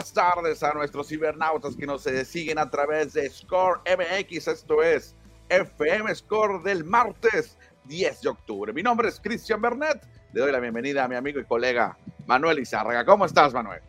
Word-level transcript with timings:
buenas 0.00 0.14
tardes 0.14 0.62
a 0.62 0.72
nuestros 0.72 1.08
cibernautas 1.08 1.76
que 1.76 1.84
nos 1.84 2.04
siguen 2.24 2.58
a 2.58 2.70
través 2.70 3.12
de 3.12 3.28
Score 3.28 3.80
MX. 3.84 4.48
Esto 4.48 4.82
es 4.82 5.14
FM 5.50 6.14
Score 6.14 6.62
del 6.62 6.84
martes 6.84 7.58
10 7.84 8.22
de 8.22 8.28
octubre. 8.30 8.72
Mi 8.72 8.82
nombre 8.82 9.10
es 9.10 9.20
Cristian 9.20 9.60
Bernet. 9.60 10.00
Le 10.32 10.40
doy 10.40 10.52
la 10.52 10.58
bienvenida 10.58 11.04
a 11.04 11.08
mi 11.08 11.16
amigo 11.16 11.38
y 11.38 11.44
colega 11.44 11.98
Manuel 12.26 12.60
Izárraga. 12.60 13.04
¿Cómo 13.04 13.26
estás, 13.26 13.52
Manuel? 13.52 13.82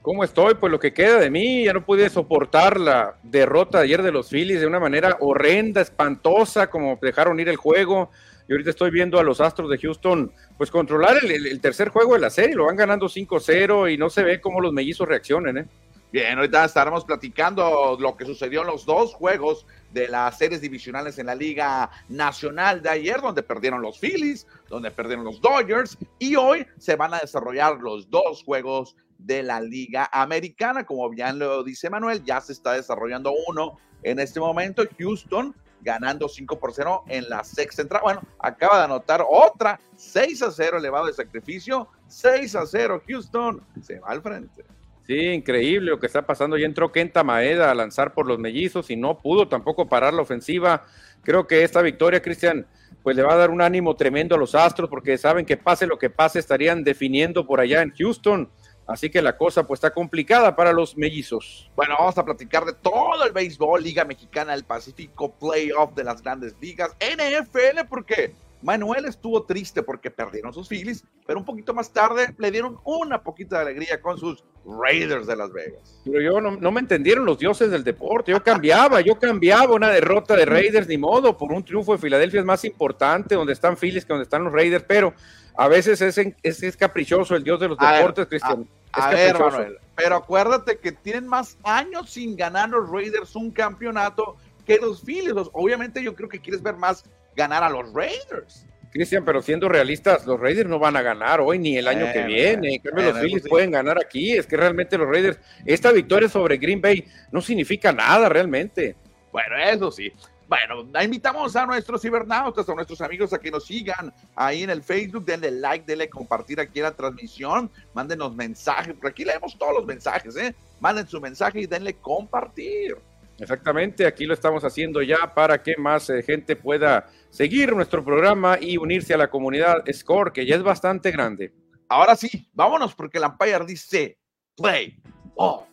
¿Cómo 0.00 0.24
estoy? 0.24 0.54
Pues 0.54 0.72
lo 0.72 0.80
que 0.80 0.92
queda 0.92 1.20
de 1.20 1.30
mí, 1.30 1.66
ya 1.66 1.72
no 1.72 1.86
pude 1.86 2.10
soportar 2.10 2.80
la 2.80 3.14
derrota 3.22 3.78
ayer 3.78 4.02
de 4.02 4.10
los 4.10 4.30
Phillies 4.30 4.60
de 4.60 4.66
una 4.66 4.80
manera 4.80 5.16
horrenda, 5.20 5.80
espantosa, 5.80 6.70
como 6.70 6.98
dejaron 7.00 7.38
ir 7.38 7.48
el 7.48 7.56
juego. 7.56 8.10
Ahorita 8.52 8.70
estoy 8.70 8.90
viendo 8.90 9.18
a 9.18 9.22
los 9.22 9.40
Astros 9.40 9.70
de 9.70 9.78
Houston, 9.78 10.32
pues 10.58 10.70
controlar 10.70 11.16
el, 11.24 11.60
tercer 11.60 11.88
juego 11.88 12.14
de 12.14 12.20
la 12.20 12.30
serie, 12.30 12.54
lo 12.54 12.66
van 12.66 12.76
ganando 12.76 13.06
5-0 13.06 13.92
y 13.92 13.96
no 13.96 14.10
se 14.10 14.22
ve 14.22 14.40
cómo 14.40 14.60
los 14.60 14.72
mellizos 14.72 15.08
reaccionen, 15.08 15.58
¿eh? 15.58 15.66
Bien, 16.12 16.36
ahorita 16.36 16.66
estaremos 16.66 17.06
platicando 17.06 17.96
lo 17.98 18.14
que 18.18 18.26
sucedió 18.26 18.60
en 18.60 18.66
los 18.66 18.84
dos 18.84 19.14
juegos 19.14 19.66
de 19.92 20.08
las 20.08 20.36
series 20.36 20.60
divisionales 20.60 21.18
en 21.18 21.24
la 21.24 21.34
Liga 21.34 21.90
Nacional 22.10 22.82
de 22.82 22.90
ayer, 22.90 23.22
donde 23.22 23.42
perdieron 23.42 23.80
los 23.80 23.98
Phillies, 23.98 24.46
donde 24.68 24.90
perdieron 24.90 25.24
los 25.24 25.40
Dodgers, 25.40 25.96
y 26.18 26.36
hoy 26.36 26.66
se 26.76 26.96
van 26.96 27.14
a 27.14 27.20
desarrollar 27.20 27.78
los 27.80 28.10
dos 28.10 28.44
juegos 28.44 28.94
de 29.16 29.42
la 29.42 29.62
Liga 29.62 30.10
Americana. 30.12 30.84
Como 30.84 31.08
bien 31.08 31.38
lo 31.38 31.64
dice 31.64 31.88
Manuel, 31.88 32.22
ya 32.22 32.42
se 32.42 32.52
está 32.52 32.74
desarrollando 32.74 33.32
uno 33.48 33.78
en 34.02 34.18
este 34.18 34.38
momento. 34.38 34.84
Houston 34.98 35.54
ganando 35.82 36.28
5 36.28 36.58
por 36.58 36.72
0 36.72 37.04
en 37.08 37.28
la 37.28 37.44
sexta 37.44 37.82
entrada. 37.82 38.02
Bueno, 38.02 38.22
acaba 38.38 38.78
de 38.78 38.84
anotar 38.84 39.24
otra 39.28 39.78
6 39.96 40.42
a 40.42 40.50
0 40.50 40.78
elevado 40.78 41.06
de 41.06 41.12
sacrificio. 41.12 41.88
6 42.08 42.56
a 42.56 42.66
0 42.66 43.02
Houston 43.06 43.62
se 43.82 43.98
va 43.98 44.08
al 44.08 44.22
frente. 44.22 44.64
Sí, 45.06 45.18
increíble 45.18 45.90
lo 45.90 45.98
que 45.98 46.06
está 46.06 46.22
pasando. 46.22 46.56
Ya 46.56 46.66
entró 46.66 46.92
Kenta 46.92 47.24
Maeda 47.24 47.70
a 47.70 47.74
lanzar 47.74 48.14
por 48.14 48.26
los 48.26 48.38
mellizos 48.38 48.90
y 48.90 48.96
no 48.96 49.18
pudo 49.18 49.48
tampoco 49.48 49.88
parar 49.88 50.14
la 50.14 50.22
ofensiva. 50.22 50.84
Creo 51.22 51.46
que 51.46 51.64
esta 51.64 51.82
victoria, 51.82 52.22
Cristian, 52.22 52.66
pues 53.02 53.16
le 53.16 53.22
va 53.22 53.34
a 53.34 53.36
dar 53.36 53.50
un 53.50 53.60
ánimo 53.60 53.96
tremendo 53.96 54.36
a 54.36 54.38
los 54.38 54.54
Astros 54.54 54.88
porque 54.88 55.18
saben 55.18 55.44
que 55.44 55.56
pase 55.56 55.86
lo 55.86 55.98
que 55.98 56.10
pase 56.10 56.38
estarían 56.38 56.84
definiendo 56.84 57.46
por 57.46 57.60
allá 57.60 57.82
en 57.82 57.92
Houston 57.96 58.48
Así 58.92 59.08
que 59.08 59.22
la 59.22 59.38
cosa 59.38 59.66
pues 59.66 59.78
está 59.78 59.90
complicada 59.90 60.54
para 60.54 60.70
los 60.70 60.98
mellizos. 60.98 61.70
Bueno, 61.74 61.94
vamos 61.98 62.18
a 62.18 62.24
platicar 62.26 62.66
de 62.66 62.74
todo 62.74 63.24
el 63.24 63.32
béisbol, 63.32 63.82
Liga 63.82 64.04
Mexicana 64.04 64.52
del 64.52 64.64
Pacífico, 64.64 65.32
playoff 65.32 65.94
de 65.94 66.04
las 66.04 66.20
grandes 66.20 66.54
ligas, 66.60 66.94
NFL, 67.00 67.86
porque 67.88 68.34
Manuel 68.62 69.04
estuvo 69.06 69.42
triste 69.44 69.82
porque 69.82 70.10
perdieron 70.10 70.52
sus 70.52 70.68
Phillies, 70.68 71.04
pero 71.26 71.38
un 71.38 71.44
poquito 71.44 71.74
más 71.74 71.92
tarde 71.92 72.34
le 72.38 72.50
dieron 72.50 72.78
una 72.84 73.22
poquita 73.22 73.56
de 73.56 73.62
alegría 73.62 74.00
con 74.00 74.18
sus 74.18 74.44
Raiders 74.64 75.26
de 75.26 75.36
Las 75.36 75.52
Vegas. 75.52 76.00
Pero 76.04 76.20
yo 76.20 76.40
no, 76.40 76.52
no 76.52 76.70
me 76.70 76.80
entendieron 76.80 77.24
los 77.24 77.38
dioses 77.38 77.70
del 77.70 77.84
deporte, 77.84 78.32
yo 78.32 78.42
cambiaba, 78.42 79.00
yo 79.00 79.18
cambiaba 79.18 79.74
una 79.74 79.90
derrota 79.90 80.36
de 80.36 80.44
Raiders, 80.44 80.86
ni 80.86 80.98
modo, 80.98 81.36
por 81.36 81.52
un 81.52 81.64
triunfo 81.64 81.92
de 81.92 81.98
Filadelfia 81.98 82.40
es 82.40 82.46
más 82.46 82.64
importante, 82.64 83.34
donde 83.34 83.52
están 83.52 83.76
Phillies 83.76 84.04
que 84.04 84.12
donde 84.12 84.24
están 84.24 84.44
los 84.44 84.52
Raiders, 84.52 84.84
pero 84.86 85.12
a 85.54 85.68
veces 85.68 86.00
es, 86.00 86.18
es, 86.42 86.76
caprichoso 86.76 87.34
el 87.36 87.44
dios 87.44 87.60
de 87.60 87.68
los 87.68 87.78
deportes, 87.78 88.26
Cristian. 88.26 88.66
A, 88.92 89.10
ver, 89.10 89.38
Manuel, 89.38 89.78
pero 89.96 90.16
acuérdate 90.16 90.78
que 90.78 90.92
tienen 90.92 91.26
más 91.26 91.56
años 91.62 92.10
sin 92.10 92.36
ganar 92.36 92.68
los 92.68 92.90
Raiders 92.90 93.34
un 93.34 93.50
campeonato 93.50 94.36
que 94.66 94.76
los 94.78 95.02
Phillies. 95.02 95.32
obviamente 95.52 96.02
yo 96.02 96.14
creo 96.14 96.28
que 96.28 96.40
quieres 96.40 96.62
ver 96.62 96.76
más 96.76 97.04
ganar 97.34 97.62
a 97.62 97.70
los 97.70 97.92
Raiders. 97.92 98.66
Cristian, 98.92 99.24
pero 99.24 99.40
siendo 99.40 99.70
realistas, 99.70 100.26
los 100.26 100.38
Raiders 100.38 100.68
no 100.68 100.78
van 100.78 100.96
a 100.96 101.02
ganar 101.02 101.40
hoy 101.40 101.58
ni 101.58 101.78
el 101.78 101.88
año 101.88 102.12
que 102.12 102.24
viene. 102.24 102.74
En 102.74 102.82
cambio, 102.82 103.10
los 103.10 103.20
Phillies 103.20 103.48
pueden 103.48 103.70
ganar 103.70 103.98
aquí. 103.98 104.32
Es 104.32 104.46
que 104.46 104.56
realmente 104.56 104.98
los 104.98 105.08
Raiders, 105.08 105.38
esta 105.64 105.90
victoria 105.92 106.28
sobre 106.28 106.58
Green 106.58 106.80
Bay 106.80 107.06
no 107.30 107.40
significa 107.40 107.90
nada 107.90 108.28
realmente. 108.28 108.94
Bueno, 109.32 109.56
eso 109.56 109.90
sí. 109.90 110.12
Bueno, 110.46 110.86
invitamos 111.02 111.56
a 111.56 111.64
nuestros 111.64 112.02
cibernautas, 112.02 112.68
a 112.68 112.74
nuestros 112.74 113.00
amigos 113.00 113.32
a 113.32 113.38
que 113.38 113.50
nos 113.50 113.64
sigan 113.64 114.12
ahí 114.36 114.62
en 114.62 114.68
el 114.68 114.82
Facebook, 114.82 115.24
denle 115.24 115.50
like, 115.50 115.86
denle 115.86 116.10
compartir 116.10 116.60
aquí 116.60 116.80
la 116.80 116.90
transmisión, 116.90 117.70
mándenos 117.94 118.34
mensajes, 118.34 118.92
porque 118.92 119.08
aquí 119.08 119.24
leemos 119.24 119.56
todos 119.56 119.72
los 119.72 119.86
mensajes, 119.86 120.36
¿eh? 120.36 120.54
Manden 120.80 121.08
su 121.08 121.18
mensaje 121.22 121.60
y 121.60 121.66
denle 121.66 121.94
compartir. 121.94 122.98
Exactamente, 123.42 124.06
aquí 124.06 124.24
lo 124.24 124.34
estamos 124.34 124.62
haciendo 124.62 125.02
ya 125.02 125.34
para 125.34 125.60
que 125.60 125.76
más 125.76 126.08
eh, 126.10 126.22
gente 126.22 126.54
pueda 126.54 127.08
seguir 127.28 127.74
nuestro 127.74 128.04
programa 128.04 128.56
y 128.60 128.76
unirse 128.76 129.14
a 129.14 129.16
la 129.16 129.30
comunidad 129.30 129.82
Score, 129.92 130.32
que 130.32 130.46
ya 130.46 130.54
es 130.54 130.62
bastante 130.62 131.10
grande. 131.10 131.52
Ahora 131.88 132.14
sí, 132.14 132.48
vámonos 132.52 132.94
porque 132.94 133.18
el 133.18 133.24
Empire 133.24 133.66
dice 133.66 134.16
play. 134.56 134.96
Oh. 135.34 135.66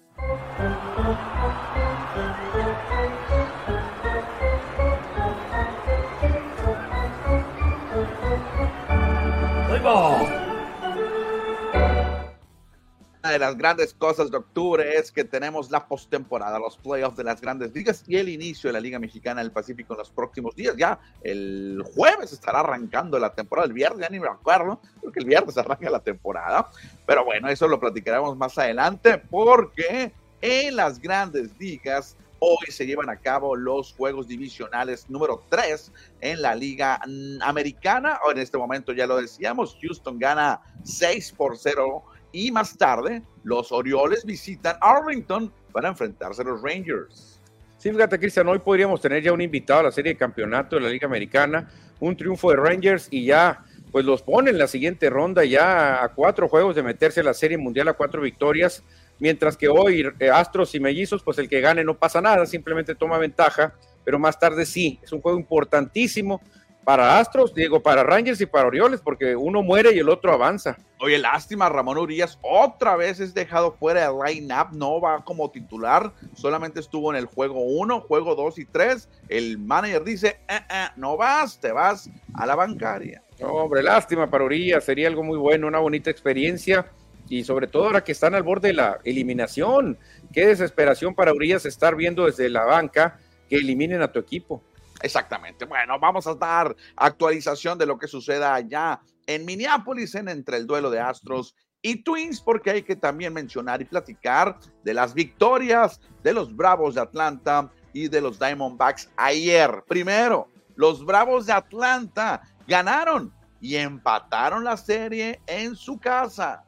Una 13.22 13.34
de 13.34 13.40
las 13.40 13.58
grandes 13.58 13.94
cosas 13.94 14.32
de 14.32 14.38
octubre 14.38 14.98
es 14.98 15.12
que 15.12 15.26
tenemos 15.26 15.70
la 15.72 15.86
postemporada, 15.90 16.58
los 16.58 16.78
playoffs 16.78 17.18
de 17.18 17.26
las 17.26 17.42
grandes 17.42 17.74
ligas 17.74 18.06
y 18.08 18.16
el 18.16 18.30
inicio 18.30 18.70
de 18.70 18.74
la 18.74 18.80
Liga 18.80 18.98
Mexicana 18.98 19.42
del 19.42 19.52
Pacífico 19.52 19.94
en 19.94 20.00
los 20.00 20.10
próximos 20.10 20.56
días. 20.56 20.76
Ya 20.78 20.98
el 21.22 21.84
jueves 21.94 22.32
estará 22.32 22.62
arrancando 22.62 23.20
la 23.20 23.34
temporada, 23.34 23.68
el 23.68 23.74
viernes, 23.74 24.00
ya 24.00 24.10
ni 24.10 24.22
me 24.22 24.30
acuerdo, 24.30 24.80
creo 25.02 25.12
que 25.12 25.20
el 25.20 25.26
viernes 25.26 25.58
arranca 25.58 25.90
la 25.90 26.00
temporada. 26.00 26.72
Pero 27.06 27.26
bueno, 27.26 27.50
eso 27.50 27.68
lo 27.68 27.78
platicaremos 27.78 28.38
más 28.38 28.58
adelante 28.58 29.18
porque 29.18 30.14
en 30.42 30.78
las 30.78 30.98
grandes 31.02 31.60
ligas 31.60 32.16
Hoy 32.42 32.72
se 32.72 32.86
llevan 32.86 33.10
a 33.10 33.18
cabo 33.18 33.54
los 33.54 33.92
juegos 33.92 34.26
divisionales 34.30 35.10
número 35.10 35.44
3 35.50 35.92
en 36.22 36.42
la 36.42 36.56
Liga 36.56 37.02
Americana. 37.42 38.18
En 38.32 38.38
este 38.38 38.58
momento 38.58 38.94
ya 38.94 39.06
lo 39.06 39.18
decíamos, 39.18 39.78
Houston 39.82 40.18
gana 40.18 40.62
6 40.86 41.34
por 41.34 41.58
0 41.58 42.02
y 42.32 42.52
más 42.52 42.78
tarde 42.78 43.22
los 43.44 43.72
Orioles 43.72 44.26
visitan 44.26 44.78
Arlington 44.82 45.52
para 45.72 45.90
enfrentarse 45.90 46.42
a 46.42 46.46
los 46.46 46.62
Rangers. 46.62 47.40
Sí, 47.78 47.92
fíjate, 47.92 48.20
Cristian, 48.20 48.48
hoy 48.48 48.60
podríamos 48.60 49.00
tener 49.00 49.24
ya 49.24 49.32
un 49.32 49.42
invitado 49.42 49.80
a 49.80 49.84
la 49.84 49.92
serie 49.92 50.14
de 50.14 50.18
campeonato 50.18 50.76
de 50.76 50.82
la 50.82 50.90
Liga 50.90 51.08
Americana, 51.08 51.70
un 52.00 52.16
triunfo 52.16 52.50
de 52.52 52.58
Rangers 52.58 53.08
y 53.10 53.26
ya 53.26 53.64
pues 53.92 54.06
los 54.06 54.22
pone 54.22 54.52
en 54.52 54.58
la 54.58 54.68
siguiente 54.68 55.10
ronda 55.10 55.44
ya 55.46 56.04
a 56.04 56.10
cuatro 56.10 56.48
juegos 56.48 56.76
de 56.76 56.84
meterse 56.84 57.22
a 57.22 57.24
la 57.24 57.34
serie 57.34 57.58
mundial 57.58 57.88
a 57.88 57.94
cuatro 57.94 58.22
victorias 58.22 58.84
mientras 59.20 59.58
que 59.58 59.68
hoy 59.68 60.06
eh, 60.20 60.30
Astros 60.30 60.74
y 60.76 60.80
Mellizos, 60.80 61.24
pues 61.24 61.38
el 61.38 61.50
que 61.50 61.62
gane 61.62 61.84
no 61.84 61.98
pasa 61.98 62.22
nada, 62.22 62.46
simplemente 62.46 62.96
toma 62.96 63.18
ventaja, 63.18 63.74
pero 64.04 64.18
más 64.18 64.40
tarde 64.40 64.66
sí, 64.66 65.00
es 65.04 65.12
un 65.12 65.22
juego 65.22 65.38
importantísimo 65.38 66.42
para 66.84 67.20
Astros, 67.20 67.54
digo, 67.54 67.82
para 67.82 68.04
Rangers 68.04 68.42
y 68.42 68.46
para 68.46 68.68
Orioles, 68.68 69.02
porque 69.02 69.36
uno 69.36 69.62
muere 69.62 69.94
y 69.94 70.00
el 70.00 70.10
otro 70.10 70.34
avanza. 70.34 70.78
Oye, 71.00 71.18
lástima, 71.18 71.70
Ramón 71.70 71.98
Urias 71.98 72.40
otra 72.42 72.96
vez 72.96 73.20
es 73.20 73.34
dejado 73.34 73.74
fuera 73.74 74.12
de 74.12 74.24
line-up, 74.26 74.70
no 74.74 75.00
va 75.00 75.24
como 75.24 75.52
titular, 75.52 76.12
solamente 76.34 76.80
estuvo 76.80 77.12
en 77.12 77.18
el 77.18 77.26
juego 77.26 77.62
1, 77.62 78.02
juego 78.02 78.36
2 78.36 78.60
y 78.60 78.66
3. 78.66 79.08
El 79.30 79.60
manager 79.60 80.04
dice, 80.04 80.40
eh, 80.48 80.60
eh, 80.70 80.88
no 80.96 81.16
vas, 81.16 81.60
te 81.60 81.72
vas 81.72 82.10
a 82.34 82.46
la 82.46 82.56
bancaria. 82.56 83.22
hombre, 83.42 83.84
lástima 83.84 84.30
para 84.30 84.44
Urias, 84.44 84.84
sería 84.84 85.08
algo 85.08 85.24
muy 85.24 85.38
bueno, 85.38 85.68
una 85.68 85.80
bonita 85.80 86.10
experiencia 86.10 86.88
y 87.30 87.44
sobre 87.44 87.68
todo 87.68 87.86
ahora 87.86 88.04
que 88.04 88.12
están 88.12 88.34
al 88.34 88.44
borde 88.44 88.70
de 88.70 88.74
la 88.74 89.00
eliminación. 89.04 89.98
Qué 90.34 90.48
desesperación 90.48 91.14
para 91.14 91.34
Urias 91.34 91.66
estar 91.66 91.96
viendo 91.96 92.26
desde 92.26 92.50
la 92.50 92.66
banca 92.66 93.20
que 93.48 93.58
eliminen 93.58 94.02
a 94.02 94.12
tu 94.12 94.20
equipo. 94.20 94.62
Exactamente. 95.02 95.66
Bueno, 95.66 96.00
vamos 96.00 96.28
a 96.28 96.36
dar 96.36 96.76
actualización 96.96 97.78
de 97.78 97.86
lo 97.86 97.98
que 97.98 98.08
suceda 98.08 98.54
allá 98.54 99.00
en 99.28 99.46
Minneapolis 99.46 100.16
en 100.16 100.28
entre 100.30 100.58
el 100.58 100.68
duelo 100.68 100.90
de 100.90 101.00
Astros 101.00 101.56
y 101.82 102.04
Twins, 102.04 102.42
porque 102.42 102.72
hay 102.72 102.84
que 102.84 102.96
también 102.96 103.34
mencionar 103.34 103.82
y 103.82 103.86
platicar 103.86 104.58
de 104.84 104.94
las 104.94 105.14
victorias 105.14 106.02
de 106.24 106.34
los 106.34 106.56
Bravos 106.56 106.96
de 106.96 107.02
Atlanta 107.02 107.70
y 107.94 108.10
de 108.10 108.22
los 108.22 108.38
Diamondbacks 108.38 109.10
ayer. 109.16 109.84
Primero, 109.88 110.48
los 110.76 111.06
Bravos 111.06 111.46
de 111.46 111.54
Atlanta 111.54 112.42
ganaron 112.68 113.34
y 113.62 113.76
empataron 113.76 114.64
la 114.64 114.78
serie 114.78 115.40
en 115.48 115.76
su 115.76 116.00
casa. 116.00 116.64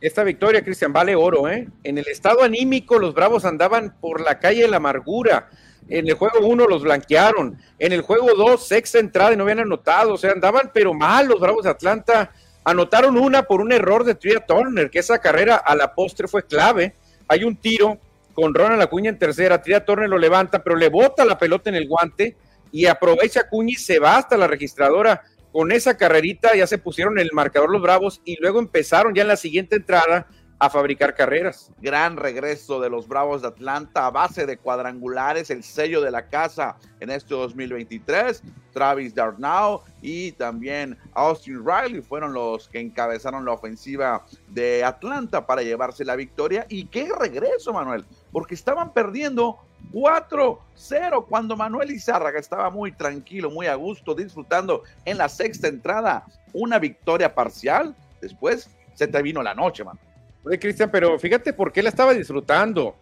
Esta 0.00 0.22
victoria, 0.22 0.62
Cristian, 0.62 0.92
vale 0.92 1.16
oro, 1.16 1.48
¿eh? 1.48 1.68
En 1.82 1.98
el 1.98 2.06
estado 2.06 2.42
anímico, 2.42 2.98
los 2.98 3.14
Bravos 3.14 3.44
andaban 3.44 3.96
por 4.00 4.20
la 4.20 4.38
calle 4.38 4.62
de 4.62 4.68
la 4.68 4.76
amargura. 4.76 5.50
En 5.88 6.06
el 6.06 6.14
juego 6.14 6.46
1 6.46 6.66
los 6.66 6.82
blanquearon. 6.82 7.58
En 7.78 7.92
el 7.92 8.02
juego 8.02 8.34
2, 8.36 8.66
sexta 8.66 8.98
entrada 8.98 9.32
y 9.32 9.36
no 9.36 9.44
habían 9.44 9.60
anotado. 9.60 10.14
O 10.14 10.18
sea, 10.18 10.32
andaban 10.32 10.70
pero 10.72 10.94
mal 10.94 11.28
los 11.28 11.40
Bravos 11.40 11.64
de 11.64 11.70
Atlanta. 11.70 12.30
Anotaron 12.64 13.16
una 13.16 13.44
por 13.44 13.60
un 13.60 13.72
error 13.72 14.04
de 14.04 14.14
Tria 14.14 14.40
Turner, 14.40 14.90
que 14.90 14.98
esa 14.98 15.18
carrera 15.18 15.56
a 15.56 15.74
la 15.74 15.94
postre 15.94 16.28
fue 16.28 16.44
clave. 16.44 16.94
Hay 17.26 17.44
un 17.44 17.56
tiro 17.56 17.98
con 18.34 18.54
Ronald 18.54 18.82
Acuña 18.82 19.10
en 19.10 19.18
tercera. 19.18 19.62
Tria 19.62 19.84
Turner 19.84 20.08
lo 20.08 20.18
levanta, 20.18 20.62
pero 20.62 20.76
le 20.76 20.88
bota 20.88 21.24
la 21.24 21.38
pelota 21.38 21.70
en 21.70 21.76
el 21.76 21.88
guante 21.88 22.36
y 22.70 22.86
aprovecha 22.86 23.40
Acuña 23.40 23.70
y 23.72 23.76
se 23.76 23.98
va 23.98 24.18
hasta 24.18 24.36
la 24.36 24.46
registradora 24.46 25.22
con 25.52 25.72
esa 25.72 25.96
carrerita 25.96 26.54
ya 26.54 26.66
se 26.66 26.78
pusieron 26.78 27.18
el 27.18 27.30
marcador 27.32 27.70
los 27.70 27.82
Bravos 27.82 28.20
y 28.24 28.36
luego 28.40 28.58
empezaron 28.58 29.14
ya 29.14 29.22
en 29.22 29.28
la 29.28 29.36
siguiente 29.36 29.76
entrada 29.76 30.26
a 30.58 30.70
fabricar 30.70 31.14
carreras. 31.14 31.70
Gran 31.80 32.16
regreso 32.16 32.80
de 32.80 32.90
los 32.90 33.06
Bravos 33.06 33.42
de 33.42 33.48
Atlanta 33.48 34.06
a 34.06 34.10
base 34.10 34.44
de 34.46 34.56
cuadrangulares, 34.56 35.50
el 35.50 35.62
sello 35.62 36.00
de 36.00 36.10
la 36.10 36.26
casa 36.26 36.76
en 37.00 37.10
este 37.10 37.34
2023. 37.34 38.42
Travis 38.72 39.14
Darnau 39.14 39.82
y 40.02 40.32
también 40.32 40.96
Austin 41.14 41.64
Riley 41.64 42.00
fueron 42.00 42.32
los 42.32 42.68
que 42.68 42.80
encabezaron 42.80 43.44
la 43.44 43.52
ofensiva 43.52 44.24
de 44.48 44.84
Atlanta 44.84 45.46
para 45.46 45.62
llevarse 45.62 46.04
la 46.04 46.16
victoria. 46.16 46.66
Y 46.68 46.86
qué 46.86 47.08
regreso, 47.18 47.72
Manuel, 47.72 48.04
porque 48.30 48.54
estaban 48.54 48.92
perdiendo 48.92 49.58
4-0 49.92 51.26
cuando 51.28 51.56
Manuel 51.56 51.90
Izárraga 51.90 52.38
estaba 52.38 52.70
muy 52.70 52.92
tranquilo, 52.92 53.50
muy 53.50 53.66
a 53.66 53.74
gusto, 53.74 54.14
disfrutando 54.14 54.82
en 55.04 55.18
la 55.18 55.28
sexta 55.28 55.68
entrada 55.68 56.24
una 56.52 56.78
victoria 56.78 57.34
parcial. 57.34 57.96
Después 58.20 58.70
se 58.94 59.06
te 59.06 59.22
vino 59.22 59.42
la 59.42 59.54
noche, 59.54 59.84
man. 59.84 59.98
Oye, 60.48 60.58
Cristian, 60.58 60.90
pero 60.90 61.18
fíjate 61.18 61.52
por 61.52 61.72
qué 61.72 61.82
la 61.82 61.90
estaba 61.90 62.14
disfrutando. 62.14 62.96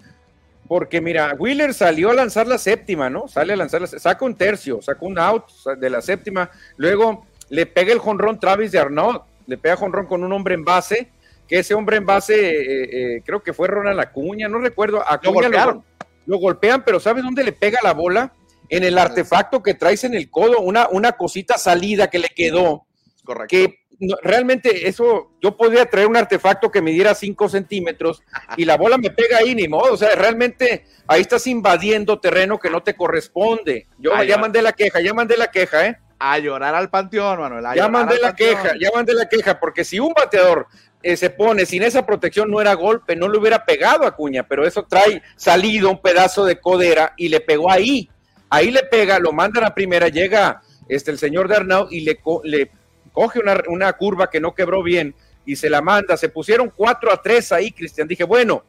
Porque 0.66 1.00
mira, 1.00 1.34
Wheeler 1.38 1.72
salió 1.72 2.10
a 2.10 2.14
lanzar 2.14 2.48
la 2.48 2.58
séptima, 2.58 3.08
¿no? 3.08 3.28
Sale 3.28 3.52
a 3.52 3.56
lanzar, 3.56 3.82
la, 3.82 3.87
saca 3.87 4.25
un 4.25 4.34
tercio, 4.34 4.82
saca 4.82 4.98
un 5.02 5.16
out 5.16 5.44
de 5.78 5.90
la 5.90 6.02
séptima, 6.02 6.50
luego 6.76 7.25
le 7.48 7.66
pega 7.66 7.93
el 7.93 8.00
jonrón 8.00 8.40
Travis 8.40 8.72
de 8.72 8.81
Arnaud, 8.81 9.20
le 9.46 9.58
pega 9.58 9.76
jonrón 9.76 10.06
con 10.06 10.25
un 10.25 10.32
hombre 10.32 10.54
en 10.54 10.64
base, 10.64 11.10
que 11.46 11.60
ese 11.60 11.75
hombre 11.75 11.98
en 11.98 12.06
base 12.06 12.34
eh, 12.34 13.16
eh, 13.16 13.22
creo 13.25 13.44
que 13.44 13.52
fue 13.52 13.69
Ronald 13.69 14.00
Acuña, 14.00 14.48
no 14.48 14.58
recuerdo, 14.58 15.00
Acuña 15.06 15.48
lo, 15.48 15.84
lo, 16.26 16.38
golpean, 16.38 16.84
pero 16.84 16.98
¿sabes 16.98 17.22
dónde 17.22 17.44
le 17.44 17.52
pega 17.52 17.78
la 17.84 17.93
bola? 17.93 18.32
En 18.69 18.82
el 18.82 18.98
artefacto 18.98 19.62
que 19.62 19.75
traes 19.75 20.02
en 20.02 20.14
el 20.14 20.28
codo, 20.28 20.58
una, 20.58 20.88
una 20.88 21.12
cosita 21.12 21.58
salida 21.58 22.10
que 22.10 22.19
le 22.19 22.31
quedó, 22.31 22.87
Correcto. 23.22 23.56
que 23.56 23.86
realmente 24.22 24.88
eso, 24.88 25.32
yo 25.40 25.56
podría 25.56 25.87
traer 25.87 26.06
un 26.06 26.16
artefacto 26.16 26.70
que 26.70 26.82
me 26.82 26.90
diera 26.90 27.14
5 27.14 27.48
centímetros 27.48 28.22
y 28.56 28.64
la 28.64 28.76
bola 28.76 28.98
me 28.98 29.10
pega 29.10 29.38
ahí, 29.38 29.54
ni 29.54 29.69
modo. 29.69 29.94
O 29.94 29.96
sea, 29.96 30.14
realmente 30.14 30.84
ahí 31.06 31.20
estás 31.20 31.46
invadiendo 31.46 32.20
terreno 32.20 32.58
que 32.58 32.70
no 32.70 32.82
te 32.82 32.94
corresponde. 32.94 33.87
Yo 33.98 34.22
ya 34.22 34.38
mandé 34.38 34.62
la 34.62 34.72
queja, 34.72 35.00
ya 35.00 35.14
mandé 35.14 35.37
la 35.37 35.50
queja, 35.50 35.87
¿eh? 35.87 35.96
A 36.19 36.38
llorar 36.38 36.75
al 36.75 36.88
panteón, 36.88 37.40
Manuel. 37.40 37.64
ya 37.75 37.88
mandé 37.88 38.19
la 38.19 38.34
queja, 38.34 38.72
ya 38.81 38.88
mandé 38.94 39.12
la 39.12 39.28
queja, 39.28 39.60
porque 39.60 39.84
si 39.84 40.00
un 40.00 40.14
bateador 40.14 40.66
eh, 41.02 41.16
se 41.16 41.28
pone 41.28 41.66
sin 41.66 41.82
esa 41.82 42.06
protección, 42.06 42.50
no 42.50 42.60
era 42.60 42.72
golpe, 42.75 43.14
no 43.14 43.28
le 43.28 43.38
hubiera 43.38 43.64
pegado 43.64 44.06
a 44.06 44.16
Cuña, 44.16 44.48
pero 44.48 44.66
eso 44.66 44.87
trae 44.88 45.22
salido 45.37 45.90
un 45.90 46.00
pedazo 46.00 46.44
de 46.46 46.58
codera 46.58 47.12
y 47.16 47.28
le 47.28 47.40
pegó 47.40 47.70
ahí. 47.70 48.08
Ahí 48.48 48.70
le 48.70 48.82
pega, 48.84 49.19
lo 49.19 49.32
mandan 49.32 49.64
a 49.64 49.75
primera, 49.75 50.08
llega 50.08 50.62
este, 50.88 51.10
el 51.10 51.19
señor 51.19 51.48
de 51.48 51.56
Arnau 51.56 51.88
y 51.90 52.00
le, 52.00 52.19
le 52.44 52.70
coge 53.17 53.41
una, 53.41 53.93
curva 53.95 54.29
que 54.29 54.39
no 54.39 54.55
quebró 54.55 54.83
bien 54.83 55.15
y 55.47 55.57
se 55.57 55.71
la 55.71 55.81
manda. 55.81 56.19
Se 56.19 56.29
pusieron 56.29 56.69
4 56.69 57.11
a 57.11 57.23
3 57.23 57.53
ahí, 57.53 57.73
Cristian. 57.73 58.07
Dije, 58.07 58.25
bueno, 58.25 58.63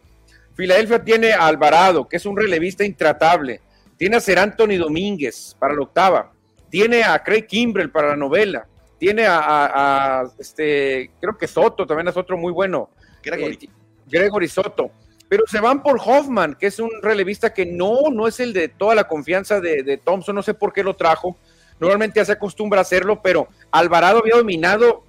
Filadelfia 0.56 1.04
tiene 1.04 1.34
a 1.34 1.48
Alvarado, 1.48 2.08
que 2.08 2.16
es 2.16 2.26
un 2.26 2.38
relevista 2.38 2.86
intratable. 2.86 3.60
Tiene 3.98 4.16
a 4.16 4.22
Ser 4.22 4.40
Anthony 4.40 4.78
Domínguez 4.80 5.54
para 5.60 5.76
la 5.76 5.82
octava. 5.82 6.32
Tiene 6.70 7.04
a 7.04 7.22
Craig 7.22 7.46
Kimbrell 7.46 7.92
para 7.92 8.08
la 8.08 8.16
novela. 8.16 8.66
Tiene 8.98 9.26
a, 9.28 10.24
este, 10.40 11.12
creo 11.20 11.38
que 11.38 11.46
Soto 11.46 11.86
también 11.86 12.08
es 12.08 12.16
otro 12.16 12.38
muy 12.38 12.54
bueno. 12.54 12.90
Gregory. 13.22 13.60
Eh, 13.62 13.70
Gregory 14.06 14.48
Soto. 14.48 14.92
Pero 15.28 15.44
se 15.46 15.60
van 15.60 15.84
por 15.84 16.00
Hoffman, 16.00 16.56
que 16.56 16.68
es 16.68 16.80
un 16.80 16.90
relevista 17.02 17.54
que 17.54 17.66
no, 17.66 18.04
no 18.14 18.30
es 18.30 18.40
el 18.40 18.54
de 18.54 18.70
toda 18.70 18.96
la 18.96 19.10
confianza 19.10 19.60
de, 19.60 19.84
de 19.84 19.98
Thompson. 19.98 20.36
No 20.36 20.42
sé 20.42 20.54
por 20.54 20.72
qué 20.72 20.84
lo 20.84 20.96
trajo 20.96 21.36
Normalmente 21.80 22.20
ya 22.20 22.26
se 22.26 22.32
acostumbra 22.32 22.80
a 22.80 22.82
hacerlo, 22.82 23.22
pero 23.22 23.48
Alvarado 23.72 24.20
había 24.20 24.36
dominado 24.36 25.04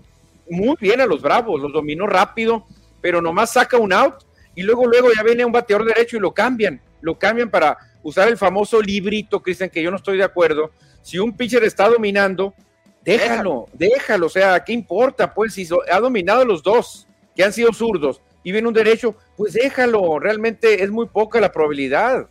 muy 0.51 0.77
bien 0.81 1.01
a 1.01 1.07
los 1.07 1.23
Bravos, 1.23 1.61
los 1.61 1.73
dominó 1.73 2.07
rápido, 2.07 2.67
pero 3.01 3.21
nomás 3.21 3.53
saca 3.53 3.77
un 3.77 3.93
out 3.93 4.25
y 4.55 4.63
luego, 4.63 4.87
luego 4.87 5.09
ya 5.15 5.23
viene 5.23 5.45
un 5.45 5.53
bateador 5.53 5.87
derecho 5.87 6.17
y 6.17 6.21
lo 6.21 6.33
cambian, 6.33 6.81
lo 7.01 7.19
cambian 7.19 7.51
para 7.51 7.79
usar 8.03 8.29
el 8.29 8.37
famoso 8.37 8.81
librito, 8.81 9.41
Cristian, 9.41 9.71
que 9.71 9.83
yo 9.83 9.91
no 9.91 9.97
estoy 9.97 10.19
de 10.19 10.25
acuerdo. 10.25 10.71
Si 11.03 11.19
un 11.19 11.37
pitcher 11.37 11.63
está 11.65 11.89
dominando, 11.89 12.55
déjalo, 13.05 13.67
déjalo, 13.73 14.27
o 14.27 14.31
sea, 14.31 14.63
¿qué 14.65 14.73
importa? 14.73 15.33
Pues 15.33 15.55
si 15.55 15.69
ha 15.91 16.01
dominado 16.01 16.45
los 16.45 16.63
dos, 16.63 17.07
que 17.37 17.45
han 17.45 17.53
sido 17.53 17.73
zurdos, 17.73 18.21
y 18.43 18.53
viene 18.53 18.69
un 18.69 18.75
derecho, 18.75 19.15
pues 19.37 19.53
déjalo, 19.53 20.19
realmente 20.19 20.83
es 20.83 20.91
muy 20.91 21.07
poca 21.07 21.41
la 21.41 21.53
probabilidad. 21.53 22.29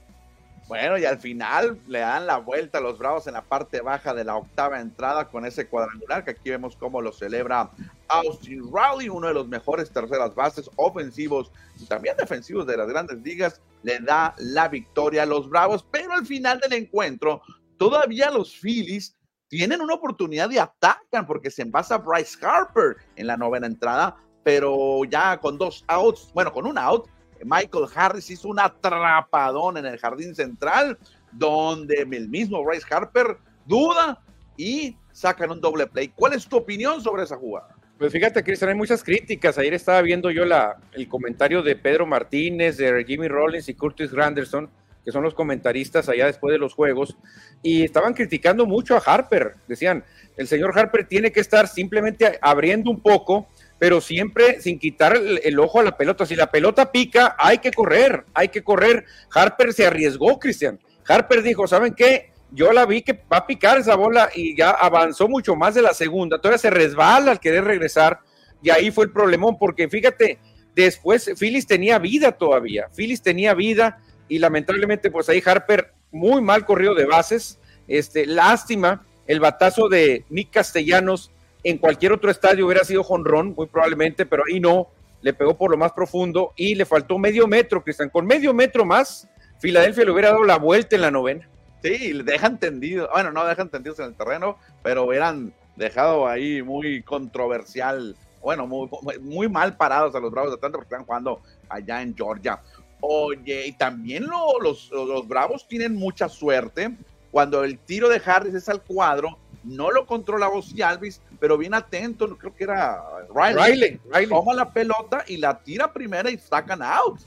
Bueno, 0.67 0.97
y 0.97 1.05
al 1.05 1.17
final 1.17 1.79
le 1.87 1.99
dan 1.99 2.27
la 2.27 2.37
vuelta 2.37 2.79
a 2.79 2.81
los 2.81 2.97
Bravos 2.97 3.25
en 3.27 3.33
la 3.35 3.41
parte 3.41 3.79
baja 3.79 4.13
de 4.13 4.25
la 4.25 4.35
octava 4.35 4.81
entrada 4.81 5.29
con 5.29 5.45
ese 5.45 5.67
cuadrangular 5.67 6.25
que 6.25 6.31
aquí 6.31 6.49
vemos 6.49 6.75
cómo 6.75 7.01
lo 7.01 7.13
celebra 7.13 7.71
Austin 8.09 8.63
Riley, 8.63 9.07
uno 9.07 9.27
de 9.27 9.33
los 9.33 9.47
mejores 9.47 9.89
terceras 9.91 10.35
bases 10.35 10.69
ofensivos 10.75 11.51
y 11.79 11.85
también 11.85 12.17
defensivos 12.17 12.67
de 12.67 12.75
las 12.75 12.87
grandes 12.89 13.17
ligas, 13.19 13.61
le 13.83 13.99
da 13.99 14.35
la 14.39 14.67
victoria 14.67 15.23
a 15.23 15.25
los 15.25 15.49
Bravos, 15.49 15.85
pero 15.89 16.11
al 16.11 16.25
final 16.25 16.59
del 16.59 16.73
encuentro 16.73 17.41
todavía 17.77 18.29
los 18.29 18.53
Phillies 18.53 19.15
tienen 19.47 19.79
una 19.79 19.93
oportunidad 19.93 20.49
de 20.49 20.59
atacan 20.59 21.25
porque 21.25 21.49
se 21.49 21.61
envasa 21.61 21.97
Bryce 21.97 22.37
Harper 22.45 22.97
en 23.15 23.27
la 23.27 23.37
novena 23.37 23.67
entrada, 23.67 24.17
pero 24.43 25.05
ya 25.05 25.39
con 25.39 25.57
dos 25.57 25.85
outs, 25.87 26.29
bueno, 26.33 26.51
con 26.51 26.65
un 26.65 26.77
out, 26.77 27.07
Michael 27.43 27.85
Harris 27.93 28.29
hizo 28.29 28.49
un 28.49 28.59
atrapadón 28.59 29.77
en 29.77 29.85
el 29.85 29.97
jardín 29.97 30.35
central, 30.35 30.97
donde 31.31 32.01
el 32.01 32.29
mismo 32.29 32.63
Bryce 32.63 32.85
Harper 32.89 33.37
duda 33.65 34.21
y 34.55 34.97
sacan 35.11 35.51
un 35.51 35.61
doble 35.61 35.87
play. 35.87 36.09
¿Cuál 36.09 36.33
es 36.33 36.47
tu 36.47 36.57
opinión 36.57 37.01
sobre 37.01 37.23
esa 37.23 37.37
jugada? 37.37 37.75
Pues 37.97 38.11
fíjate, 38.11 38.43
Cristian, 38.43 38.69
hay 38.69 38.75
muchas 38.75 39.03
críticas. 39.03 39.57
Ayer 39.57 39.73
estaba 39.73 40.01
viendo 40.01 40.29
yo 40.29 40.45
la, 40.45 40.77
el 40.93 41.07
comentario 41.07 41.63
de 41.63 41.75
Pedro 41.75 42.05
Martínez, 42.05 42.77
de 42.77 43.03
Jimmy 43.05 43.27
Rollins 43.27 43.67
y 43.69 43.73
Curtis 43.73 44.11
Granderson, 44.11 44.69
que 45.03 45.11
son 45.11 45.23
los 45.23 45.33
comentaristas 45.33 46.07
allá 46.09 46.27
después 46.27 46.51
de 46.51 46.59
los 46.59 46.73
juegos, 46.73 47.17
y 47.63 47.83
estaban 47.83 48.13
criticando 48.13 48.65
mucho 48.65 48.95
a 48.95 48.99
Harper. 48.99 49.55
Decían, 49.67 50.03
el 50.35 50.47
señor 50.47 50.77
Harper 50.77 51.07
tiene 51.07 51.31
que 51.31 51.39
estar 51.39 51.67
simplemente 51.67 52.37
abriendo 52.41 52.91
un 52.91 52.99
poco 52.99 53.47
pero 53.79 54.01
siempre 54.01 54.61
sin 54.61 54.79
quitar 54.79 55.15
el, 55.15 55.59
ojo 55.59 55.79
a 55.79 55.83
la 55.83 55.97
pelota. 55.97 56.25
Si 56.25 56.35
la 56.35 56.49
pelota 56.49 56.91
pica, 56.91 57.35
hay 57.37 57.59
que 57.59 57.71
correr, 57.71 58.25
hay 58.33 58.49
que 58.49 58.63
correr. 58.63 59.05
Harper 59.33 59.73
se 59.73 59.85
arriesgó, 59.85 60.39
Cristian. 60.39 60.79
Harper 61.07 61.43
dijo, 61.43 61.67
¿saben 61.67 61.93
qué? 61.93 62.31
Yo 62.51 62.71
la 62.71 62.85
vi 62.85 63.01
que 63.01 63.13
va 63.13 63.37
a 63.37 63.47
picar 63.47 63.77
esa 63.77 63.95
bola 63.95 64.29
y 64.33 64.55
ya 64.55 64.71
avanzó 64.71 65.27
mucho 65.27 65.55
más 65.55 65.75
de 65.75 65.81
la 65.81 65.93
segunda. 65.93 66.39
Todavía 66.39 66.57
se 66.57 66.69
resbala 66.69 67.31
al 67.31 67.39
querer 67.39 67.65
regresar 67.65 68.19
y 68.61 68.69
ahí 68.69 68.89
fue 68.89 69.05
el 69.05 69.11
problemón, 69.11 69.57
porque 69.59 69.87
fíjate, 69.87 70.39
después 70.75 71.31
Phyllis 71.37 71.67
tenía 71.67 71.99
vida 71.99 72.31
todavía. 72.31 72.87
Phyllis 72.95 73.21
tenía 73.21 73.53
vida 73.53 73.99
y 74.27 74.39
lamentablemente 74.39 75.11
pues 75.11 75.29
ahí 75.29 75.41
Harper 75.45 75.93
muy 76.11 76.41
mal 76.41 76.65
corrido 76.65 76.95
de 76.95 77.05
bases. 77.05 77.59
Este, 77.87 78.25
lástima 78.25 79.05
el 79.27 79.39
batazo 79.39 79.87
de 79.87 80.25
Nick 80.29 80.51
Castellanos 80.51 81.31
en 81.69 81.77
cualquier 81.77 82.13
otro 82.13 82.31
estadio 82.31 82.65
hubiera 82.65 82.85
sido 82.85 83.03
jonrón, 83.03 83.53
muy 83.55 83.67
probablemente, 83.67 84.25
pero 84.25 84.43
ahí 84.47 84.59
no. 84.59 84.87
Le 85.21 85.33
pegó 85.33 85.57
por 85.57 85.71
lo 85.71 85.77
más 85.77 85.91
profundo 85.91 86.53
y 86.55 86.75
le 86.75 86.85
faltó 86.85 87.17
medio 87.17 87.47
metro, 87.47 87.83
Cristian. 87.83 88.09
Con 88.09 88.25
medio 88.25 88.53
metro 88.53 88.85
más, 88.85 89.27
Filadelfia 89.59 90.05
le 90.05 90.11
hubiera 90.11 90.29
dado 90.29 90.43
la 90.43 90.57
vuelta 90.57 90.95
en 90.95 91.01
la 91.01 91.11
novena. 91.11 91.49
Sí, 91.83 92.13
dejan 92.23 92.59
tendido. 92.59 93.09
Bueno, 93.11 93.31
no 93.31 93.43
dejan 93.45 93.69
tendidos 93.69 93.99
en 93.99 94.05
el 94.05 94.15
terreno, 94.15 94.57
pero 94.83 95.05
hubieran 95.05 95.53
dejado 95.75 96.27
ahí 96.27 96.61
muy 96.61 97.01
controversial. 97.01 98.15
Bueno, 98.41 98.67
muy, 98.67 98.89
muy 99.19 99.49
mal 99.49 99.75
parados 99.75 100.15
a 100.15 100.19
los 100.19 100.31
Bravos 100.31 100.51
de 100.51 100.55
Atlanta 100.55 100.77
porque 100.77 100.93
están 100.93 101.05
jugando 101.05 101.41
allá 101.67 102.01
en 102.01 102.15
Georgia. 102.15 102.61
Oye, 103.01 103.67
y 103.67 103.71
también 103.73 104.27
los, 104.27 104.89
los 104.91 105.27
Bravos 105.27 105.67
tienen 105.67 105.95
mucha 105.95 106.29
suerte 106.29 106.95
cuando 107.31 107.63
el 107.63 107.77
tiro 107.79 108.07
de 108.07 108.21
Harris 108.23 108.53
es 108.53 108.69
al 108.69 108.81
cuadro 108.81 109.37
no 109.67 109.91
lo 109.91 110.05
controla 110.05 110.49
y 110.73 110.81
Alvis, 110.81 111.21
pero 111.39 111.57
bien 111.57 111.73
atento, 111.73 112.37
creo 112.37 112.55
que 112.55 112.63
era 112.63 113.03
Riley. 113.33 113.99
Riley, 114.11 114.29
Toma 114.29 114.53
la 114.53 114.71
pelota 114.71 115.23
y 115.27 115.37
la 115.37 115.61
tira 115.61 115.91
primera 115.91 116.29
y 116.29 116.37
sacan 116.37 116.81
out. 116.81 117.19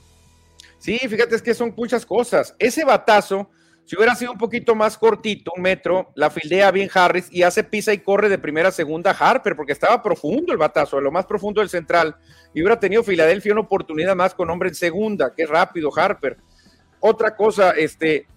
Sí, 0.79 0.97
fíjate, 0.97 1.35
es 1.35 1.41
que 1.41 1.53
son 1.53 1.73
muchas 1.77 2.05
cosas. 2.05 2.55
Ese 2.57 2.83
batazo, 2.83 3.49
si 3.85 3.95
hubiera 3.95 4.15
sido 4.15 4.31
un 4.31 4.37
poquito 4.37 4.73
más 4.73 4.97
cortito, 4.97 5.51
un 5.55 5.61
metro, 5.61 6.11
la 6.15 6.31
fildea 6.31 6.71
bien 6.71 6.89
Harris 6.91 7.27
y 7.31 7.43
hace 7.43 7.63
pisa 7.63 7.93
y 7.93 7.99
corre 7.99 8.29
de 8.29 8.39
primera 8.39 8.69
a 8.69 8.71
segunda 8.71 9.11
Harper, 9.11 9.55
porque 9.55 9.73
estaba 9.73 10.01
profundo 10.01 10.51
el 10.51 10.57
batazo, 10.57 10.99
lo 10.99 11.11
más 11.11 11.25
profundo 11.25 11.61
del 11.61 11.69
central, 11.69 12.15
y 12.53 12.61
hubiera 12.61 12.79
tenido 12.79 13.03
Filadelfia 13.03 13.51
una 13.51 13.61
oportunidad 13.61 14.15
más 14.15 14.33
con 14.33 14.49
hombre 14.49 14.69
en 14.69 14.75
segunda, 14.75 15.33
que 15.35 15.45
rápido 15.45 15.91
Harper. 15.95 16.37
Otra 16.99 17.35
cosa, 17.35 17.71
este, 17.71 18.27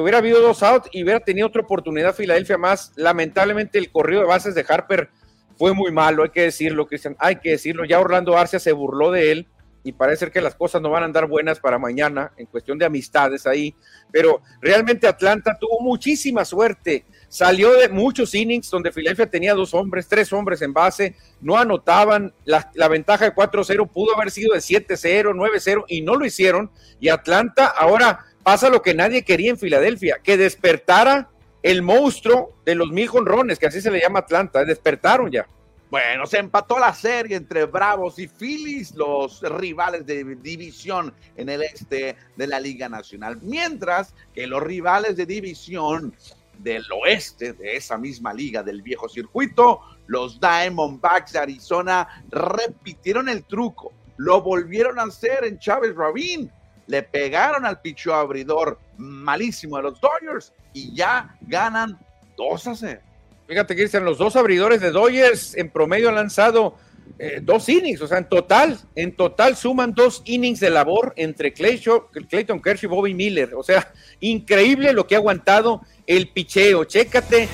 hubiera 0.00 0.18
habido 0.18 0.40
dos 0.40 0.62
outs 0.62 0.88
y 0.92 1.02
hubiera 1.02 1.20
tenido 1.20 1.48
otra 1.48 1.62
oportunidad 1.62 2.14
Filadelfia 2.14 2.58
más. 2.58 2.92
Lamentablemente 2.96 3.78
el 3.78 3.90
corrido 3.90 4.22
de 4.22 4.28
bases 4.28 4.54
de 4.54 4.64
Harper 4.68 5.10
fue 5.56 5.74
muy 5.74 5.92
malo, 5.92 6.22
hay 6.22 6.30
que 6.30 6.42
decirlo, 6.42 6.86
Cristian, 6.86 7.16
hay 7.18 7.36
que 7.36 7.50
decirlo. 7.50 7.84
Ya 7.84 8.00
Orlando 8.00 8.36
Arcia 8.36 8.58
se 8.58 8.72
burló 8.72 9.10
de 9.10 9.32
él 9.32 9.48
y 9.84 9.92
parece 9.92 10.30
que 10.30 10.40
las 10.40 10.54
cosas 10.54 10.80
no 10.80 10.90
van 10.90 11.02
a 11.02 11.06
andar 11.06 11.26
buenas 11.26 11.58
para 11.58 11.78
mañana 11.78 12.32
en 12.36 12.46
cuestión 12.46 12.78
de 12.78 12.86
amistades 12.86 13.46
ahí. 13.46 13.74
Pero 14.10 14.40
realmente 14.60 15.06
Atlanta 15.06 15.56
tuvo 15.60 15.80
muchísima 15.80 16.44
suerte. 16.44 17.04
salió 17.28 17.72
de 17.72 17.88
muchos 17.88 18.34
innings 18.34 18.70
donde 18.70 18.92
Filadelfia 18.92 19.26
tenía 19.26 19.54
dos 19.54 19.72
hombres, 19.74 20.06
tres 20.06 20.32
hombres 20.32 20.62
en 20.62 20.72
base, 20.72 21.16
no 21.40 21.56
anotaban, 21.56 22.32
la, 22.44 22.70
la 22.74 22.88
ventaja 22.88 23.24
de 23.24 23.34
4-0 23.34 23.90
pudo 23.90 24.14
haber 24.14 24.30
sido 24.30 24.52
de 24.52 24.60
7-0, 24.60 25.34
9-0 25.34 25.84
y 25.88 26.02
no 26.02 26.14
lo 26.16 26.26
hicieron. 26.26 26.70
Y 27.00 27.08
Atlanta 27.08 27.66
ahora 27.66 28.26
pasa 28.42 28.68
lo 28.68 28.82
que 28.82 28.94
nadie 28.94 29.24
quería 29.24 29.50
en 29.50 29.58
Filadelfia, 29.58 30.18
que 30.22 30.36
despertara 30.36 31.30
el 31.62 31.82
monstruo 31.82 32.56
de 32.64 32.74
los 32.74 32.90
mil 32.90 33.08
jonrones, 33.08 33.58
que 33.58 33.66
así 33.66 33.80
se 33.80 33.90
le 33.90 34.00
llama 34.00 34.20
Atlanta, 34.20 34.64
despertaron 34.64 35.30
ya. 35.30 35.46
Bueno, 35.90 36.26
se 36.26 36.38
empató 36.38 36.78
la 36.78 36.94
serie 36.94 37.36
entre 37.36 37.66
Bravos 37.66 38.18
y 38.18 38.26
Phillies, 38.26 38.94
los 38.94 39.42
rivales 39.42 40.06
de 40.06 40.24
división 40.36 41.12
en 41.36 41.50
el 41.50 41.62
este 41.62 42.16
de 42.34 42.46
la 42.46 42.58
Liga 42.58 42.88
Nacional. 42.88 43.38
Mientras 43.42 44.14
que 44.34 44.46
los 44.46 44.62
rivales 44.62 45.16
de 45.16 45.26
división 45.26 46.16
del 46.58 46.84
oeste 46.92 47.52
de 47.52 47.76
esa 47.76 47.98
misma 47.98 48.32
liga 48.32 48.62
del 48.62 48.80
viejo 48.80 49.06
circuito, 49.06 49.80
los 50.06 50.40
Diamondbacks 50.40 51.32
de 51.32 51.40
Arizona 51.40 52.24
repitieron 52.30 53.28
el 53.28 53.44
truco. 53.44 53.92
Lo 54.16 54.40
volvieron 54.40 54.98
a 54.98 55.02
hacer 55.02 55.44
en 55.44 55.58
Chávez 55.58 55.94
Rabin. 55.94 56.50
Le 56.92 57.02
pegaron 57.02 57.64
al 57.64 57.80
picho 57.80 58.12
abridor 58.12 58.78
malísimo 58.98 59.78
de 59.78 59.84
los 59.84 59.98
Dodgers 59.98 60.52
y 60.74 60.94
ya 60.94 61.38
ganan 61.40 61.98
2 62.36 62.66
a 62.66 62.74
0. 62.74 63.00
Fíjate, 63.46 63.74
Cristian, 63.74 64.04
los 64.04 64.18
dos 64.18 64.36
abridores 64.36 64.82
de 64.82 64.90
Dodgers 64.90 65.56
en 65.56 65.70
promedio 65.70 66.10
han 66.10 66.16
lanzado 66.16 66.76
eh, 67.18 67.40
dos 67.42 67.66
innings, 67.70 68.02
o 68.02 68.06
sea, 68.06 68.18
en 68.18 68.28
total, 68.28 68.78
en 68.94 69.16
total 69.16 69.56
suman 69.56 69.94
dos 69.94 70.20
innings 70.26 70.60
de 70.60 70.68
labor 70.68 71.14
entre 71.16 71.54
Clayton 71.54 72.60
Kershaw 72.62 72.90
y 72.90 72.94
Bobby 72.94 73.14
Miller. 73.14 73.54
O 73.54 73.62
sea, 73.62 73.90
increíble 74.20 74.92
lo 74.92 75.06
que 75.06 75.14
ha 75.14 75.18
aguantado 75.18 75.80
el 76.06 76.28
picheo. 76.28 76.84
Chécate, 76.84 77.48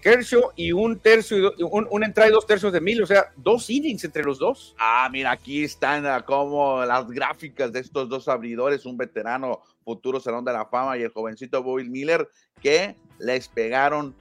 Kershaw 0.00 0.52
y 0.56 0.72
un 0.72 0.98
tercio, 0.98 1.52
un, 1.70 1.86
una 1.90 2.06
entrada 2.06 2.30
y 2.30 2.32
dos 2.32 2.46
tercios 2.46 2.72
de 2.72 2.80
mil, 2.80 3.02
o 3.02 3.06
sea, 3.06 3.32
dos 3.36 3.68
innings 3.70 4.04
entre 4.04 4.24
los 4.24 4.38
dos. 4.38 4.74
Ah, 4.78 5.08
mira, 5.12 5.30
aquí 5.30 5.64
están 5.64 6.06
ah, 6.06 6.22
como 6.24 6.84
las 6.84 7.08
gráficas 7.08 7.72
de 7.72 7.80
estos 7.80 8.08
dos 8.08 8.28
abridores, 8.28 8.86
un 8.86 8.96
veterano 8.96 9.60
futuro 9.84 10.20
Salón 10.20 10.44
de 10.44 10.52
la 10.52 10.66
Fama 10.66 10.96
y 10.98 11.02
el 11.02 11.10
jovencito 11.10 11.62
Bobby 11.62 11.88
Miller, 11.88 12.28
que 12.60 12.96
les 13.18 13.48
pegaron 13.48 14.14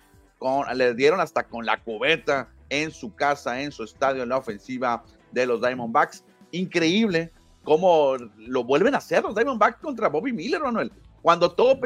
le 0.74 0.94
dieron 0.94 1.20
hasta 1.20 1.44
con 1.44 1.66
la 1.66 1.82
cubeta 1.84 2.50
en 2.70 2.92
su 2.92 3.14
casa, 3.14 3.62
en 3.62 3.72
su 3.72 3.84
estadio, 3.84 4.24
en 4.24 4.30
la 4.30 4.38
ofensiva 4.38 5.04
de 5.32 5.46
los 5.46 5.60
Diamondbacks. 5.62 6.24
Increíble 6.52 7.32
cómo 7.64 8.16
lo 8.38 8.64
vuelven 8.64 8.96
a 8.96 9.00
hacer 9.00 9.24
los 9.24 9.36
Diamondbacks 9.36 9.82
contra 9.82 10.08
Bobby 10.08 10.32
Miller, 10.32 10.62
Manuel. 10.62 10.92
Cuando 11.22 11.52
todo, 11.52 11.78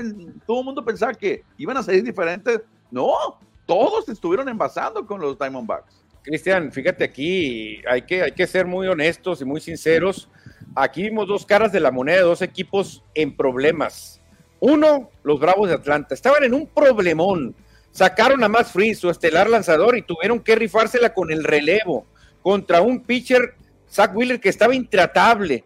todo 0.46 0.60
el 0.60 0.66
mundo 0.66 0.86
pensaba 0.86 1.14
que 1.14 1.44
iban 1.58 1.78
a 1.78 1.84
salir 1.84 2.04
diferentes, 2.04 2.62
no, 2.92 3.40
todos 3.66 4.10
estuvieron 4.10 4.50
envasando 4.50 5.06
con 5.06 5.22
los 5.22 5.38
Diamondbacks. 5.38 6.04
Cristian, 6.22 6.72
fíjate 6.72 7.04
aquí, 7.04 7.82
hay 7.88 8.04
que, 8.04 8.24
hay 8.24 8.32
que 8.32 8.48
ser 8.48 8.66
muy 8.66 8.88
honestos 8.88 9.42
y 9.42 9.46
muy 9.46 9.60
sinceros. 9.60 10.30
Aquí 10.76 11.04
vimos 11.04 11.28
dos 11.28 11.46
caras 11.46 11.72
de 11.72 11.80
la 11.80 11.92
moneda, 11.92 12.22
dos 12.22 12.42
equipos 12.42 13.04
en 13.14 13.36
problemas. 13.36 14.22
Uno, 14.60 15.10
los 15.24 15.40
Bravos 15.40 15.68
de 15.68 15.76
Atlanta, 15.76 16.14
estaban 16.14 16.44
en 16.44 16.54
un 16.54 16.68
problemón 16.68 17.56
Sacaron 17.94 18.44
a 18.44 18.50
Matt 18.50 18.70
Free, 18.70 18.96
su 18.96 19.08
estelar 19.12 19.48
lanzador, 19.48 19.96
y 19.96 20.02
tuvieron 20.02 20.40
que 20.40 20.56
rifársela 20.56 21.14
con 21.14 21.32
el 21.32 21.44
relevo 21.44 22.08
contra 22.42 22.82
un 22.82 23.02
pitcher, 23.02 23.54
Zach 23.88 24.16
Wheeler, 24.16 24.40
que 24.40 24.50
estaba 24.50 24.74
intratable. 24.74 25.64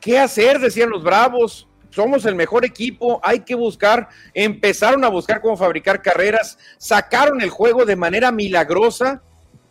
¿Qué 0.00 0.16
hacer? 0.16 0.60
Decían 0.60 0.90
los 0.90 1.02
Bravos. 1.02 1.66
Somos 1.90 2.24
el 2.24 2.34
mejor 2.34 2.64
equipo, 2.64 3.20
hay 3.22 3.40
que 3.40 3.54
buscar. 3.54 4.08
Empezaron 4.34 5.04
a 5.04 5.08
buscar 5.08 5.40
cómo 5.40 5.56
fabricar 5.56 6.02
carreras, 6.02 6.58
sacaron 6.78 7.40
el 7.40 7.50
juego 7.50 7.84
de 7.84 7.96
manera 7.96 8.32
milagrosa 8.32 9.22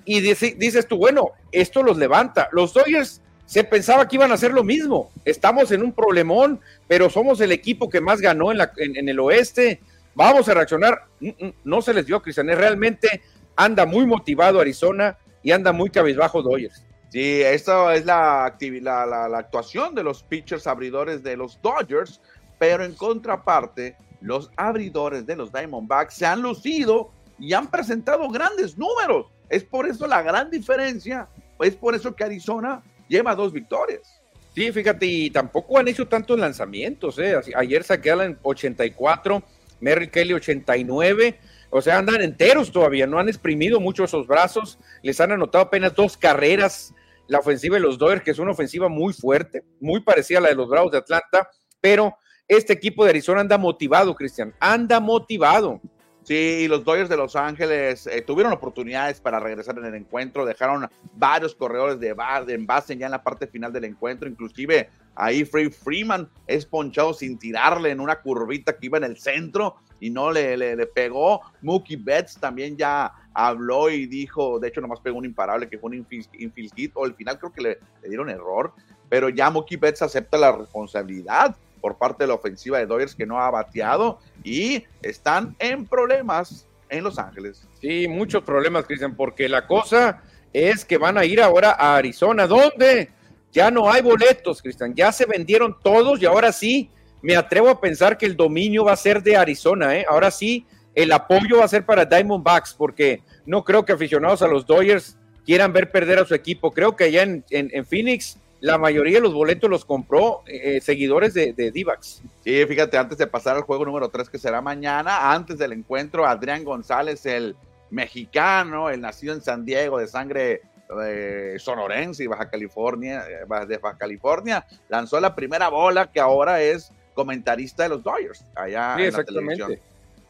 y 0.05 0.21
dices 0.21 0.87
tú, 0.87 0.97
bueno, 0.97 1.31
esto 1.51 1.83
los 1.83 1.97
levanta. 1.97 2.49
Los 2.51 2.73
Dodgers 2.73 3.21
se 3.45 3.63
pensaba 3.63 4.07
que 4.07 4.15
iban 4.15 4.31
a 4.31 4.35
hacer 4.35 4.51
lo 4.51 4.63
mismo. 4.63 5.11
Estamos 5.25 5.71
en 5.71 5.83
un 5.83 5.93
problemón, 5.93 6.59
pero 6.87 7.09
somos 7.09 7.41
el 7.41 7.51
equipo 7.51 7.89
que 7.89 8.01
más 8.01 8.21
ganó 8.21 8.51
en, 8.51 8.59
en 8.77 9.09
el 9.09 9.19
oeste 9.19 9.79
vamos 10.19 10.49
a 10.49 10.53
reaccionar. 10.53 11.05
Mm, 11.19 11.27
mm, 11.27 11.53
no 11.63 11.81
se 11.81 11.93
les 11.93 12.05
dio, 12.05 12.21
Cristian. 12.21 12.47
Realmente 12.47 13.21
anda 13.55 13.85
muy 13.85 14.05
motivado 14.05 14.59
Arizona 14.59 15.17
y 15.41 15.51
anda 15.51 15.71
muy 15.71 15.89
cabizbajo 15.89 16.41
Dodgers. 16.41 16.83
Sí, 17.09 17.41
esta 17.41 17.95
es 17.95 18.05
la, 18.05 18.55
la, 18.59 19.05
la, 19.27 19.37
actuación 19.37 19.95
de 19.95 20.03
los 20.03 20.21
pitchers 20.21 20.67
abridores 20.67 21.23
de 21.23 21.35
los 21.35 21.59
Dodgers, 21.61 22.21
pero 22.59 22.83
en 22.83 22.93
contraparte, 22.93 23.95
los 24.21 24.51
abridores 24.55 25.25
de 25.25 25.35
los 25.35 25.51
Diamondbacks 25.51 26.13
se 26.13 26.25
han 26.25 26.41
lucido 26.41 27.09
y 27.39 27.53
han 27.53 27.67
presentado 27.71 28.29
grandes 28.29 28.77
números. 28.77 29.27
Es 29.49 29.63
por 29.63 29.87
eso 29.87 30.05
la 30.05 30.21
gran 30.21 30.51
diferencia, 30.51 31.27
es 31.59 31.75
por 31.75 31.95
eso 31.95 32.15
que 32.15 32.23
Arizona 32.23 32.83
lleva 33.07 33.33
dos 33.33 33.51
victorias. 33.51 34.21
Sí, 34.53 34.71
fíjate, 34.71 35.05
y 35.05 35.29
tampoco 35.31 35.79
han 35.79 35.87
hecho 35.87 36.07
tantos 36.07 36.37
lanzamientos. 36.37 37.17
¿eh? 37.17 37.35
Ayer 37.55 37.83
saquearon 37.83 38.25
en 38.25 38.39
84 38.41 39.41
Merrill 39.79 40.11
Kelly 40.11 40.33
89. 40.33 41.39
O 41.71 41.81
sea, 41.81 41.99
andan 41.99 42.21
enteros 42.21 42.71
todavía, 42.71 43.05
no 43.05 43.19
han 43.19 43.29
exprimido 43.29 43.79
mucho 43.79 44.03
esos 44.03 44.25
brazos, 44.25 44.79
les 45.03 45.21
han 45.21 45.31
anotado 45.31 45.65
apenas 45.65 45.93
dos 45.93 46.17
carreras 46.17 46.95
la 47.29 47.39
ofensiva 47.39 47.75
de 47.75 47.81
los 47.81 47.97
Dodgers, 47.97 48.23
que 48.23 48.31
es 48.31 48.39
una 48.39 48.51
ofensiva 48.51 48.89
muy 48.89 49.13
fuerte, 49.13 49.63
muy 49.79 50.01
parecida 50.01 50.39
a 50.39 50.41
la 50.41 50.49
de 50.49 50.55
los 50.55 50.67
Bravos 50.67 50.91
de 50.91 50.97
Atlanta, 50.97 51.49
pero 51.79 52.15
este 52.47 52.73
equipo 52.73 53.03
de 53.03 53.11
Arizona 53.11 53.41
anda 53.41 53.57
motivado, 53.57 54.15
Cristian, 54.15 54.53
anda 54.59 54.99
motivado. 54.99 55.79
Sí, 56.23 56.67
los 56.67 56.83
Dodgers 56.83 57.09
de 57.09 57.17
Los 57.17 57.35
Ángeles 57.35 58.05
eh, 58.05 58.21
tuvieron 58.21 58.51
oportunidades 58.51 59.21
para 59.21 59.39
regresar 59.39 59.77
en 59.77 59.85
el 59.85 59.95
encuentro, 59.95 60.45
dejaron 60.45 60.87
varios 61.13 61.55
corredores 61.55 61.99
de, 61.99 62.13
de 62.45 62.53
envase 62.53 62.97
ya 62.97 63.05
en 63.05 63.13
la 63.13 63.23
parte 63.23 63.47
final 63.47 63.71
del 63.71 63.85
encuentro, 63.85 64.27
inclusive 64.27 64.89
Ahí 65.19 65.43
Free 65.43 65.69
Freeman 65.69 66.29
es 66.47 66.65
ponchado 66.65 67.13
sin 67.13 67.37
tirarle 67.37 67.91
en 67.91 67.99
una 67.99 68.21
curvita 68.21 68.77
que 68.77 68.85
iba 68.85 68.97
en 68.97 69.03
el 69.03 69.17
centro 69.17 69.75
y 69.99 70.09
no 70.09 70.31
le, 70.31 70.55
le, 70.55 70.87
pegó. 70.87 71.41
Mookie 71.61 71.97
Betts 71.97 72.39
también 72.39 72.77
ya 72.77 73.11
habló 73.33 73.89
y 73.89 74.05
dijo, 74.05 74.59
de 74.59 74.67
hecho 74.67 74.81
nomás 74.81 74.99
pegó 74.99 75.17
un 75.17 75.25
imparable 75.25 75.69
que 75.69 75.77
fue 75.77 75.89
un 75.89 75.95
infield 75.95 76.73
hit, 76.75 76.91
o 76.95 77.05
al 77.05 77.15
final 77.15 77.37
creo 77.39 77.51
que 77.51 77.61
le, 77.61 77.79
dieron 78.07 78.29
error, 78.29 78.73
pero 79.07 79.29
ya 79.29 79.49
Mookie 79.49 79.77
Betts 79.77 80.01
acepta 80.01 80.37
la 80.37 80.51
responsabilidad 80.51 81.55
por 81.81 81.97
parte 81.97 82.23
de 82.23 82.27
la 82.27 82.33
ofensiva 82.33 82.77
de 82.77 82.85
Dodgers 82.85 83.15
que 83.15 83.25
no 83.25 83.39
ha 83.39 83.49
bateado 83.49 84.19
y 84.43 84.83
están 85.01 85.55
en 85.59 85.85
problemas 85.85 86.67
en 86.89 87.03
Los 87.03 87.17
Ángeles. 87.17 87.67
Sí, 87.79 88.07
muchos 88.07 88.43
problemas, 88.43 88.85
Cristian, 88.85 89.15
porque 89.15 89.47
la 89.47 89.65
cosa 89.65 90.21
es 90.51 90.83
que 90.83 90.97
van 90.97 91.17
a 91.17 91.25
ir 91.25 91.41
ahora 91.41 91.71
a 91.71 91.95
Arizona, 91.95 92.47
¿dónde? 92.47 93.11
Ya 93.51 93.71
no 93.71 93.89
hay 93.89 94.01
boletos, 94.01 94.61
Cristian, 94.61 94.93
ya 94.93 95.11
se 95.11 95.25
vendieron 95.25 95.77
todos 95.81 96.21
y 96.21 96.25
ahora 96.25 96.51
sí 96.51 96.89
me 97.21 97.35
atrevo 97.35 97.69
a 97.69 97.81
pensar 97.81 98.17
que 98.17 98.25
el 98.25 98.35
dominio 98.35 98.85
va 98.85 98.93
a 98.93 98.97
ser 98.97 99.21
de 99.23 99.35
Arizona, 99.35 99.97
¿eh? 99.97 100.05
Ahora 100.07 100.31
sí, 100.31 100.65
el 100.95 101.11
apoyo 101.11 101.59
va 101.59 101.65
a 101.65 101.69
ser 101.69 101.85
para 101.85 102.05
Diamondbacks, 102.05 102.73
porque 102.73 103.21
no 103.45 103.63
creo 103.63 103.85
que 103.85 103.93
aficionados 103.93 104.41
a 104.41 104.47
los 104.47 104.65
Dodgers 104.65 105.17
quieran 105.45 105.73
ver 105.73 105.91
perder 105.91 106.19
a 106.19 106.25
su 106.25 106.35
equipo. 106.35 106.71
Creo 106.71 106.95
que 106.95 107.05
allá 107.05 107.23
en, 107.23 107.43
en, 107.49 107.85
Phoenix 107.85 108.37
la 108.59 108.77
mayoría 108.77 109.15
de 109.15 109.21
los 109.21 109.33
boletos 109.33 109.69
los 109.69 109.85
compró 109.85 110.41
eh, 110.45 110.79
seguidores 110.81 111.33
de, 111.33 111.53
de 111.53 111.71
Divax. 111.71 112.21
Sí, 112.43 112.65
fíjate, 112.65 112.97
antes 112.97 113.17
de 113.17 113.27
pasar 113.27 113.55
al 113.55 113.63
juego 113.63 113.85
número 113.85 114.09
3 114.09 114.29
que 114.29 114.37
será 114.37 114.61
mañana, 114.61 115.31
antes 115.31 115.57
del 115.57 115.73
encuentro, 115.73 116.25
Adrián 116.25 116.63
González, 116.63 117.25
el 117.25 117.55
mexicano, 117.89 118.89
el 118.89 119.01
nacido 119.01 119.33
en 119.33 119.41
San 119.41 119.65
Diego, 119.65 119.99
de 119.99 120.07
sangre 120.07 120.61
de 120.97 121.57
sonorense 121.59 122.23
y 122.23 122.27
Baja 122.27 122.49
California, 122.49 123.23
eh, 123.27 123.65
de 123.67 123.77
Baja 123.77 123.97
California, 123.97 124.65
lanzó 124.87 125.19
la 125.19 125.35
primera 125.35 125.69
bola 125.69 126.11
que 126.11 126.19
ahora 126.19 126.61
es 126.61 126.91
comentarista 127.13 127.83
de 127.83 127.89
los 127.89 128.03
Dodgers 128.03 128.43
allá 128.55 128.95
en 128.97 129.13
la 129.13 129.23
televisión. 129.23 129.79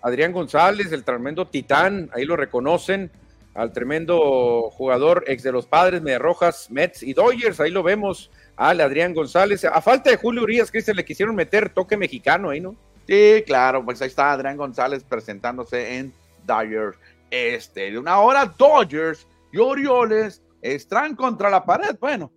Adrián 0.01 0.31
González, 0.31 0.91
el 0.91 1.03
tremendo 1.03 1.47
titán, 1.47 2.09
ahí 2.13 2.25
lo 2.25 2.35
reconocen, 2.35 3.11
al 3.53 3.73
tremendo 3.73 4.69
jugador 4.71 5.23
ex 5.27 5.43
de 5.43 5.51
los 5.51 5.65
padres, 5.65 6.01
Media 6.01 6.19
Rojas, 6.19 6.69
Mets 6.71 7.03
y 7.03 7.13
Dodgers, 7.13 7.59
ahí 7.59 7.71
lo 7.71 7.83
vemos, 7.83 8.31
al 8.55 8.79
Adrián 8.81 9.13
González. 9.13 9.65
A 9.65 9.81
falta 9.81 10.09
de 10.09 10.17
Julio 10.17 10.43
Urias, 10.43 10.71
Cristian, 10.71 10.95
le 10.95 11.05
quisieron 11.05 11.35
meter 11.35 11.69
toque 11.69 11.97
mexicano 11.97 12.49
ahí, 12.49 12.61
¿no? 12.61 12.75
Sí, 13.07 13.43
claro, 13.45 13.83
pues 13.83 14.01
ahí 14.01 14.07
está 14.07 14.31
Adrián 14.31 14.55
González 14.55 15.03
presentándose 15.03 15.97
en 15.97 16.13
Dodgers. 16.45 16.97
Este, 17.31 17.91
de 17.91 17.97
una 17.97 18.19
hora, 18.19 18.53
Dodgers 18.57 19.27
y 19.51 19.57
Orioles 19.57 20.43
están 20.61 21.15
contra 21.15 21.49
la 21.49 21.65
pared. 21.65 21.97
Bueno, 21.99 22.31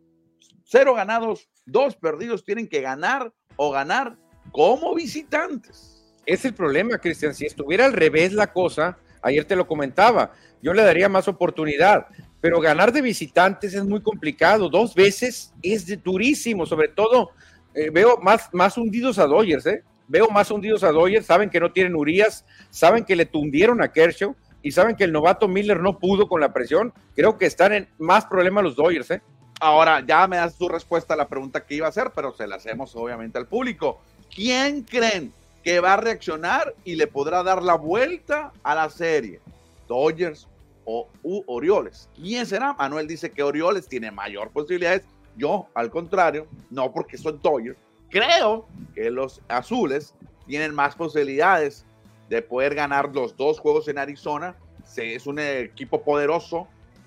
cero 0.65 0.95
ganados, 0.95 1.49
dos 1.67 1.95
perdidos, 1.95 2.45
tienen 2.45 2.69
que 2.69 2.81
ganar 2.81 3.33
o 3.57 3.71
ganar 3.71 4.17
como 4.51 4.95
visitantes. 4.95 5.92
Es 6.25 6.45
el 6.45 6.55
problema, 6.55 6.99
Cristian. 6.99 7.35
Si 7.35 7.47
estuviera 7.47 7.85
al 7.85 7.93
revés 7.93 8.33
la 8.33 8.53
cosa, 8.53 8.99
ayer 9.23 9.45
te 9.45 9.57
lo 9.57 9.67
comentaba, 9.67 10.33
yo 10.63 10.73
le 10.73 10.83
daría 10.83 11.09
más 11.09 11.27
oportunidad, 11.27 12.07
pero 12.41 12.61
ganar 12.61 12.93
de 12.93 13.03
visitantes 13.03 13.75
es 13.75 13.85
muy 13.85 14.01
complicado. 14.01 14.69
Dos 14.69 14.95
veces 14.95 15.53
es 15.63 16.03
durísimo, 16.03 16.67
sobre 16.67 16.89
todo 16.89 17.31
eh, 17.75 17.91
veo 17.91 18.19
más, 18.19 18.49
más 18.53 18.77
hundidos 18.79 19.19
a 19.19 19.27
Dodgers, 19.27 19.67
¿eh? 19.67 19.83
veo 20.07 20.29
más 20.29 20.51
hundidos 20.51 20.85
a 20.85 20.93
Dodgers, 20.93 21.27
saben 21.27 21.51
que 21.51 21.59
no 21.59 21.73
tienen 21.73 21.97
Urias, 21.97 22.45
saben 22.71 23.05
que 23.05 23.17
le 23.17 23.27
tundieron 23.27 23.83
a 23.83 23.91
Kershaw 23.91 24.37
y 24.63 24.71
saben 24.71 24.95
que 24.95 25.05
el 25.05 25.13
novato 25.13 25.49
Miller 25.49 25.81
no 25.81 25.99
pudo 25.99 26.29
con 26.29 26.41
la 26.41 26.53
presión. 26.53 26.93
Creo 27.17 27.39
que 27.39 27.47
están 27.47 27.73
en 27.73 27.89
más 27.99 28.27
problemas 28.27 28.63
los 28.63 28.77
Dodgers, 28.77 29.11
¿eh? 29.11 29.23
Ahora, 29.61 30.05
ya 30.05 30.27
me 30.27 30.37
das 30.37 30.57
tu 30.57 30.69
respuesta 30.69 31.15
a 31.15 31.17
la 31.17 31.29
pregunta 31.29 31.65
que 31.65 31.77
iba 31.77 31.87
a 31.87 31.91
hacer, 31.91 32.11
pero 32.15 32.33
se 32.33 32.47
la 32.47 32.57
hacemos 32.57 32.95
obviamente 32.97 33.39
al 33.39 33.47
público. 33.47 34.01
¿Quién 34.35 34.83
creen 34.83 35.33
que 35.63 35.81
va 35.81 35.95
a 35.95 35.97
reaccionar 35.97 36.75
y 36.85 36.97
le 36.97 37.07
podrá 37.07 37.43
dar 37.43 37.63
la 37.63 37.75
vuelta 37.75 38.53
a 38.63 38.75
la 38.75 38.91
serie? 38.91 39.41
¿Dodgers 39.89 40.49
o 40.85 41.09
Orioles? 41.47 42.09
¿Quién 42.15 42.47
será? 42.47 42.75
Manuel 42.75 43.07
dice 43.07 43.31
que 43.31 43.43
Orioles 43.43 43.87
tiene 43.89 44.11
mayor 44.11 44.51
posibilidades. 44.51 45.03
Yo, 45.37 45.67
al 45.75 45.91
contrario, 45.91 46.47
no 46.71 46.93
porque 46.93 47.17
soy 47.17 47.39
Dodgers, 47.43 47.79
creo 48.11 48.67
que 48.95 49.11
los 49.11 49.41
azules 49.49 50.15
tienen 50.47 50.75
más 50.75 50.95
posibilidades 50.95 51.85
de 52.29 52.43
poder 52.43 52.75
ganar 52.75 53.15
los 53.15 53.37
dos 53.37 53.59
juegos 53.59 53.89
en 53.89 53.99
Arizona. 53.99 54.57
Es 54.97 55.27
un 55.27 55.39
equipo 55.39 56.03
poderoso 56.03 56.67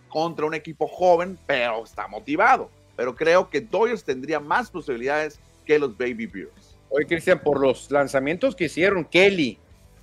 contra 0.10 0.46
un 0.46 0.54
equipo 0.54 0.88
joven, 0.88 1.38
pero 1.46 1.84
está 1.84 2.08
motivado. 2.08 2.70
Pero 2.96 3.13
creo 3.13 3.50
que 3.50 3.60
Dodgers 3.62 4.04
tendría 4.04 4.39
más 4.39 4.72
posibilidades 4.72 5.39
que 5.65 5.78
los 5.78 5.98
Baby 5.98 6.26
Bears. 6.28 6.64
Oye, 6.89 7.06
Cristian, 7.06 7.39
por 7.39 7.60
los 7.60 7.91
lanzamientos 7.91 8.56
que 8.56 8.65
hicieron 8.65 9.06
Kelly 9.06 9.60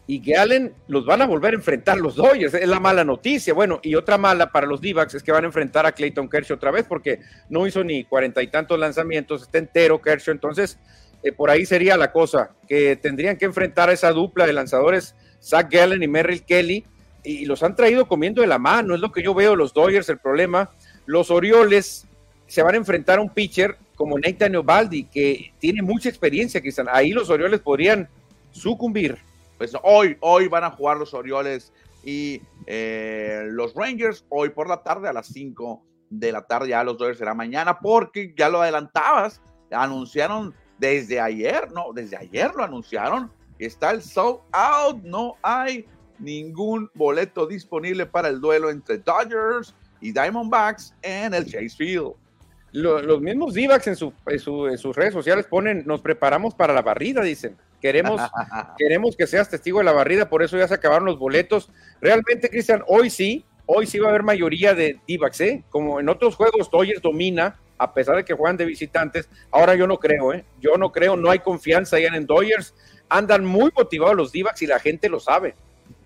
y 0.06 0.20
Gallen, 0.20 0.74
los 0.88 1.06
van 1.06 1.22
a 1.22 1.26
volver 1.26 1.54
a 1.54 1.56
enfrentar 1.56 1.98
los 1.98 2.16
Dodgers. 2.16 2.54
Es 2.54 2.68
la 2.68 2.80
mala 2.80 3.04
noticia. 3.04 3.54
Bueno, 3.54 3.80
y 3.82 3.94
otra 3.94 4.18
mala 4.18 4.50
para 4.50 4.66
los 4.66 4.80
d 4.80 4.94
es 5.14 5.22
que 5.22 5.32
van 5.32 5.44
a 5.44 5.46
enfrentar 5.46 5.86
a 5.86 5.92
Clayton 5.92 6.28
Kershaw 6.28 6.56
otra 6.56 6.70
vez 6.70 6.84
porque 6.86 7.20
no 7.48 7.66
hizo 7.66 7.84
ni 7.84 8.04
cuarenta 8.04 8.42
y 8.42 8.48
tantos 8.48 8.78
lanzamientos, 8.78 9.42
está 9.42 9.58
entero 9.58 10.02
Kershaw. 10.02 10.32
Entonces, 10.32 10.78
eh, 11.22 11.32
por 11.32 11.50
ahí 11.50 11.64
sería 11.64 11.96
la 11.96 12.10
cosa, 12.10 12.50
que 12.68 12.96
tendrían 12.96 13.36
que 13.36 13.44
enfrentar 13.44 13.88
a 13.88 13.92
esa 13.92 14.10
dupla 14.10 14.46
de 14.46 14.52
lanzadores, 14.52 15.14
Zach 15.40 15.70
Gallen 15.70 16.02
y 16.02 16.08
Merrill 16.08 16.42
Kelly, 16.42 16.84
y 17.22 17.44
los 17.44 17.62
han 17.62 17.76
traído 17.76 18.08
comiendo 18.08 18.40
de 18.40 18.48
la 18.48 18.58
mano, 18.58 18.94
es 18.94 19.00
lo 19.00 19.12
que 19.12 19.22
yo 19.22 19.32
veo 19.32 19.54
los 19.54 19.72
Dodgers, 19.72 20.08
el 20.08 20.18
problema. 20.18 20.70
Los 21.06 21.30
Orioles 21.30 22.06
se 22.48 22.62
van 22.62 22.74
a 22.74 22.78
enfrentar 22.78 23.20
a 23.20 23.22
un 23.22 23.30
pitcher 23.30 23.76
como 24.02 24.18
Nathan 24.18 24.56
Ovaldi, 24.56 25.04
que 25.04 25.54
tiene 25.60 25.80
mucha 25.80 26.08
experiencia, 26.08 26.60
quizás. 26.60 26.88
Ahí 26.90 27.12
los 27.12 27.30
Orioles 27.30 27.60
podrían 27.60 28.08
sucumbir. 28.50 29.16
Pues 29.58 29.76
hoy, 29.84 30.16
hoy 30.18 30.48
van 30.48 30.64
a 30.64 30.72
jugar 30.72 30.96
los 30.96 31.14
Orioles 31.14 31.72
y 32.02 32.42
eh, 32.66 33.44
los 33.46 33.72
Rangers, 33.74 34.24
hoy 34.28 34.48
por 34.48 34.68
la 34.68 34.82
tarde 34.82 35.08
a 35.08 35.12
las 35.12 35.28
5 35.28 35.84
de 36.10 36.32
la 36.32 36.42
tarde, 36.42 36.70
ya 36.70 36.82
los 36.82 36.98
Dodgers 36.98 37.18
será 37.18 37.32
mañana, 37.32 37.78
porque 37.78 38.34
ya 38.36 38.48
lo 38.48 38.60
adelantabas, 38.60 39.40
anunciaron 39.70 40.52
desde 40.78 41.20
ayer, 41.20 41.70
no, 41.70 41.92
desde 41.94 42.16
ayer 42.16 42.52
lo 42.56 42.64
anunciaron, 42.64 43.30
está 43.60 43.92
el 43.92 44.02
sold 44.02 44.40
out, 44.50 45.00
no 45.04 45.36
hay 45.44 45.86
ningún 46.18 46.90
boleto 46.94 47.46
disponible 47.46 48.04
para 48.04 48.30
el 48.30 48.40
duelo 48.40 48.68
entre 48.68 48.98
Dodgers 48.98 49.76
y 50.00 50.10
Diamondbacks 50.10 50.92
en 51.02 51.34
el 51.34 51.44
Chase 51.44 51.76
Field. 51.76 52.14
Los, 52.72 53.20
mismos 53.20 53.52
d 53.52 53.64
en, 53.64 53.70
en, 53.90 54.78
sus 54.78 54.96
redes 54.96 55.12
sociales 55.12 55.46
ponen, 55.46 55.84
nos 55.86 56.00
preparamos 56.00 56.54
para 56.54 56.72
la 56.72 56.82
barrida, 56.82 57.22
dicen. 57.22 57.56
Queremos, 57.82 58.20
queremos 58.78 59.14
que 59.16 59.26
seas 59.26 59.50
testigo 59.50 59.78
de 59.78 59.84
la 59.84 59.92
barrida, 59.92 60.28
por 60.28 60.42
eso 60.42 60.56
ya 60.56 60.66
se 60.66 60.74
acabaron 60.74 61.04
los 61.04 61.18
boletos. 61.18 61.68
Realmente, 62.00 62.48
Cristian, 62.48 62.82
hoy 62.86 63.10
sí, 63.10 63.44
hoy 63.66 63.86
sí 63.86 63.98
va 63.98 64.06
a 64.06 64.10
haber 64.10 64.22
mayoría 64.22 64.74
de 64.74 64.98
d 65.06 65.20
¿eh? 65.40 65.62
Como 65.68 66.00
en 66.00 66.08
otros 66.08 66.34
juegos, 66.34 66.70
Dodgers 66.70 67.02
domina, 67.02 67.60
a 67.76 67.92
pesar 67.92 68.16
de 68.16 68.24
que 68.24 68.34
juegan 68.34 68.56
de 68.56 68.64
visitantes. 68.64 69.28
Ahora 69.50 69.74
yo 69.74 69.86
no 69.86 69.98
creo, 69.98 70.32
¿eh? 70.32 70.44
Yo 70.60 70.76
no 70.78 70.92
creo, 70.92 71.16
no 71.16 71.30
hay 71.30 71.40
confianza 71.40 71.98
ya 71.98 72.08
en 72.08 72.26
Dodgers. 72.26 72.74
Andan 73.08 73.44
muy 73.44 73.70
motivados 73.76 74.16
los 74.16 74.32
d 74.32 74.44
y 74.60 74.66
la 74.66 74.78
gente 74.78 75.08
lo 75.08 75.20
sabe. 75.20 75.54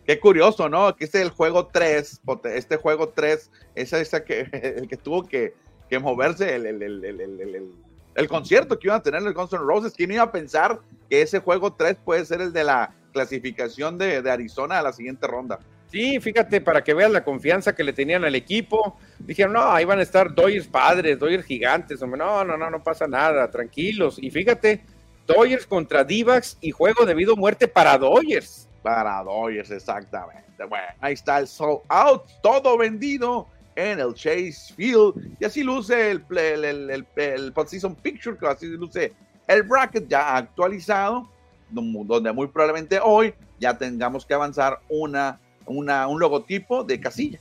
Qué 0.06 0.18
curioso, 0.20 0.68
¿no? 0.68 0.94
Que 0.96 1.04
este 1.04 1.18
es 1.18 1.24
el 1.24 1.30
juego 1.30 1.66
3, 1.66 2.20
este 2.44 2.76
juego 2.76 3.08
3, 3.08 3.50
esa, 3.74 4.00
esa 4.00 4.24
que, 4.24 4.40
el 4.52 4.88
que 4.88 4.96
tuvo 4.96 5.26
que, 5.26 5.54
que 5.88 5.98
moverse 5.98 6.54
el, 6.54 6.66
el, 6.66 6.82
el, 6.82 7.72
el, 8.14 8.28
concierto 8.28 8.78
que 8.78 8.88
iban 8.88 9.00
a 9.00 9.02
tener 9.02 9.22
los 9.22 9.34
Guns 9.34 9.52
N' 9.52 9.60
Roses. 9.60 9.94
¿Quién 9.96 10.12
iba 10.12 10.22
a 10.22 10.32
pensar 10.32 10.80
que 11.08 11.22
ese 11.22 11.40
juego 11.40 11.72
3 11.72 11.98
puede 12.04 12.24
ser 12.24 12.40
el 12.40 12.52
de 12.52 12.64
la 12.64 12.92
clasificación 13.12 13.98
de, 13.98 14.22
de 14.22 14.30
Arizona 14.30 14.78
a 14.78 14.82
la 14.82 14.92
siguiente 14.92 15.26
ronda? 15.26 15.58
Sí, 15.90 16.18
fíjate, 16.20 16.60
para 16.60 16.82
que 16.82 16.94
veas 16.94 17.10
la 17.10 17.22
confianza 17.22 17.74
que 17.74 17.84
le 17.84 17.92
tenían 17.92 18.24
al 18.24 18.34
equipo. 18.34 18.98
Dijeron, 19.18 19.52
no, 19.52 19.70
ahí 19.70 19.84
van 19.84 20.00
a 20.00 20.02
estar 20.02 20.34
Dodgers 20.34 20.66
padres, 20.66 21.18
Dodgers 21.18 21.44
gigantes. 21.44 22.02
Hombre, 22.02 22.18
no, 22.18 22.44
no, 22.44 22.56
no, 22.56 22.70
no 22.70 22.82
pasa 22.82 23.06
nada, 23.06 23.50
tranquilos. 23.50 24.18
Y 24.20 24.30
fíjate, 24.30 24.84
Dodgers 25.26 25.66
contra 25.66 26.04
Divax 26.04 26.58
y 26.60 26.70
juego 26.72 27.06
debido 27.06 27.34
a 27.34 27.36
muerte 27.36 27.68
para 27.68 27.96
Dodgers. 27.98 28.68
Para 28.82 29.22
Dodgers, 29.22 29.70
exactamente. 29.70 30.44
Bueno, 30.68 30.86
ahí 31.00 31.14
está 31.14 31.38
el 31.38 31.46
sold 31.46 31.80
out, 31.88 32.22
todo 32.42 32.76
vendido 32.78 33.46
en 33.76 34.00
el 34.00 34.14
Chase 34.14 34.74
Field. 34.74 35.36
Y 35.38 35.44
así 35.44 35.62
luce 35.62 36.10
el, 36.10 36.24
el, 36.36 36.90
el, 36.90 37.06
el, 37.14 37.52
Postseason 37.52 37.94
Picture, 37.94 38.36
que 38.36 38.46
así 38.46 38.66
luce 38.66 39.12
el 39.46 39.62
bracket 39.62 40.08
ya 40.08 40.36
actualizado, 40.36 41.30
donde 41.70 42.32
muy 42.32 42.48
probablemente 42.48 42.98
hoy 43.02 43.34
ya 43.60 43.76
tengamos 43.76 44.26
que 44.26 44.34
avanzar 44.34 44.80
una, 44.88 45.38
una, 45.66 46.08
un 46.08 46.18
logotipo 46.18 46.82
de 46.82 46.98
casilla. 46.98 47.38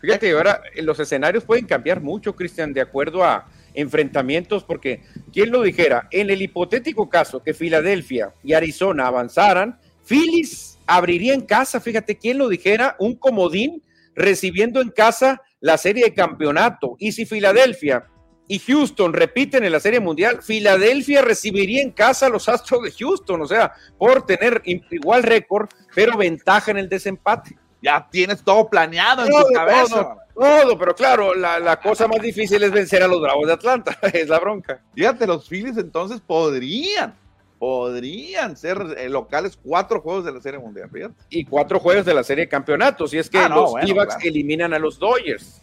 Fíjate, 0.00 0.32
ahora 0.32 0.60
los 0.82 0.98
escenarios 0.98 1.44
pueden 1.44 1.64
cambiar 1.64 2.00
mucho, 2.00 2.34
Cristian, 2.34 2.72
de 2.72 2.80
acuerdo 2.80 3.24
a 3.24 3.46
enfrentamientos, 3.72 4.64
porque 4.64 5.02
quién 5.32 5.50
lo 5.50 5.62
dijera, 5.62 6.08
en 6.10 6.28
el 6.28 6.42
hipotético 6.42 7.08
caso 7.08 7.42
que 7.42 7.54
Filadelfia 7.54 8.34
y 8.42 8.52
Arizona 8.52 9.06
avanzaran, 9.06 9.78
Phillies 10.04 10.78
abriría 10.86 11.34
en 11.34 11.42
casa, 11.42 11.80
fíjate 11.80 12.16
quién 12.16 12.38
lo 12.38 12.48
dijera, 12.48 12.96
un 12.98 13.14
comodín 13.14 13.82
recibiendo 14.14 14.80
en 14.80 14.90
casa 14.90 15.40
la 15.62 15.78
serie 15.78 16.04
de 16.04 16.14
campeonato. 16.14 16.96
Y 16.98 17.12
si 17.12 17.24
Filadelfia 17.24 18.04
y 18.46 18.58
Houston 18.58 19.14
repiten 19.14 19.64
en 19.64 19.72
la 19.72 19.80
serie 19.80 20.00
mundial, 20.00 20.42
Filadelfia 20.42 21.22
recibiría 21.22 21.80
en 21.80 21.92
casa 21.92 22.26
a 22.26 22.28
los 22.28 22.48
Astros 22.48 22.82
de 22.82 22.92
Houston, 22.92 23.40
o 23.40 23.46
sea, 23.46 23.72
por 23.96 24.26
tener 24.26 24.60
igual 24.64 25.22
récord, 25.22 25.68
pero 25.94 26.18
ventaja 26.18 26.72
en 26.72 26.78
el 26.78 26.88
desempate. 26.88 27.56
Ya 27.80 28.06
tienes 28.10 28.42
todo 28.42 28.68
planeado 28.68 29.24
en 29.24 29.32
tu 29.32 29.52
cabeza. 29.54 30.16
Todo, 30.34 30.78
pero 30.78 30.94
claro, 30.94 31.34
la, 31.34 31.58
la, 31.58 31.80
cosa 31.80 32.08
más 32.08 32.20
difícil 32.20 32.62
es 32.62 32.72
vencer 32.72 33.02
a 33.02 33.08
los 33.08 33.20
Bravos 33.20 33.46
de 33.46 33.52
Atlanta, 33.52 33.98
es 34.12 34.28
la 34.28 34.38
bronca. 34.38 34.82
Fíjate, 34.94 35.26
los 35.26 35.48
Phillies 35.48 35.76
entonces 35.76 36.20
podrían 36.20 37.14
podrían 37.62 38.56
ser 38.56 38.76
eh, 38.98 39.08
locales 39.08 39.56
cuatro 39.62 40.00
juegos 40.00 40.24
de 40.24 40.32
la 40.32 40.40
Serie 40.40 40.58
Mundial. 40.58 40.90
Y 41.30 41.44
cuatro 41.44 41.78
juegos 41.78 42.04
de 42.04 42.12
la 42.12 42.24
Serie 42.24 42.46
de 42.46 42.48
Campeonatos. 42.48 43.14
Y 43.14 43.18
es 43.18 43.30
que 43.30 43.38
ah, 43.38 43.48
los 43.48 43.70
bueno, 43.70 44.04
eliminan 44.20 44.74
a 44.74 44.80
los 44.80 44.98
Dodgers. 44.98 45.62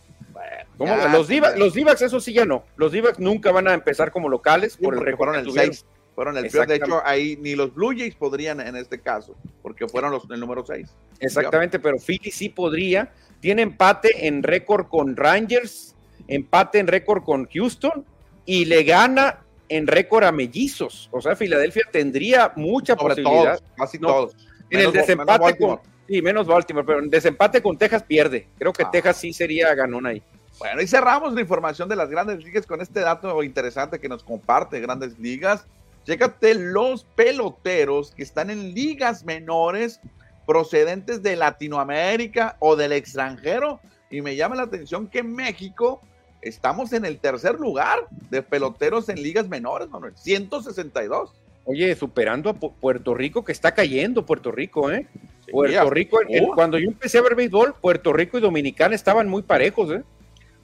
los 0.78 1.28
D-backs, 1.28 2.02
eso 2.04 2.22
sí 2.22 2.32
ya 2.32 2.46
no. 2.46 2.64
Los 2.78 2.94
d 2.94 3.04
nunca 3.18 3.52
van 3.52 3.68
a 3.68 3.74
empezar 3.74 4.14
como 4.14 4.30
locales 4.30 4.78
por 4.78 4.94
el 4.94 5.18
fueron 5.18 5.36
el 5.36 5.52
6. 5.52 5.86
Fueron 6.16 6.38
el 6.38 6.50
De 6.50 6.76
hecho, 6.76 7.02
ahí 7.04 7.38
ni 7.42 7.54
los 7.54 7.74
Blue 7.74 7.90
Jays 7.90 8.16
podrían 8.16 8.62
en 8.62 8.78
este 8.78 9.02
caso, 9.02 9.36
porque 9.62 9.86
fueron 9.90 10.12
los 10.12 10.24
el 10.32 10.40
número 10.40 10.66
6. 10.66 10.88
Exactamente, 11.20 11.80
pero 11.80 11.98
Philly 11.98 12.32
sí 12.32 12.48
podría. 12.48 13.12
Tiene 13.42 13.64
empate 13.64 14.26
en 14.26 14.42
récord 14.42 14.88
con 14.88 15.18
Rangers, 15.18 15.98
empate 16.30 16.80
en 16.80 16.88
récord 16.88 17.26
con 17.26 17.46
Houston 17.52 18.06
y 18.46 18.64
le 18.64 18.86
gana 18.86 19.42
en 19.70 19.88
récord 19.88 20.24
a 20.24 20.32
mellizos. 20.32 21.08
O 21.12 21.22
sea, 21.22 21.36
Filadelfia 21.36 21.84
tendría 21.92 22.52
mucha 22.56 22.96
posibilidad. 22.96 23.62
casi 23.78 24.00
todos. 24.00 24.36
En 24.70 24.82
el 24.82 24.92
desempate 24.92 25.58
con. 25.58 25.80
Sí, 26.08 26.24
menos 26.24 26.48
Baltimore, 26.48 26.86
pero 26.86 27.00
en 27.00 27.10
desempate 27.10 27.62
con 27.62 27.78
Texas 27.78 28.04
pierde. 28.04 28.48
Creo 28.58 28.74
que 28.74 28.84
ah. 28.84 28.90
Texas 28.92 29.18
sí 29.18 29.32
sería 29.32 29.74
ganón 29.76 30.08
ahí. 30.08 30.24
Bueno, 30.58 30.82
y 30.82 30.88
cerramos 30.88 31.34
la 31.34 31.42
información 31.42 31.88
de 31.88 31.96
las 31.96 32.10
grandes 32.10 32.44
ligas 32.44 32.66
con 32.66 32.82
este 32.82 33.00
dato 33.00 33.44
interesante 33.44 34.00
que 34.00 34.10
nos 34.10 34.24
comparte 34.24 34.80
Grandes 34.82 35.18
Ligas. 35.20 35.66
Chécate 36.06 36.56
los 36.56 37.04
peloteros 37.04 38.12
que 38.12 38.24
están 38.24 38.50
en 38.50 38.74
ligas 38.74 39.24
menores 39.24 40.02
procedentes 40.48 41.22
de 41.22 41.36
Latinoamérica 41.36 42.58
o 42.60 42.76
del 42.76 42.92
extranjero. 42.92 43.80
Y 44.10 44.22
me 44.22 44.36
llama 44.36 44.56
la 44.56 44.64
atención 44.64 45.08
que 45.08 45.22
México 45.22 46.02
estamos 46.42 46.94
en 46.94 47.06
el 47.06 47.20
tercer 47.20 47.60
lugar 47.60 48.00
de 48.30 48.42
peloteros 48.42 49.10
en 49.10 49.22
ligas 49.22 49.48
menores, 49.48 49.90
Manuel. 49.90 50.14
162. 50.16 51.34
Oye, 51.66 51.96
superando 51.96 52.50
a 52.50 52.54
Puerto 52.54 53.14
Rico, 53.14 53.44
que 53.44 53.52
está 53.52 53.74
cayendo 53.74 54.26
Puerto 54.26 54.52
Rico, 54.52 54.92
¿eh? 54.92 55.08
Puerto 55.52 55.90
Rico, 55.90 56.20
cuando 56.56 56.78
yo 56.78 56.88
empecé 56.88 57.18
a 57.18 57.22
ver 57.22 57.36
béisbol, 57.36 57.76
Puerto 57.80 58.14
Rico 58.14 58.38
y 58.38 58.42
Dominicana 58.42 58.96
estaban 58.96 59.28
muy 59.28 59.44
parejos, 59.44 59.92
¿eh? 59.92 60.04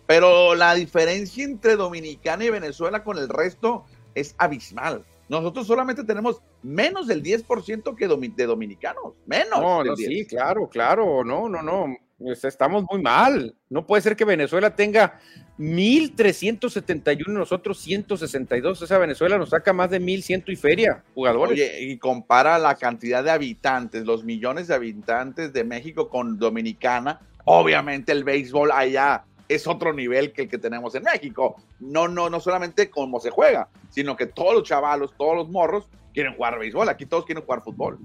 Pero 0.08 0.56
la 0.56 0.76
diferencia 0.76 1.44
entre 1.44 1.76
Dominicana 1.76 2.46
y 2.46 2.50
Venezuela 2.50 3.04
con 3.04 3.18
el 3.18 3.30
resto 3.30 3.86
es 4.14 4.36
abismal. 4.38 5.04
Nosotros 5.28 5.66
solamente 5.66 6.04
tenemos 6.04 6.42
menos 6.62 7.08
del 7.08 7.24
10% 7.24 7.96
que 7.96 8.08
de 8.08 8.46
dominicanos, 8.46 9.14
menos. 9.26 9.60
No, 9.60 9.96
sí, 9.96 10.26
claro, 10.28 10.70
claro, 10.70 11.24
no, 11.24 11.50
no, 11.50 11.62
no. 11.64 11.98
Pues, 12.18 12.46
estamos 12.46 12.86
muy 12.90 13.02
mal. 13.02 13.56
No 13.70 13.86
puede 13.86 14.02
ser 14.02 14.16
que 14.16 14.24
Venezuela 14.24 14.76
tenga 14.76 15.20
1.371 15.60 17.28
nosotros 17.28 17.80
162. 17.80 18.82
Esa 18.82 18.98
Venezuela 18.98 19.38
nos 19.38 19.50
saca 19.50 19.74
más 19.74 19.90
de 19.90 20.00
1.100 20.00 20.44
y 20.48 20.56
feria 20.56 21.04
jugadores. 21.14 21.60
Y 21.80 21.98
compara 21.98 22.58
la 22.58 22.76
cantidad 22.76 23.24
de 23.24 23.32
habitantes, 23.32 24.06
los 24.06 24.24
millones 24.24 24.68
de 24.68 24.76
habitantes 24.76 25.52
de 25.52 25.64
México 25.66 26.10
con 26.10 26.40
Dominicana. 26.40 27.20
Obviamente 27.44 28.12
el 28.14 28.24
béisbol 28.24 28.72
allá 28.72 29.26
es 29.48 29.68
otro 29.68 29.94
nivel 29.94 30.32
que 30.32 30.44
el 30.44 30.50
que 30.50 30.58
tenemos 30.58 30.96
en 30.96 31.04
México. 31.04 31.58
No, 31.80 32.08
no, 32.08 32.30
no 32.30 32.40
solamente 32.40 32.90
cómo 32.90 33.20
se 33.20 33.30
juega, 33.30 33.68
sino 33.90 34.16
que 34.16 34.26
todos 34.26 34.54
los 34.54 34.64
chavalos, 34.64 35.14
todos 35.18 35.36
los 35.36 35.50
morros 35.50 35.88
quieren 36.14 36.34
jugar 36.36 36.58
béisbol. 36.58 36.88
Aquí 36.88 37.06
todos 37.06 37.26
quieren 37.26 37.44
jugar 37.44 37.62
fútbol. 37.62 38.00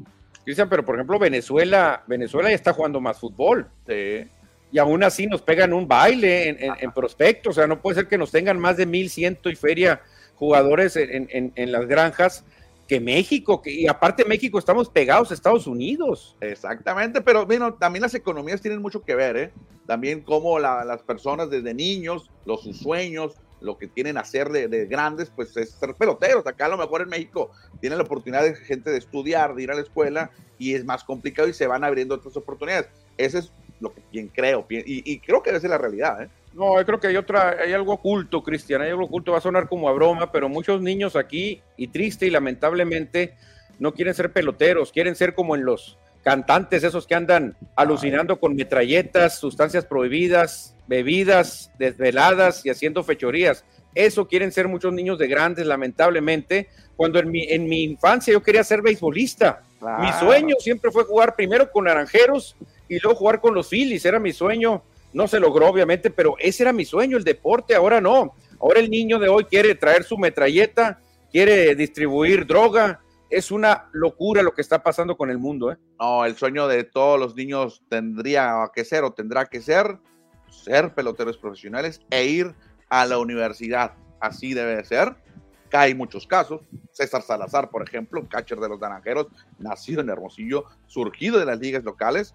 Cristian, 0.45 0.69
pero 0.69 0.85
por 0.85 0.95
ejemplo, 0.95 1.19
Venezuela, 1.19 2.03
Venezuela 2.07 2.49
ya 2.49 2.55
está 2.55 2.73
jugando 2.73 3.01
más 3.01 3.19
fútbol. 3.19 3.69
Sí. 3.87 4.27
Y 4.73 4.79
aún 4.79 5.03
así 5.03 5.27
nos 5.27 5.43
pegan 5.43 5.73
un 5.73 5.89
baile 5.89 6.49
en, 6.49 6.59
en, 6.79 6.93
prospecto. 6.93 7.51
O 7.51 7.53
sea, 7.53 7.67
no 7.67 7.81
puede 7.81 7.97
ser 7.97 8.09
que 8.09 8.17
nos 8.17 8.31
tengan 8.31 8.59
más 8.59 8.77
de 8.77 8.87
mil 8.87 9.11
ciento 9.11 9.51
y 9.51 9.57
feria 9.57 10.01
jugadores 10.37 10.97
en, 10.97 11.53
en 11.55 11.73
las 11.73 11.87
granjas 11.87 12.45
que 12.91 12.99
México, 12.99 13.63
que, 13.63 13.71
y 13.71 13.87
aparte 13.87 14.25
México 14.25 14.59
estamos 14.59 14.91
pegados 14.91 15.31
a 15.31 15.35
Estados 15.35 15.69
Unidos. 15.69 16.37
Exactamente, 16.41 17.21
pero 17.21 17.47
bueno, 17.47 17.75
también 17.75 18.03
las 18.03 18.17
economías 18.17 18.61
tienen 18.61 18.83
mucho 18.83 19.03
que 19.03 19.15
ver, 19.15 19.37
¿eh? 19.37 19.53
También 19.87 20.23
como 20.23 20.59
las 20.59 21.01
personas 21.03 21.51
desde 21.51 21.73
niños, 21.73 22.29
los 22.45 22.65
sus 22.65 22.79
sueños, 22.79 23.37
lo 23.61 23.79
que 23.79 23.89
quieren 23.89 24.19
hacer 24.19 24.49
de, 24.49 24.87
grandes, 24.87 25.31
pues 25.31 25.57
es 25.57 25.71
ser 25.71 25.95
peloteros. 25.95 26.47
Acá 26.47 26.67
a 26.67 26.71
lo 26.71 26.79
mejor 26.79 27.03
en 27.03 27.09
México 27.09 27.51
tienen 27.81 27.99
la 27.99 28.05
oportunidad 28.05 28.43
de 28.43 28.55
gente 28.55 28.91
de 28.91 28.99
estudiar, 28.99 29.55
de 29.55 29.63
ir 29.63 29.71
a 29.71 29.75
la 29.75 29.83
escuela 29.83 30.31
y 30.59 30.75
es 30.75 30.85
más 30.85 31.05
complicado 31.05 31.49
y 31.49 31.53
se 31.53 31.67
van 31.67 31.85
abriendo 31.85 32.15
otras 32.15 32.37
oportunidades. 32.37 32.89
Ese 33.17 33.39
es 33.39 33.53
lo 33.81 33.95
que 33.95 34.03
quien 34.11 34.29
creo, 34.29 34.67
y, 34.69 35.11
y 35.11 35.21
creo 35.21 35.43
que 35.43 35.51
debe 35.51 35.61
ser 35.61 35.71
la 35.71 35.79
realidad. 35.79 36.23
¿eh? 36.23 36.29
No, 36.53 36.79
yo 36.79 36.85
creo 36.85 37.01
que 37.01 37.07
hay 37.07 37.17
otra, 37.17 37.57
hay 37.63 37.73
algo 37.73 37.95
oculto, 37.95 38.43
Cristian, 38.43 38.83
hay 38.83 38.91
algo 38.91 39.05
oculto, 39.05 39.33
va 39.33 39.39
a 39.39 39.43
sonar 39.43 39.69
como 39.69 39.89
a 39.89 39.93
broma, 39.93 40.33
pero 40.33 40.49
muchos 40.49 40.83
niños 40.83 41.15
aquí, 41.17 41.63
y 41.77 41.89
triste 41.89 42.27
y 42.27 42.31
lamentablemente, 42.31 43.35
no 43.79 43.95
quieren 43.95 44.15
ser 44.15 44.33
peloteros, 44.33 44.91
quieren 44.93 45.15
ser 45.15 45.35
como 45.35 45.55
en 45.55 45.65
los 45.65 45.97
cantantes, 46.25 46.85
esos 46.85 47.07
que 47.07 47.15
andan 47.15 47.57
alucinando 47.77 48.41
con 48.41 48.57
metralletas, 48.57 49.39
sustancias 49.39 49.87
prohibidas, 49.87 50.75
bebidas 50.91 51.71
desveladas 51.79 52.67
y 52.67 52.71
haciendo 52.71 53.05
fechorías. 53.05 53.65
Eso 53.95 54.27
quieren 54.27 54.51
ser 54.51 54.67
muchos 54.67 54.93
niños 54.93 55.21
de 55.21 55.29
grandes, 55.29 55.65
lamentablemente, 55.65 56.69
cuando 56.97 57.21
en 57.21 57.31
mi, 57.31 57.45
en 57.45 57.69
mi 57.69 57.85
infancia 57.85 58.33
yo 58.33 58.43
quería 58.43 58.65
ser 58.65 58.83
beisbolista. 58.83 59.63
Mi 60.01 60.13
sueño 60.19 60.57
siempre 60.59 60.91
fue 60.91 61.05
jugar 61.05 61.37
primero 61.37 61.71
con 61.71 61.85
Naranjeros 61.85 62.57
y 62.89 62.99
luego 62.99 63.17
jugar 63.17 63.41
con 63.41 63.55
los 63.55 63.69
Phillies, 63.69 64.05
era 64.05 64.19
mi 64.19 64.33
sueño. 64.33 64.83
No 65.13 65.29
se 65.29 65.39
logró, 65.39 65.69
obviamente, 65.69 66.11
pero 66.11 66.35
ese 66.41 66.65
era 66.65 66.73
mi 66.73 66.85
sueño, 66.85 67.17
el 67.17 67.25
deporte, 67.25 67.77
ahora 67.77 68.01
no. 68.01 68.35
Ahora 68.61 68.81
el 68.81 68.91
niño 68.91 69.21
de 69.21 69.29
hoy 69.29 69.45
quiere 69.45 69.77
traer 69.77 70.03
su 70.03 70.19
metralleta, 70.19 71.01
quiere 71.31 71.77
distribuir 71.77 72.47
droga, 72.47 73.01
es 73.31 73.53
una 73.53 73.89
locura 73.93 74.43
lo 74.43 74.55
que 74.55 74.61
está 74.61 74.83
pasando 74.83 75.17
con 75.17 75.31
el 75.31 75.39
mundo. 75.39 75.71
¿eh? 75.71 75.77
No, 76.01 76.25
el 76.25 76.37
sueño 76.37 76.67
de 76.67 76.83
todos 76.83 77.19
los 77.19 77.37
niños 77.37 77.81
tendría 77.89 78.69
que 78.75 78.85
ser 78.85 79.05
o 79.05 79.13
tendrá 79.13 79.47
que 79.47 79.61
ser 79.61 80.01
ser 80.51 80.95
peloteros 80.95 81.39
profesionales 81.39 82.01
e 82.11 82.25
ir 82.27 82.55
a 82.89 83.07
la 83.07 83.19
universidad. 83.19 83.93
Así 84.21 84.55
debe 84.55 84.85
ser. 84.85 85.17
Hay 85.73 85.95
muchos 85.95 86.27
casos. 86.27 86.61
César 86.91 87.23
Salazar, 87.23 87.71
por 87.71 87.83
ejemplo, 87.87 88.27
catcher 88.29 88.59
de 88.59 88.69
los 88.69 88.81
Naranjeros, 88.81 89.29
nacido 89.59 90.01
en 90.01 90.11
Hermosillo, 90.11 90.65
surgido 90.87 91.39
de 91.39 91.47
las 91.47 91.59
ligas 91.59 91.85
locales, 91.85 92.35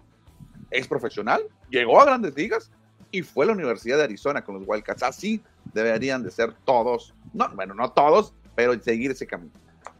es 0.70 0.88
profesional, 0.88 1.42
llegó 1.70 2.00
a 2.00 2.06
grandes 2.06 2.34
ligas 2.34 2.70
y 3.10 3.22
fue 3.22 3.44
a 3.44 3.48
la 3.48 3.52
Universidad 3.52 3.98
de 3.98 4.04
Arizona 4.04 4.42
con 4.42 4.56
los 4.56 4.64
Wildcats. 4.66 5.02
Así 5.02 5.42
deberían 5.72 6.22
de 6.22 6.30
ser 6.30 6.54
todos. 6.64 7.14
No, 7.32 7.48
bueno, 7.54 7.74
no 7.74 7.92
todos, 7.92 8.32
pero 8.54 8.80
seguir 8.82 9.10
ese 9.10 9.26
camino. 9.26 9.52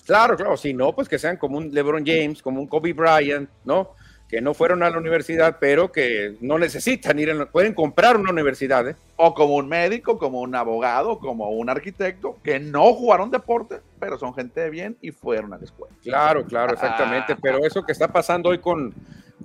Claro, 0.07 0.37
claro, 0.37 0.57
si 0.57 0.72
no, 0.72 0.94
pues 0.94 1.09
que 1.09 1.18
sean 1.18 1.37
como 1.37 1.59
un 1.59 1.72
LeBron 1.72 2.05
James, 2.07 2.42
como 2.42 2.61
un 2.61 2.66
Kobe 2.68 2.92
Bryant, 2.92 3.50
¿no? 3.64 3.94
Que 4.28 4.40
no 4.40 4.54
fueron 4.54 4.82
a 4.82 4.90
la 4.90 4.98
universidad, 4.98 5.58
pero 5.60 5.92
que 5.92 6.36
no 6.40 6.58
necesitan 6.58 7.18
ir, 7.18 7.30
a, 7.30 7.46
pueden 7.46 7.74
comprar 7.74 8.16
una 8.16 8.30
universidad, 8.30 8.88
¿eh? 8.88 8.96
O 9.16 9.34
como 9.34 9.54
un 9.54 9.68
médico, 9.68 10.18
como 10.18 10.40
un 10.40 10.54
abogado, 10.54 11.18
como 11.18 11.50
un 11.50 11.70
arquitecto, 11.70 12.36
que 12.42 12.58
no 12.58 12.92
jugaron 12.92 13.30
deporte, 13.30 13.80
pero 14.00 14.18
son 14.18 14.34
gente 14.34 14.60
de 14.60 14.70
bien 14.70 14.96
y 15.00 15.12
fueron 15.12 15.54
a 15.54 15.58
la 15.58 15.64
escuela. 15.64 15.94
Claro, 16.02 16.44
claro, 16.44 16.72
exactamente. 16.72 17.34
Ah. 17.34 17.38
pero 17.40 17.64
eso 17.64 17.84
que 17.84 17.92
está 17.92 18.08
pasando 18.08 18.50
hoy 18.50 18.58
con, 18.58 18.92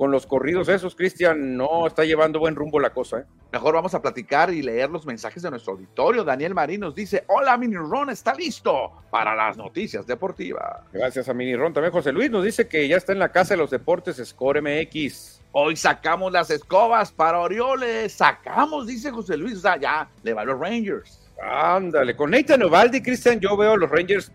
con 0.01 0.09
los 0.09 0.25
corridos 0.25 0.67
esos, 0.67 0.95
Cristian, 0.95 1.55
no 1.55 1.85
está 1.85 2.03
llevando 2.03 2.39
buen 2.39 2.55
rumbo 2.55 2.79
la 2.79 2.89
cosa. 2.89 3.19
¿eh? 3.19 3.25
Mejor 3.51 3.75
vamos 3.75 3.93
a 3.93 4.01
platicar 4.01 4.51
y 4.51 4.63
leer 4.63 4.89
los 4.89 5.05
mensajes 5.05 5.43
de 5.43 5.51
nuestro 5.51 5.73
auditorio. 5.73 6.23
Daniel 6.23 6.55
Marín 6.55 6.79
nos 6.79 6.95
dice, 6.95 7.23
hola 7.27 7.55
Mini 7.55 7.75
Ron, 7.75 8.09
está 8.09 8.33
listo 8.33 8.91
para 9.11 9.35
las 9.35 9.57
noticias 9.57 10.07
deportivas. 10.07 10.81
Gracias 10.91 11.29
a 11.29 11.35
Mini 11.35 11.55
Ron. 11.55 11.71
También 11.71 11.93
José 11.93 12.11
Luis 12.11 12.31
nos 12.31 12.43
dice 12.43 12.67
que 12.67 12.87
ya 12.87 12.97
está 12.97 13.11
en 13.11 13.19
la 13.19 13.31
casa 13.31 13.53
de 13.53 13.59
los 13.59 13.69
deportes 13.69 14.19
Score 14.25 14.59
MX. 14.59 15.39
Hoy 15.51 15.75
sacamos 15.75 16.31
las 16.31 16.49
escobas 16.49 17.11
para 17.11 17.37
Orioles. 17.37 18.11
Sacamos, 18.11 18.87
dice 18.87 19.11
José 19.11 19.37
Luis. 19.37 19.59
O 19.59 19.61
sea, 19.61 19.79
ya 19.79 20.09
le 20.23 20.33
va 20.33 20.41
a 20.41 20.45
los 20.45 20.59
Rangers. 20.59 21.29
Ándale, 21.39 22.15
con 22.15 22.31
Nathan 22.31 22.63
Ovaldi, 22.63 23.03
Cristian, 23.03 23.39
yo 23.39 23.55
veo 23.55 23.73
a 23.73 23.77
los 23.77 23.89
Rangers 23.91 24.31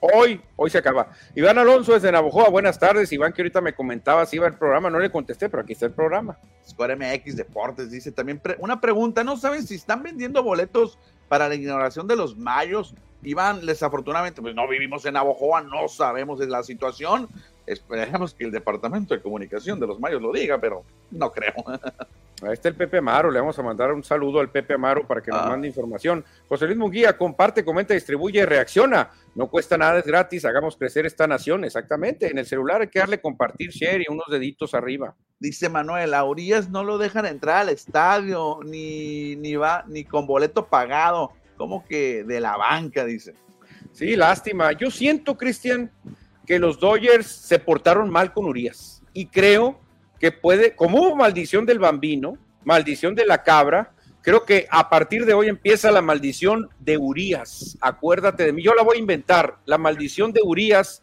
Hoy, 0.00 0.40
hoy 0.54 0.70
se 0.70 0.78
acaba. 0.78 1.10
Iván 1.34 1.58
Alonso 1.58 1.92
desde 1.92 2.12
Navojoa, 2.12 2.50
buenas 2.50 2.78
tardes. 2.78 3.12
Iván, 3.12 3.32
que 3.32 3.42
ahorita 3.42 3.60
me 3.60 3.74
comentaba 3.74 4.24
si 4.26 4.36
iba 4.36 4.46
el 4.46 4.54
programa, 4.54 4.90
no 4.90 5.00
le 5.00 5.10
contesté, 5.10 5.48
pero 5.48 5.62
aquí 5.62 5.72
está 5.72 5.86
el 5.86 5.92
programa. 5.92 6.38
Square 6.68 6.96
MX 6.96 7.36
Deportes 7.36 7.90
dice 7.90 8.12
también 8.12 8.40
una 8.58 8.80
pregunta: 8.80 9.24
¿no 9.24 9.36
saben 9.36 9.66
si 9.66 9.74
están 9.74 10.04
vendiendo 10.04 10.42
boletos 10.42 10.98
para 11.28 11.48
la 11.48 11.56
inauguración 11.56 12.06
de 12.06 12.14
los 12.14 12.36
Mayos? 12.36 12.94
Iván, 13.22 13.66
desafortunadamente, 13.66 14.40
pues 14.40 14.54
no 14.54 14.68
vivimos 14.68 15.04
en 15.04 15.14
Navojoa, 15.14 15.62
no 15.62 15.88
sabemos 15.88 16.38
de 16.38 16.46
la 16.46 16.62
situación. 16.62 17.28
Esperemos 17.68 18.32
que 18.32 18.44
el 18.44 18.50
Departamento 18.50 19.14
de 19.14 19.20
Comunicación 19.20 19.78
de 19.78 19.86
los 19.86 20.00
Mayos 20.00 20.22
lo 20.22 20.32
diga, 20.32 20.58
pero 20.58 20.84
no 21.10 21.30
creo. 21.30 21.52
Ahí 22.42 22.52
está 22.52 22.68
el 22.68 22.76
Pepe 22.76 22.98
Amaro, 22.98 23.30
le 23.30 23.40
vamos 23.40 23.58
a 23.58 23.62
mandar 23.62 23.92
un 23.92 24.04
saludo 24.04 24.38
al 24.38 24.50
Pepe 24.50 24.74
Amaro 24.74 25.06
para 25.06 25.20
que 25.20 25.30
nos 25.30 25.42
ah. 25.42 25.48
mande 25.48 25.66
información. 25.66 26.24
José 26.48 26.66
Luis 26.66 26.78
Munguía, 26.78 27.18
comparte, 27.18 27.64
comenta, 27.64 27.94
distribuye, 27.94 28.46
reacciona. 28.46 29.10
No 29.34 29.48
cuesta 29.48 29.76
nada, 29.76 29.98
es 29.98 30.06
gratis, 30.06 30.44
hagamos 30.44 30.76
crecer 30.76 31.04
esta 31.04 31.26
nación, 31.26 31.64
exactamente. 31.64 32.30
En 32.30 32.38
el 32.38 32.46
celular 32.46 32.80
hay 32.80 32.88
que 32.88 33.00
darle 33.00 33.20
compartir, 33.20 33.70
share 33.70 34.02
y 34.02 34.06
unos 34.08 34.26
deditos 34.30 34.72
arriba. 34.74 35.14
Dice 35.40 35.68
Manuel, 35.68 36.14
a 36.14 36.24
Urias 36.24 36.70
no 36.70 36.84
lo 36.84 36.96
dejan 36.96 37.26
entrar 37.26 37.58
al 37.58 37.68
estadio, 37.68 38.60
ni, 38.64 39.36
ni 39.36 39.56
va, 39.56 39.84
ni 39.88 40.04
con 40.04 40.26
boleto 40.26 40.66
pagado, 40.66 41.32
como 41.56 41.84
que 41.84 42.24
de 42.24 42.40
la 42.40 42.56
banca, 42.56 43.04
dice. 43.04 43.34
Sí, 43.92 44.14
lástima. 44.14 44.72
Yo 44.72 44.90
siento, 44.92 45.36
Cristian, 45.36 45.90
que 46.48 46.58
los 46.58 46.80
Dodgers 46.80 47.26
se 47.26 47.58
portaron 47.58 48.08
mal 48.08 48.32
con 48.32 48.46
Urias. 48.46 49.02
Y 49.12 49.26
creo 49.26 49.78
que 50.18 50.32
puede, 50.32 50.74
como 50.74 50.98
hubo 50.98 51.14
maldición 51.14 51.66
del 51.66 51.78
bambino, 51.78 52.38
maldición 52.64 53.14
de 53.14 53.26
la 53.26 53.42
cabra, 53.42 53.92
creo 54.22 54.46
que 54.46 54.66
a 54.70 54.88
partir 54.88 55.26
de 55.26 55.34
hoy 55.34 55.48
empieza 55.48 55.90
la 55.90 56.00
maldición 56.00 56.70
de 56.78 56.96
Urias. 56.96 57.76
Acuérdate 57.82 58.44
de 58.44 58.54
mí, 58.54 58.62
yo 58.62 58.72
la 58.74 58.82
voy 58.82 58.96
a 58.96 59.00
inventar, 59.00 59.58
la 59.66 59.76
maldición 59.76 60.32
de 60.32 60.40
Urias. 60.42 61.02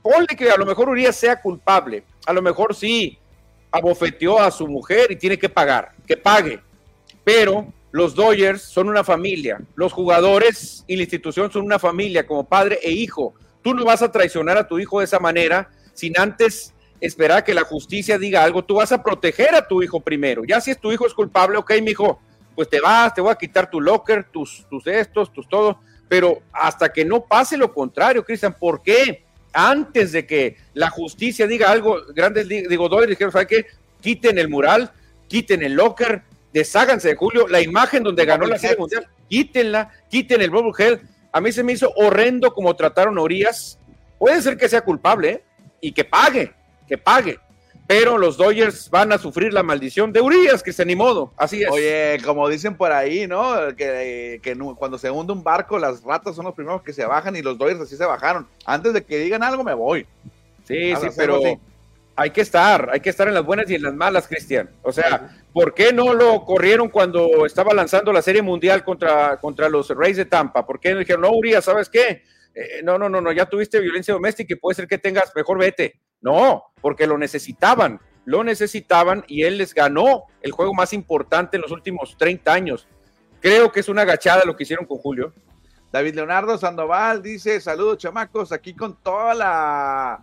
Ponle 0.00 0.34
que 0.34 0.50
a 0.50 0.56
lo 0.56 0.64
mejor 0.64 0.88
Urias 0.88 1.14
sea 1.14 1.42
culpable, 1.42 2.04
a 2.24 2.32
lo 2.32 2.40
mejor 2.40 2.74
sí 2.74 3.18
abofeteó 3.70 4.40
a 4.40 4.50
su 4.50 4.66
mujer 4.66 5.12
y 5.12 5.16
tiene 5.16 5.36
que 5.36 5.50
pagar, 5.50 5.92
que 6.06 6.16
pague. 6.16 6.60
Pero 7.22 7.70
los 7.92 8.14
Dodgers 8.14 8.62
son 8.62 8.88
una 8.88 9.04
familia, 9.04 9.60
los 9.74 9.92
jugadores 9.92 10.84
y 10.86 10.96
la 10.96 11.02
institución 11.02 11.52
son 11.52 11.66
una 11.66 11.78
familia 11.78 12.26
como 12.26 12.48
padre 12.48 12.78
e 12.82 12.92
hijo. 12.92 13.34
Tú 13.64 13.74
no 13.74 13.84
vas 13.84 14.02
a 14.02 14.12
traicionar 14.12 14.58
a 14.58 14.68
tu 14.68 14.78
hijo 14.78 14.98
de 15.00 15.06
esa 15.06 15.18
manera 15.18 15.70
sin 15.94 16.12
antes 16.20 16.74
esperar 17.00 17.44
que 17.44 17.54
la 17.54 17.64
justicia 17.64 18.18
diga 18.18 18.44
algo, 18.44 18.62
tú 18.62 18.74
vas 18.74 18.92
a 18.92 19.02
proteger 19.02 19.54
a 19.54 19.66
tu 19.66 19.82
hijo 19.82 20.00
primero. 20.00 20.44
Ya 20.44 20.60
si 20.60 20.70
es 20.70 20.78
tu 20.78 20.92
hijo 20.92 21.06
es 21.06 21.14
culpable, 21.14 21.56
ok, 21.56 21.72
mi 21.82 21.92
hijo, 21.92 22.20
pues 22.54 22.68
te 22.68 22.78
vas, 22.78 23.14
te 23.14 23.22
voy 23.22 23.32
a 23.32 23.36
quitar 23.36 23.70
tu 23.70 23.80
locker, 23.80 24.24
tus, 24.24 24.66
tus 24.68 24.86
estos, 24.86 25.32
tus 25.32 25.48
todo, 25.48 25.80
pero 26.08 26.42
hasta 26.52 26.92
que 26.92 27.06
no 27.06 27.24
pase 27.24 27.56
lo 27.56 27.72
contrario, 27.72 28.22
Cristian, 28.22 28.54
¿por 28.54 28.82
qué? 28.82 29.24
Antes 29.52 30.12
de 30.12 30.26
que 30.26 30.58
la 30.74 30.90
justicia 30.90 31.46
diga 31.46 31.70
algo, 31.70 32.02
grandes, 32.14 32.46
digo, 32.46 32.88
doy, 32.88 33.06
dijeron, 33.06 33.32
¿sabe 33.32 33.46
qué? 33.46 33.66
Quiten 34.02 34.38
el 34.38 34.50
mural, 34.50 34.92
quiten 35.26 35.62
el 35.62 35.72
locker, 35.72 36.22
desháganse 36.52 37.08
de 37.08 37.16
Julio, 37.16 37.48
la 37.48 37.62
imagen 37.62 38.02
donde 38.02 38.26
ganó 38.26 38.46
la 38.46 38.58
serie 38.58 38.76
mundial, 38.76 39.08
quítenla, 39.28 39.90
quiten 40.10 40.42
el 40.42 40.50
Bubble 40.50 40.72
Hell. 40.78 41.00
A 41.34 41.40
mí 41.40 41.50
se 41.50 41.64
me 41.64 41.72
hizo 41.72 41.92
horrendo 41.96 42.54
como 42.54 42.76
trataron 42.76 43.18
a 43.18 43.20
Urias. 43.20 43.76
Puede 44.20 44.40
ser 44.40 44.56
que 44.56 44.68
sea 44.68 44.82
culpable 44.82 45.28
¿eh? 45.28 45.44
y 45.80 45.90
que 45.90 46.04
pague, 46.04 46.54
que 46.86 46.96
pague. 46.96 47.40
Pero 47.88 48.18
los 48.18 48.36
Dodgers 48.36 48.88
van 48.88 49.12
a 49.12 49.18
sufrir 49.18 49.52
la 49.52 49.64
maldición 49.64 50.12
de 50.12 50.20
Urias, 50.20 50.62
que 50.62 50.72
se 50.72 50.86
ni 50.86 50.94
modo. 50.94 51.32
Así 51.36 51.60
es. 51.64 51.70
Oye, 51.72 52.18
como 52.24 52.48
dicen 52.48 52.76
por 52.76 52.92
ahí, 52.92 53.26
¿no? 53.26 53.74
Que, 53.76 54.40
cuando 54.78 54.96
se 54.96 55.10
hunde 55.10 55.32
un 55.32 55.42
barco, 55.42 55.76
las 55.76 56.04
ratas 56.04 56.36
son 56.36 56.44
los 56.44 56.54
primeros 56.54 56.82
que 56.82 56.92
se 56.92 57.04
bajan 57.04 57.34
y 57.34 57.42
los 57.42 57.58
Dodgers 57.58 57.80
así 57.80 57.96
se 57.96 58.06
bajaron. 58.06 58.46
Antes 58.64 58.92
de 58.92 59.02
que 59.02 59.18
digan 59.18 59.42
algo, 59.42 59.64
me 59.64 59.74
voy. 59.74 60.06
Sí, 60.68 60.94
sí, 60.94 61.08
pero 61.16 61.40
hay 62.16 62.30
que 62.30 62.40
estar, 62.40 62.90
hay 62.92 63.00
que 63.00 63.10
estar 63.10 63.26
en 63.26 63.34
las 63.34 63.44
buenas 63.44 63.68
y 63.70 63.74
en 63.74 63.82
las 63.82 63.94
malas, 63.94 64.28
Cristian. 64.28 64.70
O 64.82 64.92
sea, 64.92 65.36
¿por 65.52 65.74
qué 65.74 65.92
no 65.92 66.14
lo 66.14 66.44
corrieron 66.44 66.88
cuando 66.88 67.44
estaba 67.44 67.74
lanzando 67.74 68.12
la 68.12 68.22
Serie 68.22 68.42
Mundial 68.42 68.84
contra, 68.84 69.38
contra 69.38 69.68
los 69.68 69.88
Reyes 69.90 70.16
de 70.18 70.24
Tampa? 70.24 70.64
¿Por 70.64 70.78
qué 70.78 70.92
no 70.92 71.00
dijeron, 71.00 71.22
no, 71.22 71.30
Urias, 71.32 71.64
¿sabes 71.64 71.88
qué? 71.88 72.22
Eh, 72.54 72.82
no, 72.84 72.98
no, 72.98 73.08
no, 73.08 73.20
no, 73.20 73.32
ya 73.32 73.46
tuviste 73.46 73.80
violencia 73.80 74.14
doméstica 74.14 74.54
y 74.54 74.56
puede 74.56 74.76
ser 74.76 74.86
que 74.86 74.98
tengas, 74.98 75.32
mejor 75.34 75.58
vete. 75.58 76.00
No, 76.20 76.72
porque 76.80 77.06
lo 77.06 77.18
necesitaban, 77.18 78.00
lo 78.24 78.44
necesitaban 78.44 79.24
y 79.26 79.42
él 79.42 79.58
les 79.58 79.74
ganó 79.74 80.24
el 80.40 80.52
juego 80.52 80.72
más 80.72 80.92
importante 80.92 81.56
en 81.56 81.62
los 81.62 81.72
últimos 81.72 82.16
30 82.16 82.52
años. 82.52 82.86
Creo 83.40 83.72
que 83.72 83.80
es 83.80 83.88
una 83.88 84.02
agachada 84.02 84.44
lo 84.46 84.56
que 84.56 84.62
hicieron 84.62 84.86
con 84.86 84.98
Julio. 84.98 85.34
David 85.92 86.14
Leonardo 86.14 86.56
Sandoval 86.58 87.22
dice, 87.22 87.60
saludos 87.60 87.98
chamacos, 87.98 88.52
aquí 88.52 88.74
con 88.74 88.96
toda 89.02 89.34
la 89.34 90.20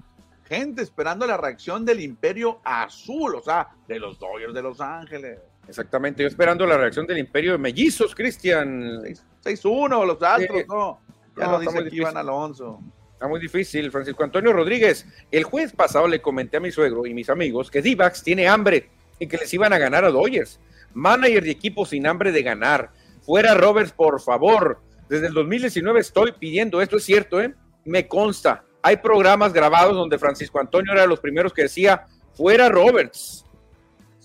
gente 0.52 0.82
esperando 0.82 1.26
la 1.26 1.38
reacción 1.38 1.86
del 1.86 2.02
Imperio 2.02 2.60
Azul, 2.66 3.36
o 3.36 3.42
sea, 3.42 3.70
de 3.88 3.98
los 3.98 4.20
Dodgers 4.20 4.54
de 4.54 4.62
Los 4.62 4.82
Ángeles. 4.82 5.40
Exactamente, 5.66 6.24
yo 6.24 6.28
esperando 6.28 6.68
la 6.68 6.78
reacción 6.78 7.08
del 7.08 7.20
Imperio 7.20 7.54
de 7.54 7.58
Mellizos, 7.58 8.14
Cristian. 8.14 9.02
6-1, 9.42 10.06
los 10.06 10.22
Astros, 10.22 10.68
no. 10.68 11.00
Ya 11.38 11.50
lo 11.50 11.58
dice 11.58 11.80
aquí 11.80 11.96
Iván 11.96 12.18
Alonso. 12.18 12.82
Está 13.14 13.30
muy 13.30 13.40
difícil, 13.40 13.90
Francisco 13.92 14.26
Antonio 14.26 14.52
Rodríguez. 14.52 15.08
El 15.32 15.46
jueves 15.46 15.72
pasado 15.72 16.06
le 16.06 16.22
comenté 16.22 16.58
a 16.58 16.60
mi 16.60 16.70
suegro 16.70 17.06
y 17.06 17.14
mis 17.14 17.30
amigos 17.30 17.72
que 17.72 17.82
Divax 17.82 18.22
tiene 18.22 18.50
hambre 18.50 18.90
y 19.20 19.28
que 19.28 19.38
les 19.38 19.54
iban 19.54 19.72
a 19.72 19.78
ganar 19.78 20.04
a 20.04 20.10
Dodgers. 20.10 20.60
Manager 20.94 21.46
de 21.46 21.52
equipo 21.52 21.86
sin 21.86 22.06
hambre 22.06 22.34
de 22.34 22.44
ganar. 22.44 22.92
Fuera 23.22 23.54
Roberts, 23.54 23.94
por 23.94 24.20
favor. 24.20 24.82
Desde 25.08 25.28
el 25.28 25.34
2019 25.34 26.02
estoy 26.02 26.34
pidiendo 26.34 26.82
esto, 26.82 26.98
es 26.98 27.06
cierto, 27.06 27.42
¿eh? 27.42 27.54
Me 27.86 28.06
consta 28.06 28.66
hay 28.82 28.98
programas 28.98 29.54
grabados 29.54 29.96
donde 29.96 30.18
Francisco 30.18 30.60
Antonio 30.60 30.92
era 30.92 31.02
de 31.02 31.08
los 31.08 31.20
primeros 31.20 31.54
que 31.54 31.64
decía, 31.64 32.08
fuera 32.34 32.70
Roberts. 32.70 33.46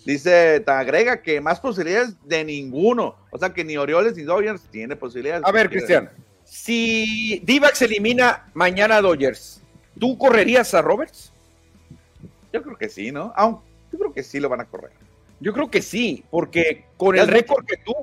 Dice, 0.05 0.61
te 0.61 0.71
agrega 0.71 1.21
que 1.21 1.41
más 1.41 1.59
posibilidades 1.59 2.15
de 2.25 2.45
ninguno. 2.45 3.17
O 3.31 3.39
sea 3.39 3.53
que 3.53 3.65
ni 3.65 3.77
Orioles 3.77 4.17
ni 4.17 4.23
Dodgers 4.23 4.63
tiene 4.71 4.95
posibilidades. 4.95 5.45
A 5.45 5.51
ver, 5.51 5.69
Cristian, 5.69 6.11
si 6.45 7.41
Divax 7.45 7.83
elimina 7.83 8.49
mañana 8.55 8.99
a 8.99 9.01
Dodgers, 9.01 9.61
¿tú 9.99 10.17
correrías 10.17 10.73
a 10.75 10.83
Roberts? 10.83 11.33
Yo 12.53 12.63
creo 12.63 12.77
que 12.77 12.89
sí, 12.89 13.11
¿no? 13.11 13.33
Aunque 13.37 13.67
yo 13.93 13.99
creo 13.99 14.13
que 14.13 14.23
sí 14.23 14.39
lo 14.39 14.49
van 14.49 14.61
a 14.61 14.65
correr. 14.67 14.93
Yo 15.41 15.53
creo 15.53 15.71
que 15.71 15.83
sí, 15.83 16.25
porque 16.31 16.87
con 16.97 17.19
el 17.19 17.27
récord 17.27 17.67
que 17.67 17.77
tú, 17.79 17.95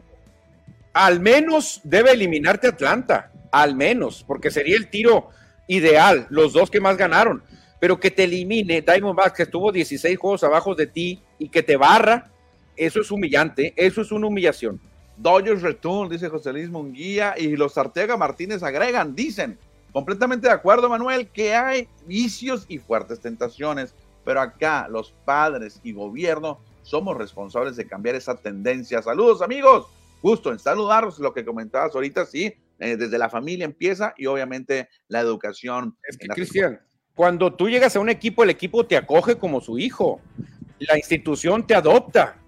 al 0.93 1.19
menos 1.19 1.81
debe 1.83 2.11
eliminarte 2.11 2.67
Atlanta, 2.67 3.31
al 3.51 3.75
menos, 3.75 4.23
porque 4.27 4.51
sería 4.51 4.75
el 4.75 4.89
tiro 4.89 5.29
ideal, 5.67 6.27
los 6.29 6.53
dos 6.53 6.69
que 6.69 6.81
más 6.81 6.97
ganaron, 6.97 7.43
pero 7.79 7.99
que 7.99 8.11
te 8.11 8.23
elimine 8.25 8.81
Diamondbacks, 8.81 9.37
que 9.37 9.43
estuvo 9.43 9.71
16 9.71 10.17
juegos 10.17 10.43
abajo 10.43 10.75
de 10.75 10.87
ti 10.87 11.21
y 11.37 11.49
que 11.49 11.63
te 11.63 11.77
barra, 11.77 12.31
eso 12.75 13.01
es 13.01 13.11
humillante, 13.11 13.73
eso 13.75 14.01
es 14.01 14.11
una 14.11 14.27
humillación. 14.27 14.79
Dodgers 15.17 15.61
Return, 15.61 16.09
dice 16.09 16.29
José 16.29 16.53
Luis 16.53 16.69
Munguía, 16.69 17.35
y 17.37 17.55
los 17.55 17.77
Arteaga 17.77 18.17
Martínez 18.17 18.63
agregan, 18.63 19.15
dicen, 19.15 19.59
completamente 19.91 20.47
de 20.47 20.53
acuerdo, 20.53 20.89
Manuel, 20.89 21.27
que 21.27 21.53
hay 21.53 21.87
vicios 22.07 22.65
y 22.67 22.79
fuertes 22.79 23.19
tentaciones, 23.19 23.93
pero 24.25 24.41
acá 24.41 24.87
los 24.89 25.13
padres 25.25 25.79
y 25.83 25.93
gobierno 25.93 26.59
somos 26.81 27.17
responsables 27.17 27.75
de 27.75 27.87
cambiar 27.87 28.15
esa 28.15 28.35
tendencia. 28.35 29.01
Saludos, 29.01 29.41
amigos. 29.41 29.87
Gusto 30.21 30.51
en 30.51 30.59
saludaros, 30.59 31.19
lo 31.19 31.33
que 31.33 31.43
comentabas 31.43 31.93
ahorita, 31.93 32.25
sí, 32.25 32.53
eh, 32.83 32.97
desde 32.97 33.17
la 33.17 33.29
familia 33.29 33.65
empieza 33.65 34.13
y 34.17 34.25
obviamente 34.25 34.89
la 35.07 35.21
educación. 35.21 35.97
Es 36.03 36.17
que, 36.17 36.27
Cristian, 36.27 36.81
cuando 37.15 37.53
tú 37.53 37.69
llegas 37.69 37.95
a 37.95 37.99
un 37.99 38.09
equipo, 38.09 38.43
el 38.43 38.49
equipo 38.49 38.85
te 38.85 38.97
acoge 38.97 39.37
como 39.37 39.61
su 39.61 39.79
hijo. 39.79 40.19
La 40.79 40.97
institución 40.97 41.65
te 41.65 41.75
adopta. 41.75 42.39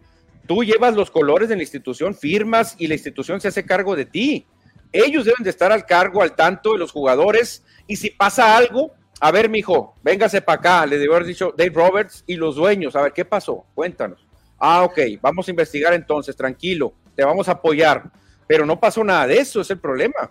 Tú 0.45 0.63
llevas 0.63 0.93
los 0.93 1.09
colores 1.09 1.47
de 1.47 1.55
la 1.55 1.63
institución, 1.63 2.13
firmas 2.13 2.75
y 2.77 2.87
la 2.87 2.95
institución 2.95 3.39
se 3.39 3.47
hace 3.47 3.65
cargo 3.65 3.95
de 3.95 4.05
ti. 4.05 4.45
Ellos 4.91 5.25
deben 5.25 5.43
de 5.43 5.49
estar 5.49 5.71
al 5.71 5.85
cargo, 5.85 6.21
al 6.21 6.35
tanto 6.35 6.73
de 6.73 6.79
los 6.79 6.91
jugadores. 6.91 7.63
Y 7.87 7.95
si 7.95 8.09
pasa 8.09 8.57
algo, 8.57 8.91
a 9.21 9.31
ver, 9.31 9.49
mijo, 9.49 9.95
véngase 10.03 10.41
para 10.41 10.59
acá, 10.59 10.85
le 10.85 10.97
debo 10.97 11.15
haber 11.15 11.27
dicho 11.27 11.53
Dave 11.57 11.71
Roberts 11.73 12.23
y 12.27 12.35
los 12.35 12.55
dueños. 12.55 12.95
A 12.95 13.03
ver, 13.03 13.13
¿qué 13.13 13.23
pasó? 13.23 13.65
Cuéntanos. 13.73 14.27
Ah, 14.59 14.83
ok, 14.83 14.99
vamos 15.21 15.47
a 15.47 15.51
investigar 15.51 15.93
entonces, 15.93 16.35
tranquilo, 16.35 16.93
te 17.15 17.23
vamos 17.23 17.47
a 17.47 17.53
apoyar 17.53 18.11
pero 18.47 18.65
no 18.65 18.79
pasó 18.79 19.03
nada 19.03 19.27
de 19.27 19.37
eso, 19.37 19.61
es 19.61 19.69
el 19.71 19.79
problema. 19.79 20.29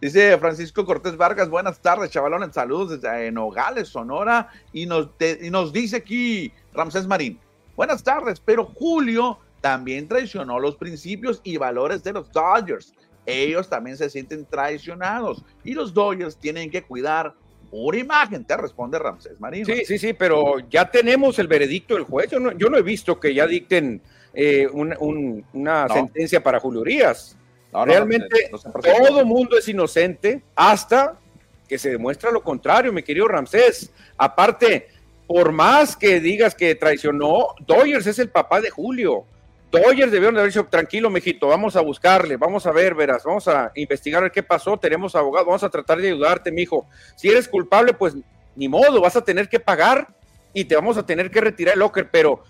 Dice 0.00 0.36
Francisco 0.38 0.84
Cortés 0.84 1.16
Vargas, 1.16 1.48
buenas 1.48 1.80
tardes, 1.80 2.10
chavalones, 2.10 2.52
saludos 2.52 3.00
desde 3.00 3.30
Nogales, 3.30 3.88
Sonora, 3.88 4.48
y 4.72 4.86
nos, 4.86 5.10
y 5.40 5.48
nos 5.48 5.72
dice 5.72 5.96
aquí 5.96 6.52
Ramsés 6.74 7.06
Marín, 7.06 7.38
buenas 7.76 8.02
tardes, 8.02 8.40
pero 8.40 8.64
Julio 8.64 9.38
también 9.60 10.08
traicionó 10.08 10.58
los 10.58 10.76
principios 10.76 11.40
y 11.44 11.56
valores 11.56 12.02
de 12.02 12.12
los 12.12 12.32
Dodgers. 12.32 12.94
Ellos 13.24 13.68
también 13.68 13.96
se 13.96 14.10
sienten 14.10 14.44
traicionados 14.44 15.44
y 15.62 15.74
los 15.74 15.94
Dodgers 15.94 16.36
tienen 16.36 16.68
que 16.68 16.82
cuidar 16.82 17.34
una 17.70 17.96
imagen, 17.96 18.44
te 18.44 18.56
responde 18.56 18.98
Ramsés 18.98 19.40
Marín. 19.40 19.64
Sí, 19.64 19.84
sí, 19.86 19.98
sí, 19.98 20.12
pero 20.12 20.58
ya 20.68 20.90
tenemos 20.90 21.38
el 21.38 21.46
veredicto 21.46 21.94
del 21.94 22.02
juez. 22.02 22.28
Yo 22.30 22.40
no, 22.40 22.76
he 22.76 22.82
visto 22.82 23.20
que 23.20 23.32
ya 23.32 23.46
dicten 23.46 24.02
eh, 24.34 24.66
una 24.68 25.88
sentencia 25.88 26.42
para 26.42 26.58
Julio 26.58 26.80
Urias. 26.80 27.38
Realmente 27.72 28.50
todo 28.82 29.24
mundo 29.24 29.56
es 29.56 29.66
inocente 29.68 30.42
hasta 30.54 31.18
que 31.66 31.78
se 31.78 31.90
demuestra 31.90 32.30
lo 32.30 32.42
contrario, 32.42 32.92
mi 32.92 33.02
querido 33.02 33.28
Ramsés. 33.28 33.90
Aparte, 34.18 34.88
por 35.26 35.52
más 35.52 35.96
que 35.96 36.20
digas 36.20 36.54
que 36.54 36.74
traicionó, 36.74 37.54
Doyers 37.66 38.06
es 38.06 38.18
el 38.18 38.28
papá 38.28 38.60
de 38.60 38.68
Julio. 38.68 39.24
Doyers 39.70 40.12
debieron 40.12 40.34
de 40.34 40.40
haber 40.40 40.52
dicho, 40.52 40.66
tranquilo, 40.66 41.08
mijito, 41.08 41.48
vamos 41.48 41.74
a 41.76 41.80
buscarle, 41.80 42.36
vamos 42.36 42.66
a 42.66 42.72
ver, 42.72 42.94
verás, 42.94 43.24
vamos 43.24 43.48
a 43.48 43.72
investigar 43.74 44.30
qué 44.30 44.42
pasó, 44.42 44.76
tenemos 44.76 45.14
abogado, 45.16 45.46
vamos 45.46 45.64
a 45.64 45.70
tratar 45.70 45.98
de 45.98 46.08
ayudarte, 46.08 46.52
mijo. 46.52 46.86
Si 47.16 47.30
eres 47.30 47.48
culpable, 47.48 47.94
pues 47.94 48.14
ni 48.54 48.68
modo, 48.68 49.00
vas 49.00 49.16
a 49.16 49.24
tener 49.24 49.48
que 49.48 49.58
pagar 49.58 50.08
y 50.52 50.66
te 50.66 50.76
vamos 50.76 50.98
a 50.98 51.06
tener 51.06 51.30
que 51.30 51.40
retirar 51.40 51.72
el 51.72 51.80
locker, 51.80 52.10
pero 52.10 52.42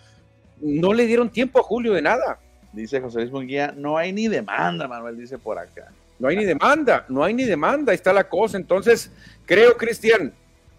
no 0.60 0.92
le 0.92 1.06
dieron 1.06 1.30
tiempo 1.30 1.60
a 1.60 1.62
Julio 1.62 1.92
de 1.92 2.02
nada. 2.02 2.40
Dice 2.72 3.00
José 3.00 3.20
Luis 3.20 3.32
Munguía, 3.32 3.74
no 3.76 3.98
hay 3.98 4.12
ni 4.12 4.28
demanda, 4.28 4.88
Manuel 4.88 5.18
dice 5.18 5.38
por 5.38 5.58
acá. 5.58 5.92
No 6.18 6.28
hay 6.28 6.36
ni 6.36 6.44
demanda, 6.44 7.04
no 7.08 7.24
hay 7.24 7.34
ni 7.34 7.44
demanda, 7.44 7.92
está 7.92 8.12
la 8.12 8.28
cosa. 8.28 8.56
Entonces, 8.56 9.10
creo, 9.44 9.76
Cristian, 9.76 10.32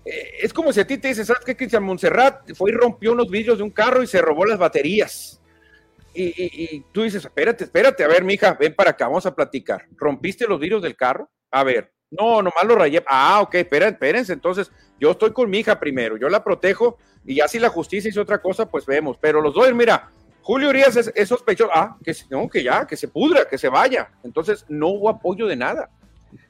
eh, 0.05 0.29
es 0.41 0.53
como 0.53 0.73
si 0.73 0.79
a 0.79 0.87
ti 0.87 0.97
te 0.97 1.09
dicen, 1.09 1.25
¿sabes 1.25 1.43
qué, 1.45 1.55
Cristian 1.55 1.83
Montserrat 1.83 2.53
fue 2.55 2.71
y 2.71 2.73
rompió 2.73 3.11
unos 3.11 3.29
vidrios 3.29 3.57
de 3.57 3.63
un 3.63 3.69
carro 3.69 4.01
y 4.01 4.07
se 4.07 4.21
robó 4.21 4.45
las 4.45 4.57
baterías? 4.57 5.39
Y, 6.15 6.81
tú 6.91 7.01
dices, 7.01 7.25
espérate, 7.25 7.63
espérate, 7.63 8.03
a 8.03 8.07
ver, 8.07 8.23
mija, 8.23 8.53
ven 8.53 8.75
para 8.75 8.91
acá, 8.91 9.07
vamos 9.07 9.25
a 9.25 9.33
platicar. 9.33 9.85
¿Rompiste 9.97 10.45
los 10.47 10.59
vidrios 10.59 10.81
del 10.81 10.95
carro? 10.95 11.29
A 11.49 11.63
ver, 11.63 11.91
no, 12.11 12.41
nomás 12.41 12.63
lo 12.65 12.75
rayé. 12.75 13.03
Ah, 13.07 13.41
ok, 13.41 13.55
espérense, 13.55 13.93
espérense, 13.93 14.33
entonces 14.33 14.71
yo 14.99 15.11
estoy 15.11 15.33
con 15.33 15.49
mi 15.49 15.59
hija 15.59 15.79
primero, 15.79 16.15
yo 16.15 16.29
la 16.29 16.43
protejo 16.43 16.97
y 17.25 17.35
ya 17.35 17.47
si 17.47 17.57
la 17.57 17.69
justicia 17.69 18.09
hizo 18.09 18.21
otra 18.21 18.41
cosa, 18.41 18.69
pues 18.69 18.85
vemos. 18.85 19.17
Pero 19.19 19.41
los 19.41 19.55
dos, 19.55 19.73
mira, 19.73 20.11
Julio 20.43 20.69
Urias 20.69 20.97
es, 20.97 21.29
sospechoso. 21.29 21.71
Ah, 21.73 21.97
que, 22.03 22.13
no, 22.29 22.49
que 22.49 22.61
ya, 22.61 22.85
que 22.85 22.97
se 22.97 23.07
pudra, 23.07 23.47
que 23.47 23.57
se 23.57 23.69
vaya. 23.69 24.11
Entonces 24.23 24.65
no 24.67 24.89
hubo 24.89 25.09
apoyo 25.09 25.47
de 25.47 25.55
nada. 25.55 25.89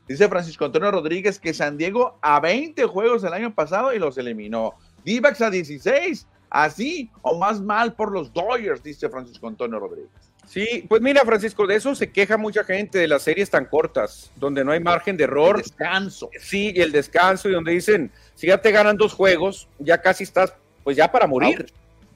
Dice 0.08 0.28
Francisco 0.28 0.66
Antonio 0.66 0.92
Rodríguez 0.92 1.40
que 1.40 1.54
San 1.54 1.78
Diego 1.78 2.18
a 2.22 2.40
20 2.40 2.86
juegos 2.86 3.24
el 3.24 3.34
año 3.34 3.54
pasado 3.54 3.94
y 3.94 4.00
los 4.00 4.18
eliminó. 4.18 4.74
Divax 5.06 5.42
a 5.42 5.50
16, 5.50 6.28
así 6.50 7.12
o 7.22 7.38
más 7.38 7.62
mal 7.62 7.94
por 7.94 8.12
los 8.12 8.34
Dodgers, 8.34 8.82
dice 8.82 9.10
Francisco 9.10 9.48
Antonio 9.48 9.80
Rodríguez. 9.80 10.10
Sí, 10.48 10.86
pues 10.90 11.02
mira, 11.02 11.22
Francisco, 11.22 11.66
de 11.66 11.76
eso 11.76 11.96
se 11.96 12.12
queja 12.12 12.36
mucha 12.36 12.64
gente 12.64 12.98
de 12.98 13.08
las 13.08 13.22
series 13.22 13.50
tan 13.50 13.66
cortas, 13.66 14.32
donde 14.36 14.66
no 14.66 14.72
hay 14.72 14.80
margen 14.80 15.16
de 15.16 15.24
error. 15.24 15.58
El 15.58 15.64
descanso. 15.64 16.30
Sí, 16.40 16.74
y 16.76 16.82
el 16.82 16.92
descanso, 16.92 17.48
y 17.48 17.54
donde 17.54 17.72
dicen, 17.72 18.12
si 18.36 18.48
ya 18.48 18.58
te 18.58 18.72
ganan 18.72 18.98
dos 18.98 19.14
juegos, 19.14 19.70
ya 19.80 20.02
casi 20.02 20.24
estás, 20.24 20.54
pues 20.84 20.98
ya 20.98 21.12
para 21.12 21.28
morir. 21.28 21.72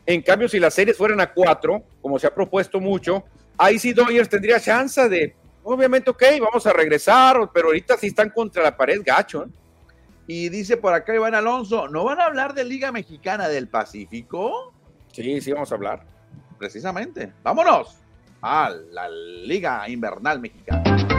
En 0.07 0.21
cambio, 0.21 0.47
si 0.47 0.57
las 0.57 0.73
series 0.73 0.95
fueran 0.95 1.19
a 1.19 1.33
cuatro, 1.33 1.83
como 2.01 2.17
se 2.17 2.27
ha 2.27 2.33
propuesto 2.33 2.79
mucho, 2.79 3.25
ahí 3.57 3.77
sí 3.77 3.91
Dodgers 3.91 4.29
tendría 4.29 4.57
chance 4.57 5.09
de, 5.09 5.35
obviamente, 5.63 6.09
ok, 6.09 6.23
vamos 6.39 6.65
a 6.65 6.71
regresar, 6.71 7.37
pero 7.53 7.67
ahorita 7.67 7.97
sí 7.97 8.07
están 8.07 8.29
contra 8.29 8.63
la 8.63 8.77
pared 8.77 9.01
gacho. 9.05 9.43
¿eh? 9.43 9.49
Y 10.25 10.47
dice 10.47 10.77
por 10.77 10.93
acá 10.93 11.13
Iván 11.13 11.35
Alonso, 11.35 11.89
¿no 11.89 12.05
van 12.05 12.21
a 12.21 12.25
hablar 12.25 12.53
de 12.53 12.63
Liga 12.63 12.89
Mexicana 12.93 13.49
del 13.49 13.67
Pacífico? 13.67 14.73
Sí, 15.11 15.41
sí, 15.41 15.51
vamos 15.51 15.73
a 15.73 15.75
hablar. 15.75 16.05
Precisamente. 16.57 17.33
Vámonos 17.43 17.97
a 18.41 18.69
la 18.69 19.09
Liga 19.09 19.89
Invernal 19.89 20.39
Mexicana. 20.39 21.16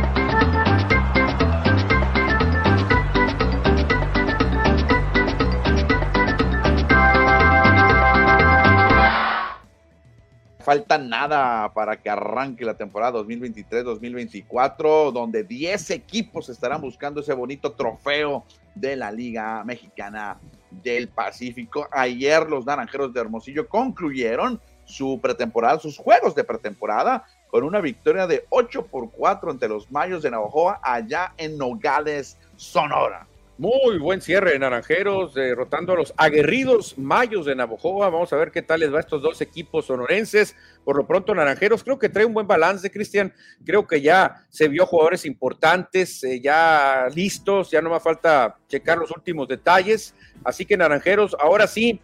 Falta 10.68 10.98
nada 10.98 11.72
para 11.72 11.96
que 11.96 12.10
arranque 12.10 12.62
la 12.62 12.76
temporada 12.76 13.20
2023-2024, 13.20 15.12
donde 15.12 15.42
10 15.42 15.92
equipos 15.92 16.50
estarán 16.50 16.82
buscando 16.82 17.22
ese 17.22 17.32
bonito 17.32 17.72
trofeo 17.72 18.44
de 18.74 18.94
la 18.94 19.10
Liga 19.10 19.64
Mexicana 19.64 20.36
del 20.70 21.08
Pacífico. 21.08 21.88
Ayer 21.90 22.50
los 22.50 22.66
Naranjeros 22.66 23.14
de 23.14 23.20
Hermosillo 23.22 23.66
concluyeron 23.66 24.60
su 24.84 25.18
pretemporada, 25.22 25.78
sus 25.78 25.96
juegos 25.96 26.34
de 26.34 26.44
pretemporada, 26.44 27.24
con 27.50 27.64
una 27.64 27.80
victoria 27.80 28.26
de 28.26 28.44
8 28.50 28.88
por 28.88 29.10
4 29.10 29.52
ante 29.52 29.68
los 29.68 29.90
Mayos 29.90 30.22
de 30.22 30.32
Navajoa 30.32 30.80
allá 30.82 31.32
en 31.38 31.56
Nogales, 31.56 32.36
Sonora. 32.56 33.26
Muy 33.58 33.98
buen 33.98 34.20
cierre 34.20 34.52
de 34.52 34.60
Naranjeros, 34.60 35.34
derrotando 35.34 35.92
a 35.92 35.96
los 35.96 36.14
aguerridos 36.16 36.96
Mayos 36.96 37.44
de 37.44 37.56
Navojoa. 37.56 38.08
Vamos 38.08 38.32
a 38.32 38.36
ver 38.36 38.52
qué 38.52 38.62
tal 38.62 38.78
les 38.78 38.92
va 38.92 38.98
a 38.98 39.00
estos 39.00 39.20
dos 39.20 39.40
equipos 39.40 39.86
sonorenses. 39.86 40.54
Por 40.84 40.96
lo 40.96 41.08
pronto, 41.08 41.34
Naranjeros 41.34 41.82
creo 41.82 41.98
que 41.98 42.08
trae 42.08 42.24
un 42.24 42.34
buen 42.34 42.46
balance, 42.46 42.88
Cristian. 42.88 43.34
Creo 43.66 43.84
que 43.84 44.00
ya 44.00 44.46
se 44.48 44.68
vio 44.68 44.86
jugadores 44.86 45.24
importantes, 45.24 46.22
eh, 46.22 46.40
ya 46.40 47.08
listos, 47.12 47.72
ya 47.72 47.82
no 47.82 47.90
me 47.90 47.98
falta 47.98 48.58
checar 48.68 48.96
los 48.96 49.10
últimos 49.10 49.48
detalles. 49.48 50.14
Así 50.44 50.64
que 50.64 50.76
Naranjeros, 50.76 51.34
ahora 51.40 51.66
sí, 51.66 52.00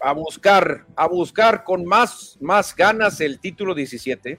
a 0.00 0.12
buscar, 0.12 0.86
a 0.94 1.08
buscar 1.08 1.64
con 1.64 1.84
más, 1.84 2.38
más 2.40 2.72
ganas 2.72 3.20
el 3.20 3.40
título 3.40 3.74
17. 3.74 4.38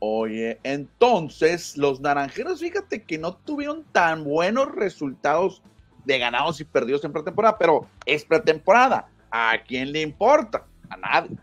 Oye, 0.00 0.60
entonces 0.62 1.76
los 1.76 2.00
naranjeros, 2.00 2.60
fíjate 2.60 3.02
que 3.02 3.18
no 3.18 3.34
tuvieron 3.34 3.84
tan 3.92 4.24
buenos 4.24 4.72
resultados 4.74 5.62
de 6.04 6.18
ganados 6.18 6.60
y 6.60 6.64
perdidos 6.64 7.04
en 7.04 7.12
pretemporada, 7.12 7.58
pero 7.58 7.86
es 8.06 8.24
pretemporada. 8.24 9.08
¿A 9.30 9.56
quién 9.66 9.92
le 9.92 10.02
importa? 10.02 10.64
A 10.88 10.96
nadie. 10.96 11.36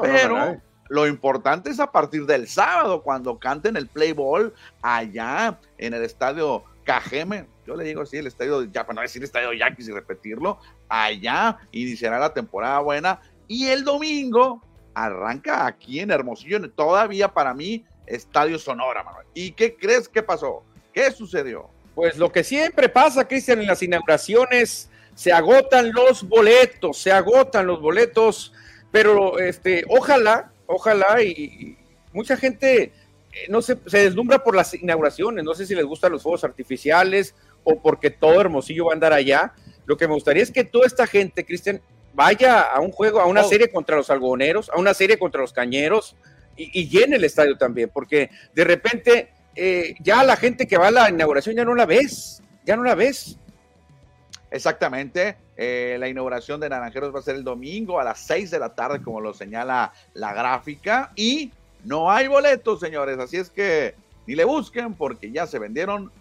pero 0.00 0.60
lo 0.88 1.06
importante 1.06 1.70
es 1.70 1.80
a 1.80 1.90
partir 1.90 2.24
del 2.26 2.46
sábado, 2.46 3.02
cuando 3.02 3.38
canten 3.38 3.76
el 3.76 3.88
play 3.88 4.12
ball 4.12 4.52
allá 4.80 5.58
en 5.78 5.94
el 5.94 6.04
estadio 6.04 6.64
Cajeme. 6.84 7.46
Yo 7.66 7.76
le 7.76 7.84
digo 7.84 8.02
así, 8.02 8.16
el 8.16 8.26
estadio, 8.26 8.64
ya 8.64 8.84
para 8.84 8.96
no 8.96 9.00
decir 9.02 9.22
estadio 9.24 9.52
Yaquis 9.52 9.88
y 9.88 9.92
repetirlo, 9.92 10.58
allá 10.88 11.58
iniciará 11.72 12.18
la 12.18 12.32
temporada 12.32 12.80
buena. 12.80 13.20
Y 13.48 13.68
el 13.68 13.84
domingo 13.84 14.62
arranca 14.94 15.66
aquí 15.66 16.00
en 16.00 16.10
Hermosillo, 16.10 16.70
todavía 16.70 17.28
para 17.28 17.54
mí, 17.54 17.84
Estadio 18.06 18.58
Sonora, 18.58 19.02
Manuel. 19.02 19.26
¿Y 19.34 19.52
qué 19.52 19.76
crees 19.76 20.08
que 20.08 20.22
pasó? 20.22 20.64
¿Qué 20.92 21.10
sucedió? 21.10 21.68
Pues 21.94 22.16
lo 22.16 22.32
que 22.32 22.44
siempre 22.44 22.88
pasa, 22.88 23.26
Cristian, 23.26 23.60
en 23.60 23.66
las 23.66 23.82
inauguraciones, 23.82 24.90
se 25.14 25.32
agotan 25.32 25.92
los 25.92 26.26
boletos, 26.26 26.98
se 26.98 27.12
agotan 27.12 27.66
los 27.66 27.80
boletos, 27.80 28.52
pero 28.90 29.38
este, 29.38 29.84
ojalá, 29.88 30.52
ojalá, 30.66 31.22
y, 31.22 31.76
mucha 32.12 32.36
gente 32.36 32.82
eh, 32.82 32.92
no 33.48 33.62
se, 33.62 33.78
se 33.86 34.04
deslumbra 34.04 34.42
por 34.42 34.54
las 34.54 34.74
inauguraciones, 34.74 35.44
no 35.44 35.54
sé 35.54 35.66
si 35.66 35.74
les 35.74 35.84
gustan 35.84 36.12
los 36.12 36.22
fuegos 36.22 36.44
artificiales 36.44 37.34
o 37.64 37.80
porque 37.80 38.10
todo 38.10 38.40
Hermosillo 38.40 38.86
va 38.86 38.92
a 38.92 38.94
andar 38.94 39.12
allá. 39.12 39.54
Lo 39.84 39.96
que 39.96 40.06
me 40.06 40.14
gustaría 40.14 40.42
es 40.42 40.50
que 40.50 40.64
toda 40.64 40.86
esta 40.86 41.06
gente, 41.06 41.44
Cristian, 41.44 41.80
vaya 42.14 42.62
a 42.62 42.80
un 42.80 42.90
juego, 42.90 43.20
a 43.20 43.26
una 43.26 43.42
oh. 43.42 43.48
serie 43.48 43.70
contra 43.70 43.96
los 43.96 44.10
algoneros, 44.10 44.70
a 44.70 44.78
una 44.78 44.94
serie 44.94 45.18
contra 45.18 45.40
los 45.40 45.52
cañeros 45.52 46.16
y, 46.56 46.88
llene 46.88 47.16
el 47.16 47.24
estadio 47.24 47.56
también, 47.56 47.90
porque 47.92 48.30
de 48.54 48.64
repente 48.64 49.32
eh, 49.54 49.94
ya 50.00 50.22
la 50.22 50.36
gente 50.36 50.66
que 50.66 50.76
va 50.76 50.88
a 50.88 50.90
la 50.90 51.10
inauguración 51.10 51.56
ya 51.56 51.64
no 51.64 51.74
la 51.74 51.86
ves, 51.86 52.42
ya 52.64 52.76
no 52.76 52.82
la 52.82 52.94
ves. 52.94 53.38
Exactamente, 54.50 55.36
eh, 55.56 55.96
la 55.98 56.08
inauguración 56.08 56.60
de 56.60 56.68
Naranjeros 56.68 57.14
va 57.14 57.20
a 57.20 57.22
ser 57.22 57.36
el 57.36 57.44
domingo 57.44 57.98
a 57.98 58.04
las 58.04 58.20
6 58.20 58.50
de 58.50 58.58
la 58.58 58.74
tarde, 58.74 59.02
como 59.02 59.20
lo 59.20 59.32
señala 59.32 59.94
la 60.12 60.34
gráfica, 60.34 61.10
y 61.16 61.50
no 61.84 62.10
hay 62.10 62.28
boletos, 62.28 62.78
señores, 62.78 63.18
así 63.18 63.38
es 63.38 63.48
que 63.48 63.94
ni 64.26 64.34
le 64.34 64.44
busquen 64.44 64.94
porque 64.94 65.30
ya 65.30 65.46
se 65.46 65.58
vendieron 65.58 66.12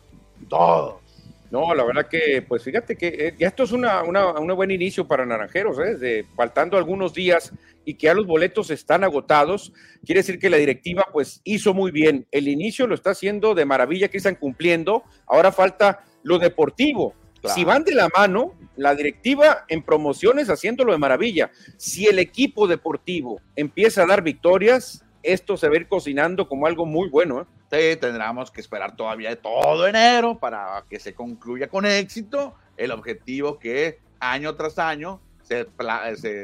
todos. 0.48 1.11
No, 1.52 1.76
la 1.76 1.84
verdad 1.84 2.08
que, 2.08 2.42
pues 2.48 2.64
fíjate 2.64 2.96
que 2.96 3.08
eh, 3.08 3.36
ya 3.38 3.50
esto 3.50 3.64
es 3.64 3.74
una, 3.74 4.04
una, 4.04 4.32
un 4.40 4.56
buen 4.56 4.72
inicio 4.72 5.06
para 5.06 5.26
Naranjeros, 5.26 5.78
¿eh? 5.80 5.98
de, 5.98 6.26
faltando 6.34 6.78
algunos 6.78 7.14
días 7.14 7.52
y 7.84 7.96
que 7.96 8.08
ya 8.08 8.14
los 8.14 8.26
boletos 8.26 8.72
están 8.72 9.04
agotados, 9.04 9.74
quiere 10.06 10.20
decir 10.22 10.40
que 10.40 10.50
la 10.50 10.56
directiva 10.56 11.06
pues 11.12 11.42
hizo 11.44 11.74
muy 11.74 11.92
bien. 11.92 12.26
El 12.32 12.48
inicio 12.48 12.88
lo 12.88 12.96
está 12.96 13.10
haciendo 13.10 13.54
de 13.54 13.66
maravilla, 13.66 14.08
que 14.08 14.18
están 14.18 14.36
cumpliendo. 14.36 15.04
Ahora 15.28 15.52
falta 15.52 16.06
lo 16.24 16.40
deportivo. 16.40 17.16
Si 17.44 17.66
van 17.66 17.84
de 17.84 17.96
la 17.96 18.08
mano, 18.16 18.54
la 18.78 18.96
directiva 18.96 19.66
en 19.68 19.82
promociones 19.82 20.50
haciéndolo 20.50 20.94
de 20.94 21.00
maravilla. 21.00 21.52
Si 21.76 22.06
el 22.06 22.20
equipo 22.20 22.68
deportivo 22.68 23.42
empieza 23.56 24.04
a 24.04 24.06
dar 24.06 24.22
victorias, 24.22 25.04
esto 25.24 25.58
se 25.58 25.68
va 25.68 25.74
a 25.76 25.78
ir 25.78 25.88
cocinando 25.88 26.48
como 26.48 26.68
algo 26.68 26.86
muy 26.86 27.10
bueno. 27.10 27.42
¿eh? 27.42 27.46
Sí, 27.72 28.00
tendremos 28.00 28.52
que 28.52 28.62
esperar 28.62 28.96
todavía 28.96 29.36
todo 29.40 29.88
enero 29.88 30.38
para 30.38 30.84
que 30.90 31.00
se 31.00 31.14
concluya 31.14 31.68
con 31.68 31.86
éxito 31.86 32.56
el 32.78 32.92
objetivo 32.92 33.60
que 33.60 34.00
año 34.20 34.56
tras 34.56 34.80
año 34.80 35.20
se, 35.44 35.66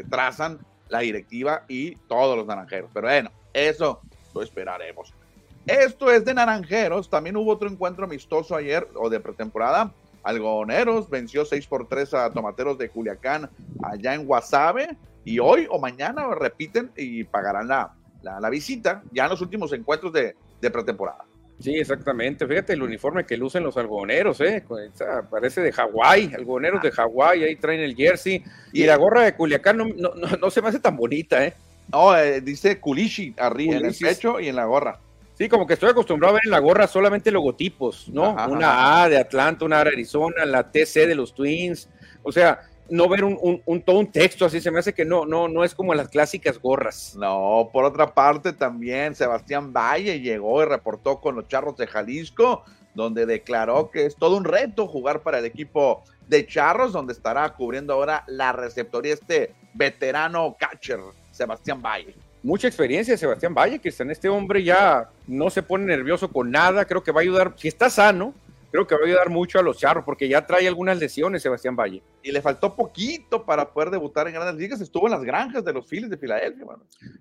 trazan 0.09 0.59
la 0.89 0.99
directiva 0.99 1.63
y 1.67 1.95
todos 2.07 2.37
los 2.37 2.45
naranjeros. 2.45 2.89
Pero 2.93 3.07
bueno, 3.07 3.31
eso 3.53 4.01
lo 4.33 4.41
esperaremos. 4.41 5.13
Esto 5.65 6.11
es 6.11 6.23
de 6.23 6.33
naranjeros. 6.33 7.09
También 7.09 7.35
hubo 7.37 7.51
otro 7.51 7.69
encuentro 7.69 8.05
amistoso 8.05 8.55
ayer 8.55 8.87
o 8.95 9.09
de 9.09 9.19
pretemporada. 9.19 9.91
Algoneros 10.23 11.09
venció 11.09 11.45
6 11.45 11.67
por 11.67 11.87
3 11.87 12.13
a 12.13 12.31
Tomateros 12.31 12.77
de 12.77 12.89
Culiacán 12.89 13.49
allá 13.83 14.13
en 14.13 14.25
Guasave. 14.25 14.97
Y 15.25 15.39
hoy 15.39 15.67
o 15.69 15.77
mañana 15.77 16.25
repiten 16.35 16.91
y 16.95 17.25
pagarán 17.25 17.67
la, 17.67 17.96
la, 18.39 18.49
visita 18.49 19.03
ya 19.11 19.25
en 19.25 19.31
los 19.31 19.41
últimos 19.41 19.71
encuentros 19.73 20.13
de, 20.13 20.35
pretemporada. 20.61 21.25
Sí, 21.59 21.73
exactamente. 21.73 22.45
Fíjate 22.45 22.73
el 22.73 22.83
uniforme 22.83 23.25
que 23.25 23.35
lucen 23.35 23.63
los 23.63 23.77
algodoneros, 23.77 24.39
¿eh? 24.41 24.63
parece 25.31 25.61
de 25.61 25.71
Hawái, 25.71 26.33
algodoneros 26.35 26.81
de 26.83 26.91
Hawái, 26.91 27.43
ahí 27.43 27.55
traen 27.55 27.81
el 27.81 27.95
jersey. 27.95 28.43
Y, 28.73 28.83
la 28.83 28.95
gorra 28.95 29.23
de 29.23 29.33
Culiacán 29.33 29.77
no, 29.77 29.85
no, 30.13 30.49
se 30.51 30.61
me 30.61 30.69
hace 30.69 30.79
tan 30.79 30.95
bonita, 30.95 31.43
¿eh? 31.43 31.53
No, 31.91 32.15
eh, 32.15 32.41
dice 32.41 32.79
Kulishi 32.79 33.33
arriba 33.37 33.77
en 33.77 33.85
el 33.85 33.95
pecho 33.95 34.39
y 34.39 34.49
en 34.49 34.55
la 34.55 34.65
gorra. 34.65 34.99
Sí, 35.37 35.47
como 35.47 35.67
que 35.67 35.73
estoy 35.73 35.89
acostumbrado 35.89 36.31
a 36.31 36.33
ver 36.33 36.41
en 36.45 36.51
la 36.51 36.59
gorra 36.59 36.87
solamente 36.87 37.31
logotipos, 37.31 38.09
¿no? 38.09 38.35
una 38.49 39.03
A 39.03 39.09
de 39.09 39.17
Atlanta, 39.17 39.65
una 39.65 39.81
A 39.81 39.83
de 39.83 39.91
Arizona, 39.91 40.45
la 40.45 40.71
TC 40.71 41.07
de 41.07 41.15
los 41.15 41.33
Twins. 41.35 41.89
O 42.23 42.31
sea, 42.31 42.59
no 42.89 43.09
ver 43.09 43.23
un, 43.23 43.61
un, 43.65 43.81
todo 43.81 43.99
un 43.99 44.11
texto 44.11 44.45
así, 44.45 44.61
se 44.61 44.71
me 44.71 44.79
hace 44.79 44.93
que 44.93 45.05
no, 45.05 45.25
no, 45.25 45.47
no 45.47 45.63
es 45.63 45.75
como 45.75 45.93
las 45.93 46.09
clásicas 46.09 46.59
gorras. 46.59 47.15
No, 47.15 47.69
por 47.71 47.85
otra 47.85 48.13
parte 48.13 48.53
también 48.53 49.15
Sebastián 49.15 49.73
Valle 49.73 50.19
llegó 50.19 50.61
y 50.61 50.65
reportó 50.65 51.19
con 51.19 51.35
los 51.35 51.47
Charros 51.47 51.77
de 51.77 51.87
Jalisco, 51.87 52.63
donde 52.93 53.25
declaró 53.25 53.91
que 53.91 54.05
es 54.05 54.15
todo 54.15 54.37
un 54.37 54.43
reto 54.43 54.87
jugar 54.87 55.21
para 55.21 55.39
el 55.39 55.45
equipo 55.45 56.03
de 56.27 56.45
Charros, 56.45 56.93
donde 56.93 57.13
estará 57.13 57.53
cubriendo 57.53 57.93
ahora 57.93 58.23
la 58.27 58.51
receptoría 58.51 59.13
este 59.13 59.53
veterano 59.73 60.55
catcher, 60.59 60.99
Sebastián 61.31 61.81
Valle. 61.81 62.15
Mucha 62.43 62.67
experiencia 62.67 63.17
Sebastián 63.17 63.53
Valle, 63.53 63.79
que 63.79 63.93
en 63.97 64.11
este 64.11 64.29
hombre 64.29 64.63
ya 64.63 65.09
no 65.27 65.49
se 65.49 65.63
pone 65.63 65.85
nervioso 65.85 66.31
con 66.31 66.51
nada, 66.51 66.85
creo 66.85 67.03
que 67.03 67.11
va 67.11 67.21
a 67.21 67.23
ayudar, 67.23 67.53
si 67.57 67.67
está 67.67 67.89
sano, 67.89 68.33
creo 68.85 68.87
que 68.87 68.95
va 68.95 69.01
a 69.01 69.05
ayudar 69.05 69.29
mucho 69.29 69.57
a 69.57 69.63
los 69.63 69.77
charros 69.77 70.03
porque 70.03 70.29
ya 70.29 70.45
trae 70.45 70.67
algunas 70.67 70.99
lesiones 70.99 71.41
Sebastián 71.41 71.75
Valle. 71.75 72.03
Y 72.21 72.31
le 72.31 72.41
faltó 72.41 72.75
poquito 72.75 73.45
para 73.45 73.71
poder 73.71 73.89
debutar 73.89 74.27
en 74.27 74.35
grandes 74.35 74.55
ligas. 74.55 74.81
Estuvo 74.81 75.07
en 75.07 75.13
las 75.13 75.23
granjas 75.23 75.63
de 75.63 75.73
los 75.73 75.87
Phillies 75.87 76.09
de 76.09 76.17
Filadelfia. 76.17 76.65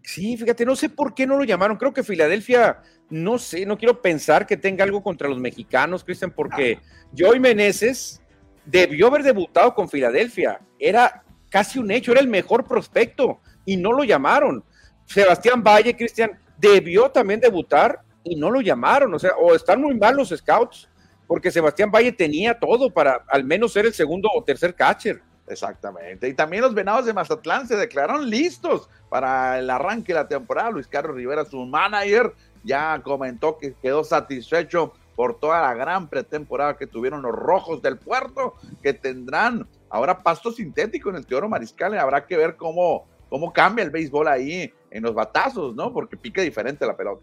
Sí, 0.03 0.37
fíjate, 0.37 0.67
no 0.67 0.77
sé 0.77 0.89
por 0.89 1.15
qué 1.15 1.27
no 1.27 1.39
lo 1.39 1.45
llamaron. 1.45 1.77
Creo 1.77 1.95
que 1.95 2.03
Filadelfia, 2.03 2.83
no 3.09 3.39
sé, 3.39 3.65
no 3.65 3.79
quiero 3.79 4.03
pensar 4.03 4.47
que 4.47 4.57
tenga 4.57 4.85
algo 4.85 5.03
contra 5.03 5.29
los 5.29 5.39
mexicanos, 5.39 6.05
Cristian, 6.05 6.31
porque 6.31 6.81
Joey 7.17 7.41
Meneses 7.41 8.21
debió 8.65 9.07
haber 9.07 9.23
debutado 9.23 9.75
con 9.75 9.89
Filadelfia. 9.89 10.61
Era 10.79 11.25
casi 11.49 11.79
un 11.79 11.91
hecho, 11.91 12.13
era 12.13 12.21
el 12.21 12.29
mejor 12.29 12.65
prospecto 12.67 13.41
y 13.65 13.77
no 13.77 13.93
lo 13.93 14.05
llamaron. 14.05 14.63
Sebastián 15.07 15.63
Valle, 15.63 15.97
Cristian, 15.97 16.39
debió 16.59 17.11
también 17.11 17.41
debutar 17.41 18.01
y 18.25 18.37
no 18.37 18.51
lo 18.51 18.61
llamaron. 18.61 19.15
O 19.15 19.19
sea, 19.19 19.33
o 19.39 19.55
están 19.55 19.81
muy 19.81 19.95
mal 19.95 20.17
los 20.17 20.29
scouts 20.31 20.89
porque 21.27 21.51
Sebastián 21.51 21.91
Valle 21.91 22.13
tenía 22.13 22.59
todo 22.59 22.91
para 22.91 23.25
al 23.29 23.45
menos 23.45 23.73
ser 23.73 23.87
el 23.87 23.95
segundo 23.95 24.29
o 24.35 24.43
tercer 24.45 24.75
catcher. 24.75 25.23
Exactamente. 25.49 26.29
Y 26.29 26.35
también 26.35 26.63
los 26.63 26.75
Venados 26.75 27.07
de 27.07 27.13
Mazatlán 27.13 27.69
se 27.69 27.77
declararon 27.77 28.29
listos 28.29 28.89
para 29.09 29.59
el 29.59 29.71
arranque 29.71 30.13
de 30.13 30.21
la 30.21 30.29
temporada. 30.29 30.71
Luis 30.71 30.89
Carlos 30.89 31.17
Rivera, 31.17 31.45
su 31.45 31.65
manager, 31.65 32.33
ya 32.65 33.01
comentó 33.03 33.59
que 33.59 33.75
quedó 33.75 34.03
satisfecho 34.03 34.93
por 35.15 35.39
toda 35.39 35.63
la 35.63 35.75
gran 35.75 36.09
pretemporada 36.09 36.77
que 36.77 36.87
tuvieron 36.87 37.23
los 37.23 37.33
Rojos 37.33 37.81
del 37.81 37.97
Puerto, 37.97 38.55
que 38.83 38.93
tendrán 38.93 39.67
ahora 39.89 40.23
pasto 40.23 40.53
sintético 40.53 41.11
en 41.11 41.17
el 41.17 41.27
Teoro 41.27 41.49
Mariscal. 41.49 41.95
Y 41.95 41.99
habrá 41.99 42.27
que 42.27 42.37
ver 42.37 42.57
cómo, 42.57 43.07
cómo 43.29 43.53
cambia 43.53 43.85
el 43.85 43.91
béisbol 43.91 44.29
ahí 44.29 44.73
en 44.91 45.03
los 45.03 45.15
batazos, 45.15 45.75
¿no? 45.75 45.93
Porque 45.93 46.17
pica 46.17 46.43
diferente 46.43 46.85
la 46.87 46.97
pelota. 46.97 47.23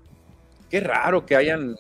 Qué 0.70 0.80
raro 0.80 1.26
que 1.26 1.36
hayan 1.36 1.76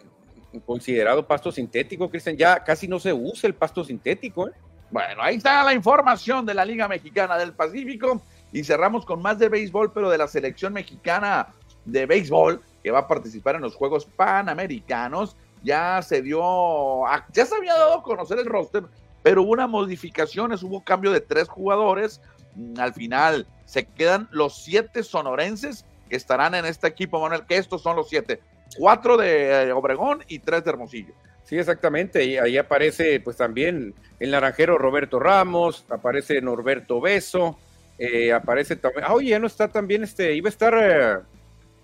considerado 0.61 1.25
pasto 1.25 1.51
sintético, 1.51 2.09
Cristian, 2.09 2.37
ya 2.37 2.63
casi 2.63 2.87
no 2.87 2.99
se 2.99 3.13
usa 3.13 3.47
el 3.47 3.55
pasto 3.55 3.83
sintético. 3.83 4.47
¿eh? 4.47 4.51
Bueno, 4.91 5.21
ahí 5.23 5.37
está 5.37 5.63
la 5.63 5.73
información 5.73 6.45
de 6.45 6.53
la 6.53 6.65
Liga 6.65 6.87
Mexicana 6.87 7.37
del 7.37 7.53
Pacífico 7.53 8.21
y 8.51 8.63
cerramos 8.63 9.05
con 9.05 9.21
más 9.21 9.39
de 9.39 9.49
béisbol, 9.49 9.91
pero 9.91 10.09
de 10.09 10.17
la 10.17 10.27
selección 10.27 10.73
mexicana 10.73 11.47
de 11.85 12.05
béisbol 12.05 12.61
que 12.83 12.91
va 12.91 12.99
a 12.99 13.07
participar 13.07 13.55
en 13.55 13.61
los 13.61 13.75
Juegos 13.75 14.05
Panamericanos. 14.05 15.35
Ya 15.63 16.01
se 16.01 16.21
dio, 16.21 17.03
ya 17.31 17.45
se 17.45 17.55
había 17.55 17.73
dado 17.73 17.99
a 17.99 18.03
conocer 18.03 18.37
el 18.37 18.45
roster, 18.45 18.83
pero 19.23 19.43
hubo 19.43 19.53
una 19.53 19.65
modificaciones, 19.65 20.61
hubo 20.61 20.83
cambio 20.83 21.11
de 21.11 21.21
tres 21.21 21.47
jugadores. 21.47 22.21
Mm, 22.55 22.79
al 22.79 22.93
final 22.93 23.47
se 23.65 23.85
quedan 23.85 24.27
los 24.31 24.61
siete 24.63 25.03
sonorenses 25.03 25.85
que 26.09 26.17
estarán 26.17 26.53
en 26.53 26.65
este 26.65 26.87
equipo, 26.87 27.19
Manuel, 27.19 27.45
que 27.47 27.57
estos 27.57 27.81
son 27.81 27.95
los 27.95 28.09
siete. 28.09 28.41
Cuatro 28.77 29.17
de 29.17 29.67
eh, 29.67 29.71
Obregón 29.71 30.23
y 30.27 30.39
tres 30.39 30.63
de 30.63 30.71
Hermosillo. 30.71 31.13
Sí, 31.43 31.57
exactamente. 31.57 32.23
Y 32.23 32.37
ahí 32.37 32.57
aparece 32.57 33.19
pues 33.19 33.37
también 33.37 33.93
el 34.19 34.31
naranjero 34.31 34.77
Roberto 34.77 35.19
Ramos, 35.19 35.85
aparece 35.89 36.41
Norberto 36.41 37.01
Beso, 37.01 37.57
eh, 37.97 38.31
aparece 38.31 38.75
también. 38.75 39.05
Ah, 39.07 39.13
oye, 39.13 39.29
ya 39.29 39.39
no 39.39 39.47
está 39.47 39.67
también 39.67 40.03
este, 40.03 40.33
iba 40.33 40.47
a 40.47 40.49
estar. 40.49 41.25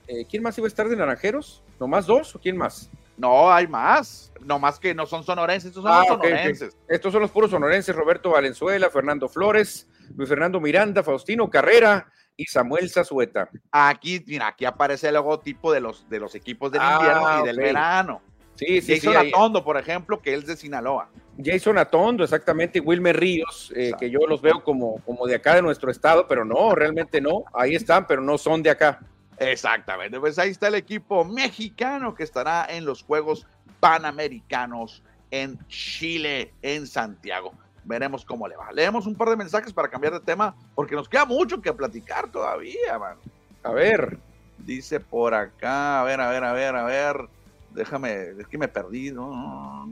Eh, 0.07 0.25
¿Quién 0.29 0.41
más 0.41 0.57
iba 0.57 0.65
a 0.65 0.69
estar 0.69 0.89
de 0.89 0.95
naranjeros? 0.95 1.61
¿Nomás 1.79 2.05
dos 2.07 2.35
o 2.35 2.39
quién 2.39 2.57
más? 2.57 2.89
No, 3.17 3.51
hay 3.51 3.67
más. 3.67 4.31
No 4.41 4.57
más 4.57 4.79
que 4.79 4.95
no 4.95 5.05
son 5.05 5.23
sonorenses, 5.23 5.67
estos 5.67 5.83
son 5.83 5.91
ah, 5.91 5.99
los 5.99 6.07
sonorenses. 6.07 6.77
Estos 6.87 7.11
son 7.11 7.21
los 7.21 7.31
puros 7.31 7.51
sonorenses: 7.51 7.95
Roberto 7.95 8.31
Valenzuela, 8.31 8.89
Fernando 8.89 9.27
Flores, 9.27 9.87
Luis 10.15 10.29
Fernando 10.29 10.59
Miranda, 10.59 11.03
Faustino 11.03 11.49
Carrera 11.49 12.07
y 12.39 12.45
Samuel 12.45 12.89
Zazueta. 12.89 13.49
Aquí, 13.69 14.23
mira, 14.25 14.47
aquí 14.47 14.63
aparece 14.63 15.09
el 15.09 15.15
logotipo 15.15 15.73
de 15.73 15.81
los, 15.81 16.09
de 16.09 16.21
los 16.21 16.33
equipos 16.35 16.71
del 16.71 16.81
invierno 16.81 17.21
y 17.21 17.25
ah, 17.27 17.41
del 17.43 17.57
verano. 17.57 18.21
Sí, 18.55 18.81
sí, 18.81 18.97
Jason 18.97 19.17
Atondo, 19.17 19.61
por 19.63 19.77
ejemplo, 19.77 20.21
que 20.21 20.33
es 20.33 20.45
de 20.45 20.55
Sinaloa. 20.55 21.09
Jason 21.43 21.77
Atondo, 21.77 22.23
exactamente, 22.23 22.79
Wilmer 22.79 23.19
Ríos, 23.19 23.73
eh, 23.75 23.91
que 23.99 24.09
yo 24.09 24.19
los 24.25 24.41
veo 24.41 24.63
como, 24.63 25.01
como 25.05 25.27
de 25.27 25.35
acá 25.35 25.55
de 25.55 25.61
nuestro 25.61 25.91
estado, 25.91 26.27
pero 26.29 26.45
no, 26.45 26.73
realmente 26.75 27.19
no. 27.19 27.43
Ahí 27.53 27.75
están, 27.75 28.07
pero 28.07 28.21
no 28.21 28.37
son 28.37 28.63
de 28.63 28.69
acá. 28.69 29.01
Exactamente, 29.37 30.17
pues 30.17 30.39
ahí 30.39 30.51
está 30.51 30.69
el 30.69 30.75
equipo 30.75 31.25
mexicano 31.25 32.15
que 32.15 32.23
estará 32.23 32.67
en 32.69 32.85
los 32.85 33.03
Juegos 33.03 33.47
Panamericanos 33.81 35.03
en 35.31 35.59
Chile, 35.67 36.53
en 36.61 36.87
Santiago. 36.87 37.53
Veremos 37.83 38.25
cómo 38.25 38.47
le 38.47 38.55
va. 38.55 38.71
Leemos 38.71 39.05
un 39.05 39.15
par 39.15 39.29
de 39.29 39.35
mensajes 39.35 39.73
para 39.73 39.87
cambiar 39.87 40.13
de 40.13 40.19
tema, 40.19 40.55
porque 40.75 40.95
nos 40.95 41.09
queda 41.09 41.25
mucho 41.25 41.61
que 41.61 41.73
platicar 41.73 42.29
todavía, 42.29 42.97
man. 42.99 43.17
A 43.63 43.71
ver. 43.71 44.17
Dice 44.57 44.99
por 44.99 45.33
acá, 45.33 46.01
a 46.01 46.03
ver, 46.03 46.19
a 46.19 46.29
ver, 46.29 46.43
a 46.43 46.53
ver, 46.53 46.75
a 46.75 46.83
ver 46.83 47.29
déjame, 47.71 48.29
es 48.39 48.47
que 48.47 48.57
me 48.57 48.67
perdí, 48.67 49.11
¿no? 49.11 49.91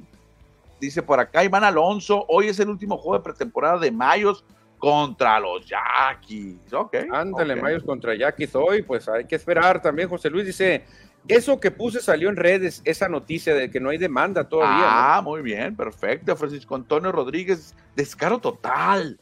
Dice 0.79 1.01
por 1.01 1.19
acá 1.19 1.43
Iván 1.43 1.63
Alonso, 1.63 2.25
hoy 2.27 2.47
es 2.47 2.59
el 2.59 2.69
último 2.69 2.97
juego 2.97 3.17
de 3.17 3.23
pretemporada 3.23 3.79
de 3.79 3.91
Mayos 3.91 4.43
contra 4.77 5.39
los 5.39 5.65
Yaquis. 5.65 6.71
Ok. 6.71 6.95
Ándale, 7.11 7.55
Mayos 7.55 7.83
contra 7.83 8.15
Yaquis 8.15 8.53
hoy, 8.55 8.83
pues 8.83 9.07
hay 9.09 9.25
que 9.25 9.35
esperar 9.35 9.81
también. 9.81 10.07
José 10.07 10.29
Luis 10.29 10.45
dice, 10.45 10.85
eso 11.27 11.59
que 11.59 11.71
puse 11.71 12.01
salió 12.01 12.29
en 12.29 12.35
redes, 12.35 12.81
esa 12.85 13.09
noticia 13.09 13.53
de 13.53 13.69
que 13.69 13.79
no 13.79 13.89
hay 13.89 13.97
demanda 13.97 14.47
todavía. 14.47 15.15
Ah, 15.15 15.21
muy 15.21 15.41
bien, 15.41 15.75
perfecto. 15.75 16.35
Francisco 16.35 16.75
Antonio 16.75 17.11
Rodríguez, 17.11 17.75
descaro 17.95 18.39
total. 18.39 19.19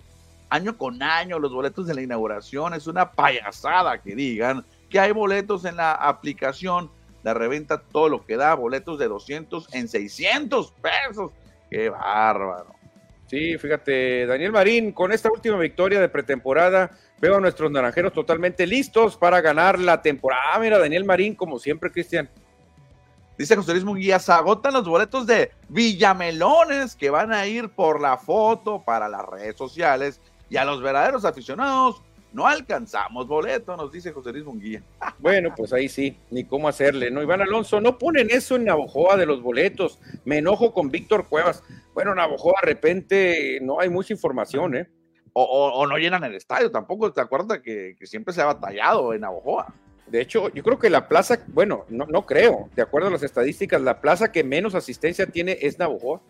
Año 0.49 0.77
con 0.77 1.01
año, 1.01 1.39
los 1.39 1.51
boletos 1.51 1.87
de 1.87 1.95
la 1.95 2.01
inauguración 2.01 2.73
es 2.73 2.87
una 2.87 3.11
payasada 3.11 4.01
que 4.01 4.15
digan 4.15 4.63
que 4.89 4.99
hay 4.99 5.11
boletos 5.11 5.65
en 5.65 5.77
la 5.77 5.93
aplicación 5.93 6.89
la 7.25 7.33
reventa 7.33 7.81
todo 7.81 8.07
lo 8.07 8.23
que 8.23 8.37
da, 8.37 8.53
boletos 8.53 8.99
de 8.99 9.07
200 9.07 9.73
en 9.73 9.87
600 9.87 10.71
pesos. 10.73 11.31
¡Qué 11.71 11.89
bárbaro! 11.89 12.74
Sí, 13.35 13.57
fíjate, 13.57 14.25
Daniel 14.27 14.53
Marín, 14.53 14.93
con 14.93 15.11
esta 15.11 15.29
última 15.29 15.57
victoria 15.57 15.99
de 15.99 16.07
pretemporada, 16.07 16.91
veo 17.19 17.35
a 17.35 17.41
nuestros 17.41 17.69
naranjeros 17.69 18.13
totalmente 18.13 18.65
listos 18.65 19.17
para 19.17 19.41
ganar 19.41 19.77
la 19.77 20.01
temporada. 20.01 20.41
Ah, 20.53 20.59
mira, 20.59 20.79
Daniel 20.79 21.03
Marín, 21.03 21.35
como 21.35 21.59
siempre, 21.59 21.91
Cristian. 21.91 22.29
Dice 23.37 23.57
José 23.57 23.73
Luis 23.73 23.83
Munguía, 23.83 24.19
se 24.19 24.31
agotan 24.31 24.71
los 24.71 24.87
boletos 24.87 25.27
de 25.27 25.51
Villamelones 25.67 26.95
que 26.95 27.09
van 27.09 27.33
a 27.33 27.45
ir 27.45 27.67
por 27.67 27.99
la 27.99 28.15
foto 28.15 28.81
para 28.85 29.09
las 29.09 29.25
redes 29.25 29.57
sociales 29.57 30.21
y 30.49 30.55
a 30.55 30.63
los 30.63 30.81
verdaderos 30.81 31.25
aficionados 31.25 32.01
no 32.35 32.45
alcanzamos 32.45 33.27
boleto, 33.27 33.77
nos 33.77 33.93
dice 33.93 34.11
José 34.11 34.33
Luis 34.33 34.43
Munguía. 34.45 34.83
Bueno, 35.19 35.53
pues 35.55 35.73
ahí 35.73 35.87
sí, 35.87 36.17
ni 36.29 36.43
cómo 36.43 36.67
hacerle, 36.67 37.09
¿no? 37.09 37.23
Iván 37.23 37.41
Alonso, 37.41 37.79
no 37.79 37.97
ponen 37.97 38.27
eso 38.29 38.57
en 38.57 38.65
Navojoa 38.65 39.15
de 39.15 39.25
los 39.25 39.41
boletos. 39.41 39.97
Me 40.25 40.37
enojo 40.37 40.73
con 40.73 40.91
Víctor 40.91 41.27
Cuevas. 41.27 41.63
Bueno, 41.93 42.13
Navojoa 42.13 42.59
de 42.61 42.67
repente 42.67 43.59
no 43.61 43.79
hay 43.79 43.89
mucha 43.89 44.13
información, 44.13 44.75
¿eh? 44.75 44.87
O, 45.33 45.85
no 45.87 45.97
llenan 45.97 46.23
el 46.23 46.35
estadio 46.35 46.71
tampoco, 46.71 47.11
¿te 47.11 47.19
acuerdas 47.19 47.59
que, 47.59 47.95
siempre 48.03 48.33
se 48.33 48.41
ha 48.41 48.45
batallado 48.45 49.13
en 49.13 49.21
Navojoa? 49.21 49.73
De 50.07 50.21
hecho, 50.21 50.49
yo 50.53 50.63
creo 50.63 50.77
que 50.77 50.89
la 50.89 51.07
plaza, 51.07 51.39
bueno, 51.47 51.85
no, 51.89 52.05
no 52.05 52.25
creo, 52.25 52.69
de 52.75 52.81
acuerdo 52.81 53.07
a 53.07 53.11
las 53.11 53.23
estadísticas, 53.23 53.81
la 53.81 53.99
plaza 53.99 54.31
que 54.31 54.43
menos 54.43 54.75
asistencia 54.75 55.25
tiene 55.25 55.57
es 55.61 55.79
Navojoa 55.79 56.21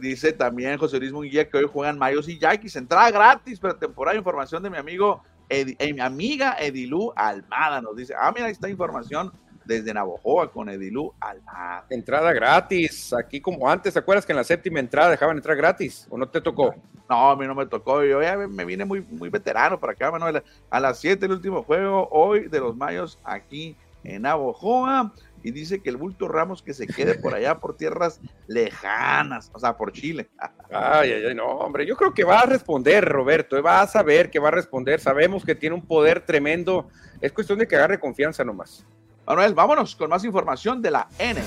dice 0.00 0.32
también 0.32 0.78
José 0.78 0.98
Luis 0.98 1.12
Munguía 1.12 1.48
que 1.48 1.58
hoy 1.58 1.68
juegan 1.70 1.98
Mayos 1.98 2.28
y 2.28 2.38
Yaquis. 2.38 2.76
Entrada 2.76 3.10
gratis, 3.10 3.58
pero 3.60 3.76
temporada. 3.76 4.16
Información 4.16 4.62
de 4.62 4.70
mi 4.70 4.76
amigo, 4.76 5.22
eh, 5.48 5.92
mi 5.92 6.00
amiga 6.00 6.56
Edilú 6.58 7.12
Almada. 7.14 7.80
Nos 7.80 7.96
dice, 7.96 8.14
ah, 8.18 8.32
mira, 8.34 8.46
ahí 8.46 8.52
está 8.52 8.68
información 8.68 9.32
desde 9.64 9.94
Navojoa 9.94 10.50
con 10.50 10.68
Edilú 10.68 11.12
Almada. 11.20 11.86
Entrada 11.90 12.32
gratis, 12.32 13.12
aquí 13.12 13.40
como 13.40 13.68
antes. 13.68 13.92
¿Te 13.92 13.98
acuerdas 13.98 14.26
que 14.26 14.32
en 14.32 14.38
la 14.38 14.44
séptima 14.44 14.80
entrada 14.80 15.10
dejaban 15.10 15.36
entrar 15.36 15.56
gratis? 15.56 16.06
¿O 16.10 16.18
no 16.18 16.28
te 16.28 16.40
tocó? 16.40 16.74
No, 17.08 17.30
a 17.30 17.36
mí 17.36 17.46
no 17.46 17.54
me 17.54 17.66
tocó. 17.66 18.02
Yo 18.04 18.22
ya 18.22 18.36
me 18.36 18.64
vine 18.64 18.84
muy, 18.84 19.02
muy 19.02 19.28
veterano 19.28 19.78
para 19.78 19.92
acá, 19.92 20.10
Manuel. 20.10 20.42
A 20.70 20.80
las 20.80 20.98
7 20.98 21.26
el 21.26 21.32
último 21.32 21.62
juego 21.62 22.08
hoy 22.10 22.48
de 22.48 22.60
los 22.60 22.76
Mayos 22.76 23.18
aquí 23.24 23.76
en 24.04 24.22
Navojoa 24.22 25.12
y 25.42 25.50
dice 25.50 25.80
que 25.80 25.90
el 25.90 25.96
bulto 25.96 26.28
Ramos 26.28 26.62
que 26.62 26.74
se 26.74 26.86
quede 26.86 27.14
por 27.14 27.34
allá 27.34 27.58
por 27.58 27.76
tierras 27.76 28.20
lejanas, 28.46 29.50
o 29.52 29.58
sea, 29.58 29.76
por 29.76 29.92
Chile. 29.92 30.30
Ay, 30.70 31.12
ay, 31.12 31.24
ay, 31.28 31.34
no, 31.34 31.46
hombre, 31.46 31.86
yo 31.86 31.96
creo 31.96 32.14
que 32.14 32.24
va 32.24 32.40
a 32.40 32.46
responder, 32.46 33.04
Roberto, 33.04 33.62
va 33.62 33.82
a 33.82 33.86
saber 33.86 34.30
que 34.30 34.38
va 34.38 34.48
a 34.48 34.52
responder, 34.52 35.00
sabemos 35.00 35.44
que 35.44 35.54
tiene 35.54 35.74
un 35.74 35.86
poder 35.86 36.24
tremendo, 36.24 36.88
es 37.20 37.32
cuestión 37.32 37.58
de 37.58 37.66
que 37.66 37.76
agarre 37.76 37.98
confianza 37.98 38.44
nomás. 38.44 38.86
Manuel, 39.26 39.54
vámonos 39.54 39.94
con 39.94 40.10
más 40.10 40.24
información 40.24 40.82
de 40.82 40.90
la 40.90 41.08
N. 41.18 41.40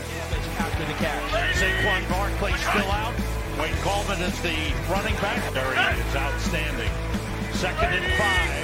Second 7.55 7.93
and 7.93 8.05
five 8.17 8.54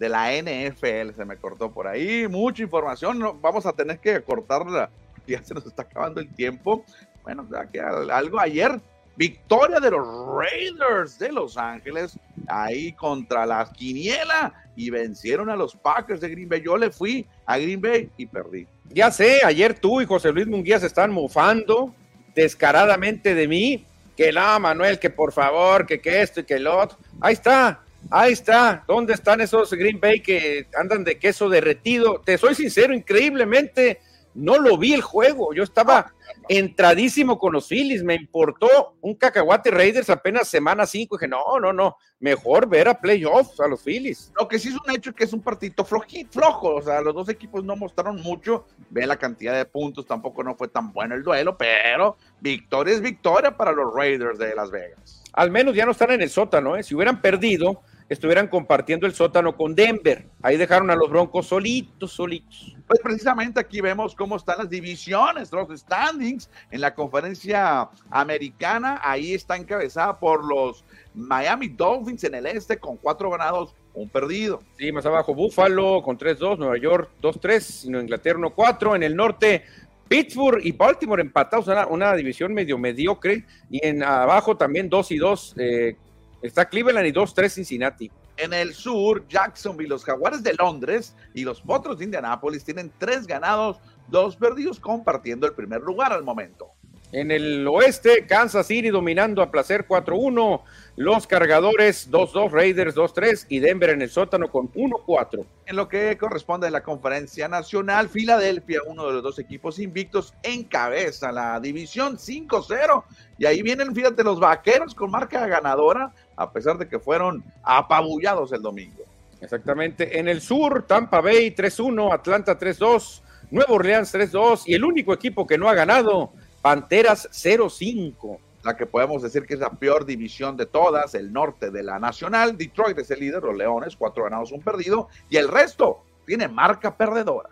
de 0.00 0.08
la 0.08 0.32
NFL. 0.32 1.14
Se 1.14 1.24
me 1.26 1.36
cortó 1.36 1.70
por 1.70 1.86
ahí. 1.86 2.26
Mucha 2.26 2.62
información. 2.62 3.38
vamos 3.40 3.66
a 3.66 3.72
tener 3.72 4.00
que 4.00 4.20
cortarla. 4.22 4.90
Ya 5.26 5.42
se 5.44 5.54
nos 5.54 5.66
está 5.66 5.82
acabando 5.82 6.20
el 6.20 6.34
tiempo. 6.34 6.84
Bueno, 7.22 7.46
ya 7.52 7.66
que 7.66 7.78
algo 7.80 8.40
ayer. 8.40 8.80
Victoria 9.16 9.78
de 9.78 9.90
los 9.90 10.06
Raiders 10.34 11.18
de 11.18 11.30
Los 11.30 11.58
Ángeles 11.58 12.18
ahí 12.48 12.92
contra 12.92 13.44
la 13.44 13.70
Quiniela 13.70 14.54
y 14.74 14.88
vencieron 14.88 15.50
a 15.50 15.56
los 15.56 15.76
Packers 15.76 16.22
de 16.22 16.30
Green 16.30 16.48
Bay. 16.48 16.62
Yo 16.62 16.78
le 16.78 16.90
fui 16.90 17.26
a 17.44 17.58
Green 17.58 17.82
Bay 17.82 18.10
y 18.16 18.24
perdí. 18.24 18.66
Ya 18.88 19.10
sé, 19.10 19.40
ayer 19.44 19.78
tú 19.78 20.00
y 20.00 20.06
José 20.06 20.32
Luis 20.32 20.46
Munguía 20.46 20.80
se 20.80 20.86
están 20.86 21.12
mofando 21.12 21.94
descaradamente 22.34 23.34
de 23.34 23.46
mí. 23.46 23.84
Que 24.16 24.32
la 24.32 24.58
Manuel, 24.58 24.98
que 24.98 25.10
por 25.10 25.32
favor, 25.32 25.86
que, 25.86 26.00
que 26.00 26.22
esto 26.22 26.40
y 26.40 26.44
que 26.44 26.58
lo 26.58 26.78
otro. 26.78 26.98
Ahí 27.20 27.34
está, 27.34 27.82
Ahí 28.12 28.32
está, 28.32 28.84
¿dónde 28.88 29.12
están 29.12 29.40
esos 29.40 29.72
Green 29.72 30.00
Bay 30.00 30.20
que 30.20 30.66
andan 30.76 31.04
de 31.04 31.18
queso 31.18 31.48
derretido? 31.48 32.20
Te 32.20 32.38
soy 32.38 32.56
sincero, 32.56 32.92
increíblemente 32.92 34.00
no 34.34 34.58
lo 34.58 34.76
vi 34.78 34.94
el 34.94 35.02
juego. 35.02 35.52
Yo 35.54 35.62
estaba 35.62 36.12
entradísimo 36.48 37.38
con 37.38 37.52
los 37.52 37.68
Phillies. 37.68 38.02
Me 38.02 38.14
importó 38.14 38.96
un 39.00 39.14
cacahuate 39.14 39.70
Raiders 39.70 40.10
apenas 40.10 40.48
semana 40.48 40.86
5. 40.86 41.16
Dije, 41.16 41.28
no, 41.28 41.58
no, 41.60 41.72
no. 41.72 41.96
Mejor 42.20 42.68
ver 42.68 42.88
a 42.88 43.00
playoffs 43.00 43.58
a 43.60 43.66
los 43.66 43.82
Phillies. 43.82 44.32
Lo 44.38 44.46
que 44.46 44.58
sí 44.58 44.68
es 44.68 44.74
un 44.74 44.94
hecho 44.94 45.10
es 45.10 45.16
que 45.16 45.24
es 45.24 45.32
un 45.32 45.42
partido 45.42 45.84
flojo. 45.84 46.74
O 46.74 46.82
sea, 46.82 47.00
los 47.00 47.14
dos 47.14 47.28
equipos 47.28 47.64
no 47.64 47.76
mostraron 47.76 48.20
mucho. 48.22 48.66
Ve 48.90 49.06
la 49.06 49.16
cantidad 49.16 49.56
de 49.56 49.64
puntos. 49.64 50.06
Tampoco 50.06 50.44
no 50.44 50.54
fue 50.54 50.68
tan 50.68 50.92
bueno 50.92 51.14
el 51.14 51.22
duelo. 51.22 51.56
Pero 51.56 52.16
victoria 52.40 52.94
es 52.94 53.00
victoria 53.00 53.56
para 53.56 53.72
los 53.72 53.92
Raiders 53.94 54.38
de 54.38 54.54
Las 54.54 54.70
Vegas. 54.70 55.22
Al 55.32 55.50
menos 55.50 55.74
ya 55.74 55.84
no 55.84 55.92
están 55.92 56.12
en 56.12 56.22
el 56.22 56.30
sótano. 56.30 56.76
¿eh? 56.76 56.82
Si 56.82 56.94
hubieran 56.94 57.20
perdido 57.20 57.82
estuvieran 58.10 58.48
compartiendo 58.48 59.06
el 59.06 59.14
sótano 59.14 59.56
con 59.56 59.74
Denver. 59.74 60.26
Ahí 60.42 60.56
dejaron 60.56 60.90
a 60.90 60.96
los 60.96 61.08
Broncos 61.08 61.46
solitos, 61.46 62.12
solitos. 62.12 62.76
Pues 62.88 62.98
precisamente 63.00 63.60
aquí 63.60 63.80
vemos 63.80 64.16
cómo 64.16 64.36
están 64.36 64.58
las 64.58 64.68
divisiones, 64.68 65.52
los 65.52 65.80
standings 65.80 66.50
en 66.72 66.80
la 66.80 66.92
conferencia 66.92 67.88
americana. 68.10 69.00
Ahí 69.04 69.32
está 69.32 69.56
encabezada 69.56 70.18
por 70.18 70.44
los 70.44 70.84
Miami 71.14 71.68
Dolphins 71.68 72.24
en 72.24 72.34
el 72.34 72.46
este 72.46 72.78
con 72.78 72.96
cuatro 72.96 73.30
ganados, 73.30 73.76
un 73.94 74.08
perdido. 74.08 74.60
Sí, 74.76 74.90
más 74.90 75.06
abajo 75.06 75.32
Buffalo 75.32 76.02
con 76.02 76.18
3-2, 76.18 76.58
Nueva 76.58 76.78
York 76.78 77.10
2-3, 77.22 78.02
Inglaterra 78.02 78.40
1-4. 78.40 78.96
En 78.96 79.04
el 79.04 79.14
norte 79.14 79.62
Pittsburgh 80.08 80.60
y 80.64 80.72
Baltimore 80.72 81.22
empatados, 81.22 81.68
una, 81.68 81.86
una 81.86 82.16
división 82.16 82.52
medio 82.52 82.76
mediocre. 82.76 83.44
Y 83.70 83.86
en 83.86 84.02
abajo 84.02 84.56
también 84.56 84.88
2 84.90 85.12
y 85.12 85.16
2, 85.18 85.54
eh, 85.58 85.96
Está 86.42 86.68
Cleveland 86.68 87.06
y 87.06 87.12
2-3 87.12 87.50
Cincinnati. 87.50 88.10
En 88.36 88.54
el 88.54 88.72
sur, 88.72 89.26
Jacksonville, 89.28 89.90
los 89.90 90.04
Jaguares 90.04 90.42
de 90.42 90.54
Londres 90.54 91.14
y 91.34 91.44
los 91.44 91.60
Potros 91.60 91.98
de 91.98 92.06
Indianápolis 92.06 92.64
tienen 92.64 92.90
tres 92.96 93.26
ganados, 93.26 93.78
dos 94.08 94.36
perdidos, 94.36 94.80
compartiendo 94.80 95.46
el 95.46 95.52
primer 95.52 95.82
lugar 95.82 96.12
al 96.12 96.24
momento. 96.24 96.72
En 97.12 97.32
el 97.32 97.66
oeste, 97.66 98.24
Kansas 98.26 98.68
City 98.68 98.88
dominando 98.88 99.42
a 99.42 99.50
placer 99.50 99.86
4-1. 99.86 100.62
Los 100.94 101.26
cargadores 101.26 102.08
2-2, 102.08 102.52
Raiders 102.52 102.94
2-3 102.94 103.46
y 103.48 103.58
Denver 103.58 103.90
en 103.90 104.02
el 104.02 104.10
sótano 104.10 104.48
con 104.48 104.72
1-4. 104.72 105.44
En 105.66 105.74
lo 105.74 105.88
que 105.88 106.16
corresponde 106.16 106.68
a 106.68 106.70
la 106.70 106.84
conferencia 106.84 107.48
nacional, 107.48 108.08
Filadelfia, 108.08 108.82
uno 108.86 109.08
de 109.08 109.14
los 109.14 109.22
dos 109.24 109.38
equipos 109.40 109.80
invictos, 109.80 110.34
encabeza 110.44 111.32
la 111.32 111.58
división 111.58 112.16
5-0. 112.16 113.02
Y 113.38 113.46
ahí 113.46 113.62
vienen, 113.62 113.92
fíjate, 113.92 114.22
los 114.22 114.38
vaqueros 114.38 114.94
con 114.94 115.10
marca 115.10 115.48
ganadora, 115.48 116.14
a 116.40 116.50
pesar 116.50 116.78
de 116.78 116.88
que 116.88 116.98
fueron 116.98 117.44
apabullados 117.62 118.52
el 118.52 118.62
domingo. 118.62 119.02
Exactamente. 119.40 120.18
En 120.18 120.26
el 120.26 120.40
sur, 120.40 120.84
Tampa 120.86 121.20
Bay 121.20 121.54
3-1, 121.54 122.12
Atlanta 122.12 122.58
3-2, 122.58 123.20
Nuevo 123.50 123.74
Orleans 123.74 124.14
3-2 124.14 124.62
y 124.66 124.74
el 124.74 124.84
único 124.84 125.12
equipo 125.12 125.46
que 125.46 125.58
no 125.58 125.68
ha 125.68 125.74
ganado, 125.74 126.32
Panteras 126.62 127.28
0-5 127.30 128.38
la 128.62 128.76
que 128.76 128.86
podemos 128.86 129.22
decir 129.22 129.46
que 129.46 129.54
es 129.54 129.60
la 129.60 129.70
peor 129.70 130.04
división 130.04 130.56
de 130.56 130.66
todas, 130.66 131.14
el 131.14 131.32
norte 131.32 131.70
de 131.70 131.82
la 131.82 131.98
Nacional. 131.98 132.58
Detroit 132.58 132.98
es 132.98 133.10
el 133.10 133.20
líder, 133.20 133.42
los 133.42 133.56
Leones, 133.56 133.96
cuatro 133.96 134.24
ganados, 134.24 134.52
un 134.52 134.60
perdido, 134.60 135.08
y 135.30 135.38
el 135.38 135.48
resto 135.48 136.04
tiene 136.26 136.46
marca 136.46 136.94
perdedora. 136.94 137.48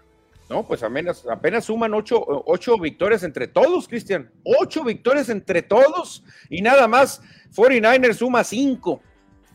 No, 0.48 0.66
pues 0.66 0.82
apenas, 0.82 1.26
apenas 1.26 1.66
suman 1.66 1.92
ocho, 1.92 2.24
ocho 2.46 2.78
victorias 2.78 3.22
entre 3.22 3.48
todos, 3.48 3.86
Cristian. 3.86 4.30
Ocho 4.44 4.82
victorias 4.82 5.28
entre 5.28 5.62
todos 5.62 6.24
y 6.48 6.62
nada 6.62 6.88
más 6.88 7.20
49ers 7.54 8.14
suma 8.14 8.42
cinco. 8.44 9.02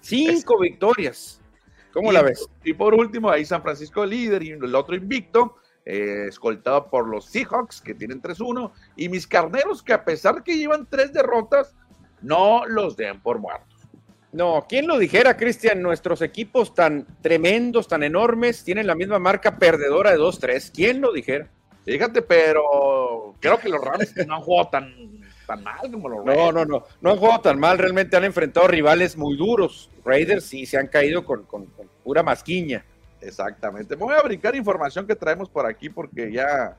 Cinco 0.02 0.60
victorias. 0.60 1.42
¿Cómo 1.94 2.12
la 2.12 2.22
ves? 2.22 2.48
Y 2.64 2.74
por 2.74 2.94
último, 2.94 3.30
ahí 3.30 3.46
San 3.46 3.62
Francisco 3.62 4.06
líder 4.06 4.44
y 4.44 4.52
el 4.52 4.76
otro 4.76 4.96
invicto, 4.96 5.58
eh, 5.86 6.26
escoltado 6.28 6.90
por 6.90 7.08
los 7.08 7.26
Seahawks, 7.26 7.82
que 7.82 7.94
tienen 7.94 8.22
3-1, 8.22 8.72
y 8.96 9.10
mis 9.10 9.28
carneros, 9.28 9.84
que 9.84 9.94
a 9.94 10.04
pesar 10.04 10.44
que 10.44 10.58
llevan 10.58 10.88
tres 10.90 11.14
derrotas, 11.14 11.76
no 12.22 12.66
los 12.66 12.98
den 12.98 13.22
por 13.22 13.40
muertos. 13.40 13.73
No, 14.34 14.66
¿quién 14.68 14.88
lo 14.88 14.98
dijera, 14.98 15.38
Cristian? 15.38 15.82
Nuestros 15.82 16.22
equipos 16.24 16.74
tan 16.74 17.06
tremendos, 17.22 17.88
tan 17.88 18.02
enormes, 18.02 18.64
tienen 18.64 18.88
la 18.88 18.96
misma 18.96 19.20
marca 19.20 19.58
perdedora 19.60 20.12
de 20.12 20.18
2-3. 20.18 20.72
¿Quién 20.74 21.02
lo 21.02 21.14
dijera? 21.14 21.48
Fíjate, 21.86 22.24
pero 22.24 23.36
creo 23.40 23.60
que 23.60 23.70
los 23.70 23.80
Rams 23.80 24.16
no 24.26 24.36
han 24.36 24.42
jugado 24.42 24.70
tan, 24.70 24.94
tan 25.46 25.64
mal 25.64 25.92
como 25.92 26.10
los 26.10 26.26
Raiders. 26.26 26.46
No, 26.46 26.52
no, 26.52 26.66
no, 26.66 26.84
no 27.00 27.12
han 27.12 27.18
jugado 27.18 27.42
tan 27.42 27.60
mal, 27.60 27.78
realmente 27.78 28.18
han 28.18 28.24
enfrentado 28.24 28.68
rivales 28.68 29.16
muy 29.16 29.38
duros. 29.38 29.92
Raiders 30.04 30.46
sí 30.46 30.66
se 30.66 30.78
han 30.78 30.88
caído 30.88 31.24
con, 31.26 31.44
con 31.44 31.68
pura 32.04 32.24
masquiña. 32.24 32.84
Exactamente. 33.22 33.96
Voy 33.96 34.16
a 34.16 34.22
brincar 34.22 34.56
información 34.56 35.06
que 35.06 35.16
traemos 35.16 35.48
por 35.50 35.66
aquí 35.66 35.90
porque 35.90 36.32
ya 36.32 36.76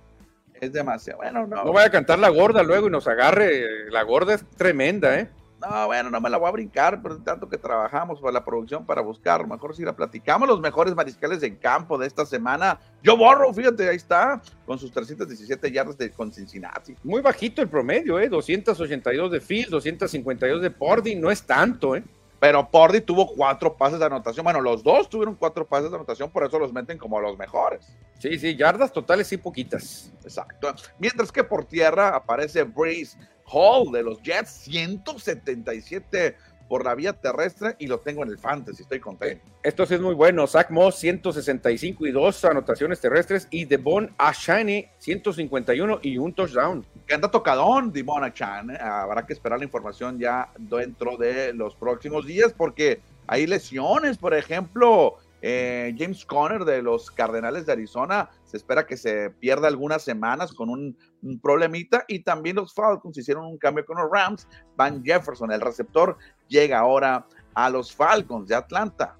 es 0.60 0.72
demasiado. 0.72 1.18
Bueno, 1.18 1.46
no. 1.46 1.64
No 1.64 1.72
voy 1.72 1.82
a 1.82 1.90
cantar 1.90 2.18
la 2.18 2.28
gorda 2.28 2.62
luego 2.62 2.88
y 2.88 2.90
nos 2.90 3.06
agarre. 3.06 3.90
La 3.90 4.02
gorda 4.02 4.34
es 4.34 4.44
tremenda, 4.56 5.18
¿eh? 5.18 5.28
No, 5.70 5.86
bueno, 5.86 6.10
no 6.10 6.20
me 6.20 6.30
la 6.30 6.36
voy 6.36 6.48
a 6.48 6.52
brincar, 6.52 7.00
pero 7.02 7.18
tanto 7.18 7.48
que 7.48 7.56
trabajamos 7.56 8.20
para 8.20 8.32
la 8.32 8.44
producción 8.44 8.84
para 8.84 9.00
buscar, 9.00 9.46
mejor 9.46 9.74
si 9.74 9.82
la 9.82 9.94
platicamos, 9.94 10.48
los 10.48 10.60
mejores 10.60 10.94
mariscales 10.94 11.42
en 11.42 11.56
campo 11.56 11.96
de 11.96 12.06
esta 12.06 12.26
semana. 12.26 12.78
Yo 13.02 13.16
borro, 13.16 13.52
fíjate, 13.52 13.88
ahí 13.88 13.96
está, 13.96 14.42
con 14.66 14.78
sus 14.78 14.92
317 14.92 15.70
yardas 15.70 15.96
de, 15.96 16.10
con 16.10 16.32
Cincinnati. 16.32 16.96
Muy 17.02 17.22
bajito 17.22 17.62
el 17.62 17.68
promedio, 17.68 18.18
¿eh? 18.18 18.28
282 18.28 19.30
de 19.30 19.40
Fields, 19.40 19.70
252 19.70 20.62
de 20.62 20.70
Pordy, 20.70 21.14
no 21.14 21.30
es 21.30 21.42
tanto, 21.42 21.96
¿eh? 21.96 22.04
pero 22.44 22.68
Pordy 22.70 23.00
tuvo 23.00 23.34
cuatro 23.34 23.74
pases 23.74 23.98
de 23.98 24.04
anotación. 24.04 24.44
Bueno, 24.44 24.60
los 24.60 24.82
dos 24.82 25.08
tuvieron 25.08 25.34
cuatro 25.34 25.66
pases 25.66 25.90
de 25.90 25.96
anotación, 25.96 26.30
por 26.30 26.44
eso 26.44 26.58
los 26.58 26.74
meten 26.74 26.98
como 26.98 27.18
los 27.18 27.38
mejores. 27.38 27.96
Sí, 28.18 28.38
sí, 28.38 28.54
yardas 28.54 28.92
totales 28.92 29.32
y 29.32 29.38
poquitas. 29.38 30.12
Exacto. 30.22 30.74
Mientras 30.98 31.32
que 31.32 31.42
por 31.42 31.64
tierra 31.64 32.10
aparece 32.10 32.64
Breeze 32.64 33.16
Hall 33.46 33.92
de 33.92 34.02
los 34.02 34.22
Jets, 34.22 34.50
177 34.64 36.36
por 36.68 36.84
la 36.84 36.94
vía 36.94 37.12
terrestre 37.12 37.76
y 37.78 37.86
lo 37.86 38.00
tengo 38.00 38.22
en 38.22 38.30
el 38.30 38.38
fantasy, 38.38 38.82
estoy 38.82 39.00
contento. 39.00 39.44
Esto 39.62 39.86
sí 39.86 39.94
es 39.94 40.00
muy 40.00 40.14
bueno. 40.14 40.46
Zach 40.46 40.70
Moss, 40.70 40.96
165 40.96 42.06
y 42.06 42.10
dos 42.10 42.44
anotaciones 42.44 43.00
terrestres 43.00 43.48
y 43.50 43.64
Devon 43.64 44.12
Ashani, 44.18 44.86
151 44.98 46.00
y 46.02 46.18
un 46.18 46.32
touchdown. 46.32 46.84
Que 47.06 47.14
anda 47.14 47.30
tocadón, 47.30 47.92
Devon 47.92 48.24
Ashani. 48.24 48.74
Habrá 48.80 49.26
que 49.26 49.32
esperar 49.32 49.58
la 49.58 49.64
información 49.64 50.18
ya 50.18 50.50
dentro 50.58 51.16
de 51.16 51.52
los 51.52 51.74
próximos 51.76 52.26
días 52.26 52.52
porque 52.52 53.00
hay 53.26 53.46
lesiones, 53.46 54.18
por 54.18 54.34
ejemplo. 54.34 55.18
Eh, 55.46 55.94
James 55.98 56.24
Conner 56.24 56.64
de 56.64 56.80
los 56.80 57.10
Cardenales 57.10 57.66
de 57.66 57.72
Arizona 57.72 58.30
se 58.54 58.58
espera 58.58 58.86
que 58.86 58.96
se 58.96 59.30
pierda 59.30 59.66
algunas 59.66 60.04
semanas 60.04 60.52
con 60.52 60.70
un, 60.70 60.96
problemita 61.42 62.04
y 62.06 62.20
también 62.20 62.54
los 62.54 62.72
Falcons 62.72 63.18
hicieron 63.18 63.46
un 63.46 63.58
cambio 63.58 63.84
con 63.84 63.96
los 63.96 64.08
Rams. 64.08 64.46
Van 64.76 65.02
Jefferson, 65.02 65.50
el 65.50 65.60
receptor, 65.60 66.16
llega 66.46 66.78
ahora 66.78 67.26
a 67.52 67.68
los 67.68 67.92
Falcons 67.92 68.46
de 68.46 68.54
Atlanta. 68.54 69.16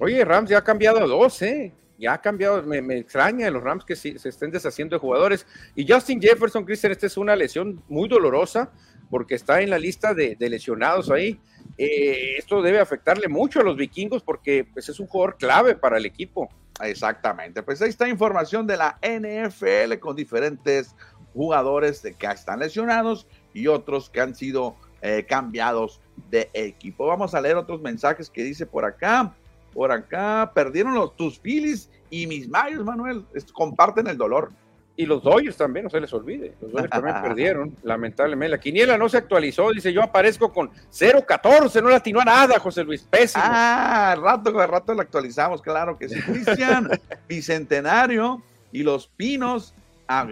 Oye, 0.00 0.22
Rams 0.22 0.50
ya 0.50 0.58
ha 0.58 0.64
cambiado 0.64 0.98
a 0.98 1.06
dos, 1.06 1.40
¿eh? 1.40 1.72
Ya 1.98 2.12
ha 2.12 2.20
cambiado, 2.20 2.62
me, 2.62 2.98
extraña 2.98 3.50
los 3.50 3.62
Rams 3.62 3.86
que 3.86 3.96
se 3.96 4.16
estén 4.28 4.50
deshaciendo 4.50 4.96
de 4.96 5.00
jugadores. 5.00 5.46
Y 5.74 5.90
Justin 5.90 6.20
Jefferson, 6.20 6.66
Christian, 6.66 6.92
esta 6.92 7.06
es 7.06 7.16
una 7.16 7.34
lesión 7.34 7.82
muy 7.88 8.06
dolorosa 8.06 8.70
porque 9.08 9.34
está 9.34 9.62
en 9.62 9.70
la 9.70 9.78
lista 9.78 10.12
de 10.12 10.36
lesionados 10.40 11.10
ahí. 11.10 11.40
Eh, 11.76 12.36
esto 12.38 12.62
debe 12.62 12.78
afectarle 12.78 13.28
mucho 13.28 13.60
a 13.60 13.64
los 13.64 13.76
vikingos 13.76 14.22
porque 14.22 14.64
pues, 14.64 14.88
es 14.88 15.00
un 15.00 15.06
jugador 15.06 15.36
clave 15.36 15.74
para 15.74 15.98
el 15.98 16.06
equipo. 16.06 16.48
Exactamente, 16.82 17.62
pues 17.62 17.80
ahí 17.82 17.90
está 17.90 18.08
información 18.08 18.66
de 18.66 18.76
la 18.76 18.98
NFL 19.00 19.98
con 20.00 20.16
diferentes 20.16 20.94
jugadores 21.32 22.02
que 22.18 22.26
están 22.26 22.60
lesionados 22.60 23.26
y 23.52 23.68
otros 23.68 24.10
que 24.10 24.20
han 24.20 24.34
sido 24.34 24.76
eh, 25.02 25.24
cambiados 25.28 26.00
de 26.30 26.50
equipo. 26.52 27.06
Vamos 27.06 27.34
a 27.34 27.40
leer 27.40 27.56
otros 27.56 27.80
mensajes 27.80 28.28
que 28.28 28.42
dice 28.42 28.66
por 28.66 28.84
acá, 28.84 29.34
por 29.72 29.92
acá, 29.92 30.50
perdieron 30.54 30.94
los 30.94 31.16
tus 31.16 31.38
Phillies 31.38 31.90
y 32.10 32.26
mis 32.26 32.48
Mayos, 32.48 32.84
Manuel, 32.84 33.24
comparten 33.52 34.06
el 34.06 34.16
dolor. 34.16 34.50
Y 34.96 35.06
los 35.06 35.22
Dodgers 35.24 35.56
también, 35.56 35.84
no 35.84 35.90
se 35.90 36.00
les 36.00 36.12
olvide. 36.12 36.54
Los 36.60 36.72
Dodgers 36.72 36.90
también 36.90 37.16
perdieron, 37.22 37.76
lamentablemente. 37.82 38.50
La 38.50 38.60
quiniela 38.60 38.96
no 38.96 39.08
se 39.08 39.16
actualizó. 39.16 39.70
Dice, 39.72 39.92
yo 39.92 40.02
aparezco 40.02 40.52
con 40.52 40.70
0-14, 40.70 41.82
no 41.82 41.88
latinó 41.88 42.20
a 42.20 42.24
nada, 42.24 42.58
José 42.58 42.84
Luis. 42.84 43.02
Pésimo. 43.02 43.42
Ah, 43.44 44.16
rato, 44.20 44.52
rato 44.66 44.94
la 44.94 45.02
actualizamos, 45.02 45.60
claro 45.60 45.98
que 45.98 46.08
sí. 46.08 46.20
Cristian, 46.20 46.88
Bicentenario 47.28 48.42
y 48.70 48.82
los 48.82 49.08
Pinos 49.08 49.74
Ah, 50.06 50.26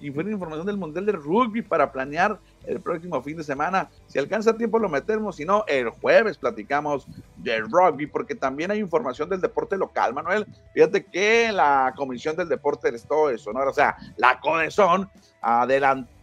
y 0.00 0.10
fue 0.10 0.24
información 0.24 0.66
del 0.66 0.76
Mundial 0.76 1.06
de 1.06 1.12
Rugby 1.12 1.62
para 1.62 1.92
planear 1.92 2.40
el 2.64 2.80
próximo 2.80 3.22
fin 3.22 3.36
de 3.36 3.44
semana. 3.44 3.88
Si 4.08 4.18
alcanza 4.18 4.56
tiempo 4.56 4.80
lo 4.80 4.88
metemos, 4.88 5.36
si 5.36 5.44
no, 5.44 5.64
el 5.68 5.90
jueves 5.90 6.36
platicamos 6.36 7.06
del 7.36 7.70
rugby, 7.70 8.08
porque 8.08 8.34
también 8.34 8.72
hay 8.72 8.80
información 8.80 9.28
del 9.28 9.40
deporte 9.40 9.76
local, 9.76 10.12
Manuel. 10.12 10.44
Fíjate 10.74 11.04
que 11.04 11.52
la 11.52 11.94
Comisión 11.96 12.34
del 12.34 12.48
Deporte 12.48 12.90
de 12.90 12.96
Estado 12.96 13.28
de 13.28 13.38
Sonora, 13.38 13.70
o 13.70 13.74
sea, 13.74 13.96
la 14.16 14.40
CODESON, 14.40 15.08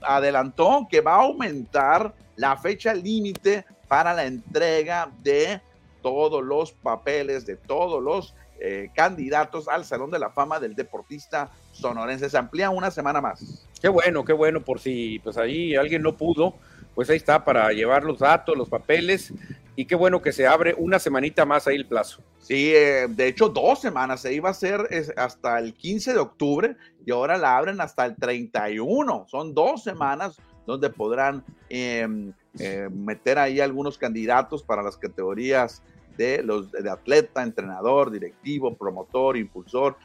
adelantó 0.02 0.86
que 0.92 1.00
va 1.00 1.14
a 1.14 1.24
aumentar 1.24 2.14
la 2.36 2.58
fecha 2.58 2.94
límite 2.94 3.66
para 3.88 4.14
la 4.14 4.26
entrega 4.26 5.10
de 5.22 5.62
todos 6.02 6.44
los 6.44 6.74
papeles, 6.74 7.46
de 7.46 7.56
todos 7.56 8.04
los 8.04 8.36
eh, 8.60 8.90
candidatos 8.94 9.68
al 9.68 9.86
Salón 9.86 10.12
de 10.12 10.20
la 10.20 10.30
Fama 10.30 10.60
del 10.60 10.76
Deportista 10.76 11.50
Sonorense. 11.72 12.30
Se 12.30 12.38
amplía 12.38 12.70
una 12.70 12.92
semana 12.92 13.22
más. 13.22 13.68
Qué 13.82 13.90
bueno, 13.90 14.24
qué 14.24 14.34
bueno, 14.34 14.62
por 14.62 14.80
si 14.80 15.20
pues 15.20 15.38
ahí 15.38 15.76
alguien 15.76 16.02
no 16.02 16.16
pudo, 16.16 16.56
pues 16.96 17.10
ahí 17.10 17.18
está 17.18 17.44
para 17.44 17.72
llevar 17.72 18.04
los 18.04 18.20
datos, 18.20 18.58
los 18.58 18.70
papeles, 18.70 19.34
y 19.76 19.86
qué 19.86 19.96
bueno 19.96 20.22
que 20.22 20.32
se 20.32 20.48
abre 20.48 20.76
una 20.78 21.00
semanita 21.00 21.46
más 21.46 21.68
ahí 21.68 21.76
el 21.76 21.88
plazo. 21.88 22.22
Sí, 22.40 22.74
eh, 22.74 23.08
de 23.10 23.28
hecho 23.28 23.50
dos 23.50 23.82
semanas, 23.82 24.22
se 24.22 24.34
iba 24.34 24.50
a 24.50 24.52
hacer 24.52 24.88
hasta 25.18 25.60
el 25.60 25.74
15 25.74 26.14
de 26.14 26.20
octubre 26.20 26.76
y 27.06 27.12
ahora 27.12 27.38
la 27.38 27.58
abren 27.58 27.82
hasta 27.82 28.06
el 28.06 28.16
31, 28.16 29.26
son 29.28 29.54
dos 29.54 29.84
semanas 29.84 30.38
donde 30.66 30.90
podrán 30.90 31.44
em, 31.70 32.34
eh, 32.60 32.88
meter 32.92 33.40
ahí 33.40 33.60
algunos 33.60 33.98
candidatos 33.98 34.64
para 34.64 34.84
las 34.84 34.98
categorías 34.98 35.82
de 36.18 36.44
los 36.44 36.72
de 36.72 36.90
atleta, 36.90 37.44
entrenador, 37.44 38.12
directivo, 38.12 38.76
promotor, 38.76 39.38
impulsor, 39.38 39.96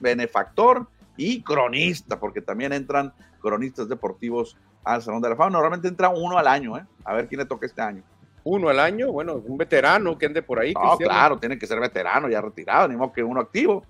benefactor 0.00 0.86
y 1.16 1.42
cronista, 1.42 2.18
porque 2.18 2.40
también 2.40 2.72
entran 2.72 3.12
cronistas 3.40 3.88
deportivos 3.88 4.56
al 4.84 5.02
Salón 5.02 5.22
de 5.22 5.30
la 5.30 5.36
Fama. 5.36 5.50
Normalmente 5.50 5.88
entra 5.88 6.08
uno 6.08 6.38
al 6.38 6.46
año, 6.46 6.76
¿eh? 6.78 6.84
A 7.04 7.14
ver 7.14 7.28
quién 7.28 7.40
le 7.40 7.46
toca 7.46 7.66
este 7.66 7.82
año. 7.82 8.02
Uno 8.42 8.68
al 8.68 8.80
año, 8.80 9.12
bueno, 9.12 9.34
un 9.34 9.58
veterano 9.58 10.16
que 10.16 10.26
ande 10.26 10.42
por 10.42 10.58
ahí. 10.58 10.72
No, 10.72 10.96
claro, 10.96 11.38
tiene 11.38 11.58
que 11.58 11.66
ser 11.66 11.78
veterano, 11.78 12.28
ya 12.28 12.40
retirado, 12.40 12.88
ni 12.88 12.96
modo 12.96 13.12
que 13.12 13.22
uno 13.22 13.40
activo. 13.40 13.84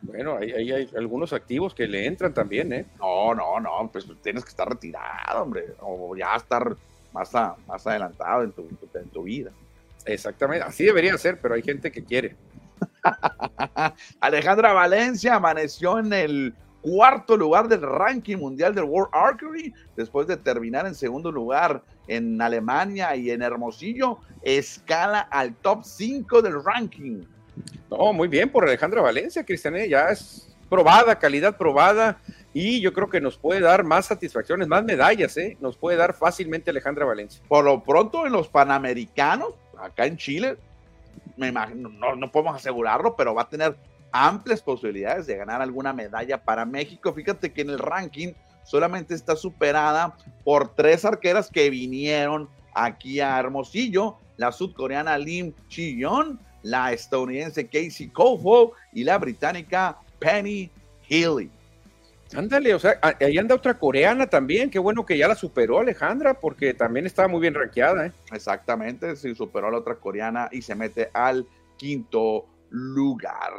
Bueno, 0.00 0.36
ahí, 0.36 0.52
hay 0.52 0.88
algunos 0.96 1.32
activos 1.32 1.74
que 1.74 1.88
le 1.88 2.06
entran 2.06 2.32
también, 2.32 2.72
¿eh? 2.72 2.86
No, 3.00 3.34
no, 3.34 3.58
no, 3.58 3.90
pues 3.92 4.06
tienes 4.22 4.44
que 4.44 4.50
estar 4.50 4.68
retirado, 4.68 5.42
hombre, 5.42 5.74
o 5.80 6.14
ya 6.14 6.36
estar 6.36 6.76
más, 7.12 7.32
más 7.66 7.86
adelantado 7.86 8.44
en 8.44 8.52
tu, 8.52 8.68
en 8.94 9.08
tu 9.08 9.24
vida. 9.24 9.50
Exactamente, 10.04 10.64
así 10.64 10.84
debería 10.84 11.16
ser, 11.18 11.40
pero 11.40 11.54
hay 11.54 11.62
gente 11.62 11.90
que 11.90 12.04
quiere. 12.04 12.36
Alejandra 14.20 14.72
Valencia 14.72 15.34
amaneció 15.34 15.98
en 15.98 16.12
el 16.12 16.54
cuarto 16.80 17.36
lugar 17.36 17.68
del 17.68 17.82
ranking 17.82 18.36
mundial 18.36 18.74
del 18.74 18.84
World 18.84 19.10
Archery, 19.12 19.74
después 19.96 20.26
de 20.26 20.36
terminar 20.36 20.86
en 20.86 20.94
segundo 20.94 21.30
lugar 21.30 21.82
en 22.06 22.40
Alemania 22.40 23.14
y 23.16 23.30
en 23.30 23.42
Hermosillo, 23.42 24.18
escala 24.42 25.20
al 25.20 25.54
top 25.56 25.84
5 25.84 26.42
del 26.42 26.62
ranking. 26.64 27.24
No, 27.90 28.12
muy 28.12 28.28
bien 28.28 28.50
por 28.50 28.64
Alejandra 28.64 29.02
Valencia, 29.02 29.44
Cristian, 29.44 29.76
¿eh? 29.76 29.88
ya 29.88 30.08
es 30.08 30.56
probada, 30.68 31.18
calidad 31.18 31.56
probada, 31.56 32.20
y 32.52 32.80
yo 32.80 32.92
creo 32.92 33.08
que 33.08 33.20
nos 33.20 33.38
puede 33.38 33.60
dar 33.60 33.84
más 33.84 34.06
satisfacciones, 34.06 34.68
más 34.68 34.84
medallas, 34.84 35.36
¿eh? 35.36 35.56
nos 35.60 35.76
puede 35.76 35.96
dar 35.96 36.14
fácilmente 36.14 36.70
Alejandra 36.70 37.04
Valencia. 37.04 37.42
Por 37.48 37.64
lo 37.64 37.82
pronto 37.82 38.26
en 38.26 38.32
los 38.32 38.48
Panamericanos, 38.48 39.54
acá 39.80 40.06
en 40.06 40.16
Chile, 40.16 40.56
me 41.36 41.48
imagino, 41.48 41.88
no, 41.88 42.16
no 42.16 42.30
podemos 42.30 42.56
asegurarlo, 42.56 43.16
pero 43.16 43.34
va 43.34 43.42
a 43.42 43.48
tener 43.48 43.76
amplias 44.12 44.62
posibilidades 44.62 45.26
de 45.26 45.36
ganar 45.36 45.62
alguna 45.62 45.92
medalla 45.92 46.42
para 46.42 46.64
México. 46.64 47.12
Fíjate 47.12 47.52
que 47.52 47.62
en 47.62 47.70
el 47.70 47.78
ranking 47.78 48.32
solamente 48.64 49.14
está 49.14 49.36
superada 49.36 50.16
por 50.44 50.74
tres 50.74 51.04
arqueras 51.04 51.50
que 51.50 51.70
vinieron 51.70 52.48
aquí 52.74 53.20
a 53.20 53.38
Hermosillo, 53.38 54.18
la 54.36 54.52
sudcoreana 54.52 55.18
Lim 55.18 55.52
Chi-yeon, 55.68 56.38
la 56.62 56.92
estadounidense 56.92 57.66
Casey 57.66 58.08
Kofo 58.08 58.72
y 58.92 59.04
la 59.04 59.18
británica 59.18 59.98
Penny 60.18 60.70
Healy. 61.08 61.50
Ándale, 62.34 62.74
o 62.74 62.78
sea, 62.78 62.98
ahí 63.20 63.38
anda 63.38 63.54
otra 63.54 63.78
coreana 63.78 64.26
también, 64.26 64.70
qué 64.70 64.78
bueno 64.78 65.06
que 65.06 65.16
ya 65.16 65.28
la 65.28 65.34
superó 65.34 65.78
Alejandra, 65.78 66.34
porque 66.34 66.74
también 66.74 67.06
estaba 67.06 67.26
muy 67.26 67.40
bien 67.40 67.54
rankeada. 67.54 68.06
¿eh? 68.06 68.12
Exactamente, 68.32 69.16
sí 69.16 69.34
superó 69.34 69.68
a 69.68 69.70
la 69.70 69.78
otra 69.78 69.94
coreana 69.94 70.48
y 70.52 70.60
se 70.60 70.74
mete 70.74 71.10
al 71.14 71.46
quinto 71.76 72.46
lugar. 72.70 73.52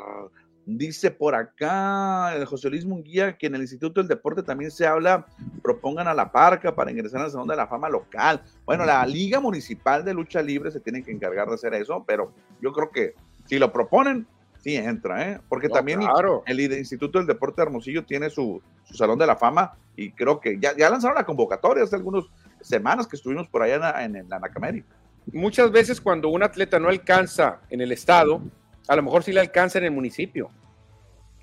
Dice 0.65 1.09
por 1.09 1.33
acá 1.33 2.31
José 2.45 2.69
Luis 2.69 2.85
Munguía 2.85 3.35
que 3.35 3.47
en 3.47 3.55
el 3.55 3.61
Instituto 3.61 4.01
del 4.01 4.07
Deporte 4.07 4.43
también 4.43 4.69
se 4.69 4.85
habla, 4.85 5.25
propongan 5.63 6.07
a 6.07 6.13
la 6.13 6.31
parca 6.31 6.75
para 6.75 6.91
ingresar 6.91 7.21
al 7.21 7.31
Salón 7.31 7.47
de 7.47 7.55
la 7.55 7.65
Fama 7.65 7.89
local. 7.89 8.43
Bueno, 8.65 8.85
la 8.85 9.03
Liga 9.07 9.39
Municipal 9.39 10.05
de 10.05 10.13
Lucha 10.13 10.43
Libre 10.43 10.69
se 10.69 10.79
tiene 10.79 11.01
que 11.01 11.11
encargar 11.11 11.47
de 11.47 11.55
hacer 11.55 11.73
eso, 11.73 12.03
pero 12.07 12.33
yo 12.61 12.71
creo 12.71 12.91
que 12.91 13.15
si 13.45 13.57
lo 13.57 13.73
proponen, 13.73 14.27
sí 14.61 14.75
entra, 14.75 15.29
¿eh? 15.29 15.39
Porque 15.47 15.69
también 15.69 16.01
el, 16.45 16.59
Instituto 16.59 17.17
del 17.17 17.27
Deporte 17.27 17.61
de 17.61 17.67
Hermosillo 17.67 18.03
tiene 18.05 18.29
su, 18.29 18.61
Salón 18.93 19.19
de 19.19 19.27
la 19.27 19.35
Fama 19.35 19.73
y 19.95 20.11
creo 20.11 20.39
que 20.39 20.57
ya, 20.59 20.75
ya 20.75 20.89
lanzaron 20.89 21.15
la 21.15 21.25
convocatoria 21.25 21.83
hace 21.83 21.95
algunas 21.95 22.25
semanas 22.61 23.07
que 23.07 23.15
estuvimos 23.15 23.47
por 23.47 23.61
allá 23.61 24.03
en, 24.03 24.15
en 24.15 24.29
la 24.29 24.39
Nacamérica. 24.39 24.87
Muchas 25.31 25.71
veces 25.71 26.01
cuando 26.01 26.29
un 26.29 26.41
atleta 26.41 26.79
no 26.79 26.89
alcanza 26.89 27.59
en 27.69 27.81
el 27.81 27.91
estado, 27.91 28.41
a 28.87 28.95
lo 28.95 29.03
mejor 29.03 29.23
sí 29.23 29.31
le 29.31 29.41
alcanza 29.41 29.77
en 29.77 29.85
el 29.85 29.91
municipio. 29.91 30.49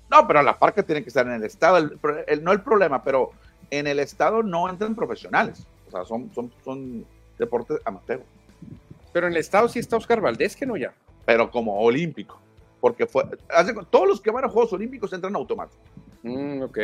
No, 0.09 0.27
pero 0.27 0.41
la 0.41 0.57
parca 0.57 0.83
tiene 0.83 1.03
que 1.03 1.09
estar 1.09 1.25
en 1.25 1.33
el 1.33 1.43
estado. 1.43 1.77
El, 1.77 2.43
no 2.43 2.51
el 2.51 2.61
problema, 2.61 3.03
pero 3.03 3.31
en 3.69 3.87
el 3.87 3.99
estado 3.99 4.43
no 4.43 4.69
entran 4.69 4.95
profesionales. 4.95 5.65
O 5.87 5.91
sea, 5.91 6.05
son, 6.05 6.33
son, 6.33 6.51
son 6.63 7.05
deportes 7.37 7.79
amateur. 7.85 8.21
Pero 9.13 9.27
en 9.27 9.33
el 9.33 9.39
estado 9.39 9.67
sí 9.69 9.79
está 9.79 9.97
Oscar 9.97 10.21
Valdés, 10.21 10.55
que 10.55 10.65
no 10.65 10.77
ya. 10.77 10.93
Pero 11.25 11.49
como 11.51 11.79
olímpico. 11.79 12.39
Porque 12.87 13.05
fue. 13.05 13.23
todos 13.89 14.07
los 14.07 14.21
que 14.21 14.31
van 14.31 14.45
a 14.45 14.49
Juegos 14.49 14.71
Olímpicos 14.71 15.11
entran 15.11 15.35
automático. 15.35 15.81
Mm, 16.23 16.61
ok. 16.61 16.77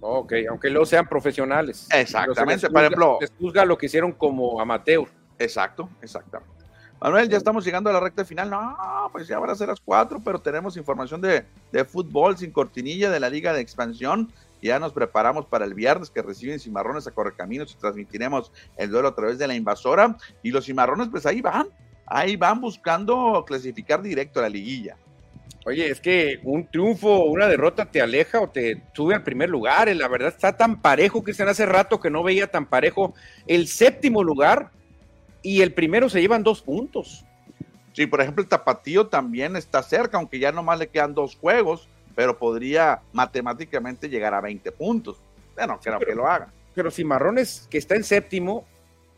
Ok, 0.00 0.32
aunque 0.48 0.68
luego 0.68 0.84
sean 0.84 1.08
profesionales. 1.08 1.88
Exactamente. 1.92 2.68
Por 2.68 2.80
ejemplo. 2.80 3.18
Les 3.20 3.32
juzga 3.38 3.64
lo 3.64 3.78
que 3.78 3.86
hicieron 3.86 4.12
como 4.12 4.60
amateur. 4.60 5.06
Exacto, 5.38 5.88
exactamente. 6.00 6.52
Manuel, 7.00 7.28
ya 7.28 7.36
estamos 7.36 7.64
llegando 7.64 7.90
a 7.90 7.92
la 7.92 8.00
recta 8.00 8.24
final. 8.24 8.50
No, 8.50 8.76
pues 9.12 9.26
ya 9.26 9.38
van 9.38 9.50
a 9.50 9.54
ser 9.54 9.68
las 9.68 9.80
cuatro, 9.80 10.20
pero 10.24 10.40
tenemos 10.40 10.76
información 10.76 11.20
de, 11.20 11.44
fútbol 11.84 12.36
sin 12.36 12.52
cortinilla 12.52 13.10
de 13.10 13.18
la 13.18 13.28
Liga 13.28 13.52
de 13.52 13.60
Expansión. 13.60 14.32
Ya 14.60 14.78
nos 14.78 14.92
preparamos 14.92 15.46
para 15.46 15.64
el 15.64 15.74
viernes 15.74 16.10
que 16.10 16.22
reciben 16.22 16.60
Cimarrones 16.60 17.08
a 17.08 17.10
Correcaminos 17.10 17.72
y 17.72 17.80
transmitiremos 17.80 18.52
el 18.76 18.90
duelo 18.90 19.08
a 19.08 19.14
través 19.14 19.38
de 19.38 19.48
la 19.48 19.54
invasora. 19.54 20.16
Y 20.44 20.52
los 20.52 20.66
Cimarrones, 20.66 21.08
pues 21.08 21.26
ahí 21.26 21.40
van, 21.40 21.66
ahí 22.06 22.36
van 22.36 22.60
buscando 22.60 23.44
clasificar 23.44 24.00
directo 24.00 24.38
a 24.38 24.42
la 24.42 24.48
liguilla. 24.48 24.96
Oye, 25.64 25.90
es 25.90 26.00
que 26.00 26.40
un 26.42 26.66
triunfo, 26.66 27.24
una 27.24 27.46
derrota 27.46 27.84
te 27.84 28.02
aleja 28.02 28.40
o 28.40 28.48
te 28.48 28.82
sube 28.92 29.14
al 29.14 29.22
primer 29.22 29.48
lugar. 29.48 29.94
La 29.94 30.08
verdad 30.08 30.30
está 30.30 30.56
tan 30.56 30.80
parejo, 30.80 31.22
que 31.22 31.30
hace 31.30 31.66
rato 31.66 32.00
que 32.00 32.10
no 32.10 32.22
veía 32.22 32.50
tan 32.50 32.66
parejo. 32.66 33.14
El 33.46 33.68
séptimo 33.68 34.24
lugar 34.24 34.70
y 35.40 35.62
el 35.62 35.72
primero 35.72 36.08
se 36.08 36.20
llevan 36.20 36.42
dos 36.42 36.62
puntos. 36.62 37.24
Sí, 37.92 38.06
por 38.06 38.20
ejemplo, 38.20 38.42
el 38.42 38.48
Tapatío 38.48 39.06
también 39.06 39.54
está 39.54 39.82
cerca, 39.82 40.16
aunque 40.16 40.38
ya 40.38 40.50
nomás 40.50 40.78
le 40.78 40.88
quedan 40.88 41.14
dos 41.14 41.36
juegos, 41.36 41.88
pero 42.16 42.38
podría 42.38 43.02
matemáticamente 43.12 44.08
llegar 44.08 44.34
a 44.34 44.40
20 44.40 44.72
puntos. 44.72 45.18
Bueno, 45.54 45.78
creo 45.80 46.00
que 46.00 46.14
lo 46.14 46.26
haga. 46.26 46.48
Pero 46.74 46.90
si 46.90 47.04
Marrones, 47.04 47.68
que 47.70 47.78
está 47.78 47.94
en 47.94 48.04
séptimo, 48.04 48.64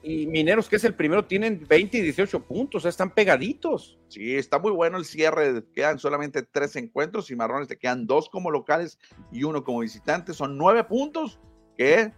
y 0.05 0.27
Mineros, 0.27 0.69
que 0.69 0.77
es 0.77 0.85
el 0.85 0.95
primero, 0.95 1.25
tienen 1.25 1.65
20 1.67 1.97
y 1.97 2.03
18 2.03 2.45
puntos, 2.45 2.85
están 2.85 3.11
pegaditos. 3.11 3.99
Sí, 4.09 4.37
está 4.37 4.59
muy 4.59 4.71
bueno 4.71 4.99
el 4.99 5.07
cierre, 5.07 5.65
quedan 5.75 5.99
solamente 5.99 6.43
tres 6.43 6.77
encuentros, 6.77 7.31
y 7.31 7.37
Marrones 7.37 7.69
te 7.69 7.79
quedan 7.79 8.07
dos 8.07 8.29
como 8.29 8.51
locales 8.51 8.99
y 9.33 9.45
uno 9.45 9.65
como 9.65 9.81
visitante, 9.81 10.35
son 10.35 10.59
nueve 10.59 10.85
puntos 10.85 11.41
que 11.79 12.13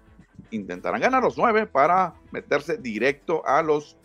intentarán 0.50 1.00
ganar 1.00 1.22
los 1.22 1.38
nueve 1.38 1.66
para 1.66 2.14
meterse 2.32 2.76
directo 2.76 3.46
a 3.46 3.62
los 3.62 3.96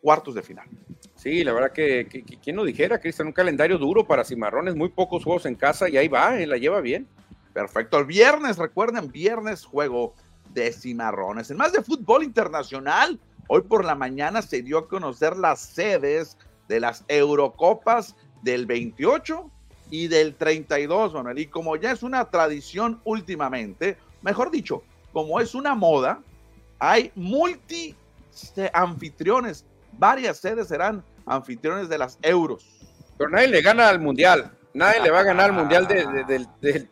cuartos 0.00 0.34
de 0.34 0.42
final. 0.42 0.68
Sí, 1.14 1.44
la 1.44 1.52
verdad 1.52 1.72
que, 1.72 2.06
que, 2.08 2.22
quién 2.22 2.56
lo 2.56 2.64
dijera, 2.64 3.00
Cristian, 3.00 3.28
un 3.28 3.32
calendario 3.32 3.78
duro 3.78 4.06
para 4.06 4.24
Cimarrones, 4.24 4.74
muy 4.74 4.88
pocos 4.88 5.22
juegos 5.22 5.46
en 5.46 5.54
casa 5.54 5.88
y 5.88 5.96
ahí 5.96 6.08
va, 6.08 6.40
eh, 6.40 6.46
la 6.46 6.56
lleva 6.56 6.80
bien. 6.80 7.08
Perfecto, 7.52 7.98
el 7.98 8.06
viernes, 8.06 8.58
recuerden, 8.58 9.10
viernes 9.10 9.64
juego 9.64 10.14
de 10.54 10.72
Cimarrones. 10.72 11.50
En 11.50 11.56
más 11.56 11.72
de 11.72 11.82
fútbol 11.82 12.22
internacional, 12.22 13.18
hoy 13.48 13.62
por 13.62 13.84
la 13.84 13.94
mañana 13.94 14.42
se 14.42 14.62
dio 14.62 14.78
a 14.78 14.88
conocer 14.88 15.36
las 15.36 15.60
sedes 15.60 16.36
de 16.68 16.80
las 16.80 17.04
Eurocopas 17.08 18.14
del 18.42 18.66
28 18.66 19.50
y 19.90 20.08
del 20.08 20.34
32, 20.34 21.14
Manuel. 21.14 21.38
Y 21.38 21.46
como 21.46 21.76
ya 21.76 21.92
es 21.92 22.02
una 22.02 22.24
tradición 22.30 23.00
últimamente, 23.04 23.96
mejor 24.22 24.50
dicho, 24.50 24.82
como 25.12 25.40
es 25.40 25.54
una 25.54 25.74
moda, 25.74 26.20
hay 26.78 27.10
multi 27.14 27.96
anfitriones, 28.72 29.64
varias 29.92 30.38
sedes 30.38 30.68
serán 30.68 31.02
anfitriones 31.26 31.88
de 31.88 31.98
las 31.98 32.18
euros. 32.22 32.66
Pero 33.16 33.30
nadie 33.30 33.48
le 33.48 33.62
gana 33.62 33.88
al 33.88 34.00
mundial, 34.00 34.52
nadie 34.74 35.02
le 35.02 35.10
va 35.10 35.20
a 35.20 35.24
ganar 35.24 35.50
al 35.50 35.56
mundial 35.56 35.88
de, 35.88 36.86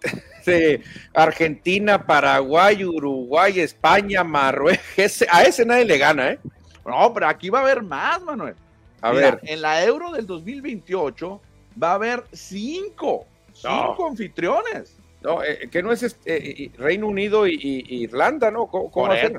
Argentina, 1.14 2.04
Paraguay, 2.04 2.84
Uruguay, 2.84 3.60
España, 3.60 4.24
Marruecos, 4.24 5.24
a 5.30 5.42
ese 5.42 5.64
nadie 5.64 5.84
le 5.84 5.98
gana, 5.98 6.30
¿eh? 6.30 6.38
No, 6.84 7.12
pero 7.12 7.28
aquí 7.28 7.50
va 7.50 7.60
a 7.60 7.62
haber 7.62 7.82
más, 7.82 8.22
Manuel. 8.22 8.54
A 9.00 9.12
ver. 9.12 9.40
En 9.42 9.60
la 9.60 9.84
Euro 9.84 10.12
del 10.12 10.26
2028 10.26 11.40
va 11.82 11.92
a 11.92 11.94
haber 11.94 12.24
cinco, 12.32 13.26
cinco 13.52 14.08
anfitriones. 14.08 14.96
No, 15.22 15.42
eh, 15.42 15.68
que 15.72 15.82
no 15.82 15.90
es 15.90 16.04
este, 16.04 16.64
eh, 16.64 16.70
Reino 16.78 17.08
Unido 17.08 17.48
y, 17.48 17.56
Irlanda, 17.88 18.50
¿no? 18.50 18.70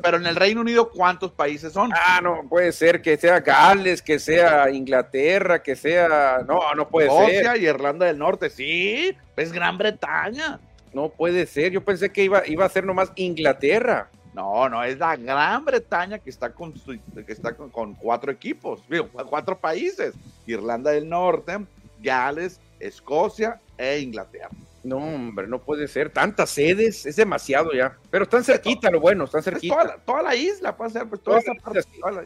pero 0.03 0.17
en 0.17 0.25
el 0.25 0.35
Reino 0.35 0.59
Unido, 0.59 0.89
¿cuántos 0.89 1.31
países 1.31 1.71
son? 1.71 1.91
Ah, 1.93 2.19
no, 2.21 2.43
puede 2.49 2.73
ser 2.73 3.01
que 3.01 3.15
sea 3.15 3.39
Gales, 3.39 4.01
que 4.01 4.19
sea 4.19 4.69
Inglaterra, 4.69 5.63
que 5.63 5.75
sea. 5.75 6.39
No, 6.45 6.73
no 6.75 6.89
puede 6.89 7.09
ser. 7.09 7.61
y 7.61 7.67
Irlanda 7.67 8.05
del 8.05 8.17
Norte, 8.17 8.49
sí, 8.49 9.15
es 9.37 9.51
Gran 9.53 9.77
Bretaña. 9.77 10.59
No 10.93 11.09
puede 11.09 11.45
ser, 11.45 11.71
yo 11.71 11.83
pensé 11.83 12.11
que 12.11 12.23
iba, 12.23 12.47
iba 12.47 12.65
a 12.65 12.69
ser 12.69 12.85
nomás 12.85 13.11
Inglaterra. 13.15 14.09
No, 14.33 14.69
no, 14.69 14.83
es 14.83 14.99
la 14.99 15.15
Gran 15.15 15.65
Bretaña 15.65 16.19
que 16.19 16.29
está 16.29 16.53
con, 16.53 16.73
que 16.73 17.31
está 17.31 17.55
con, 17.55 17.95
cuatro 17.95 18.31
equipos, 18.31 18.83
cuatro 19.29 19.59
países: 19.59 20.13
Irlanda 20.45 20.91
del 20.91 21.09
Norte, 21.09 21.65
Gales, 21.99 22.59
Escocia 22.79 23.59
e 23.77 23.99
Inglaterra. 23.99 24.49
No, 24.83 24.97
hombre, 24.97 25.47
no 25.47 25.61
puede 25.61 25.87
ser. 25.87 26.11
Tantas 26.11 26.51
sedes, 26.51 27.05
es 27.05 27.15
demasiado 27.15 27.73
ya. 27.73 27.97
Pero 28.09 28.23
están 28.23 28.43
cerquita, 28.43 28.89
lo 28.89 28.99
bueno, 28.99 29.25
están 29.25 29.43
cerquita. 29.43 29.99
Toda 30.05 30.21
la, 30.21 30.35
isla 30.35 30.77
puede 30.77 30.91
ser, 30.91 31.09
pues 31.09 31.21
toda, 31.21 31.41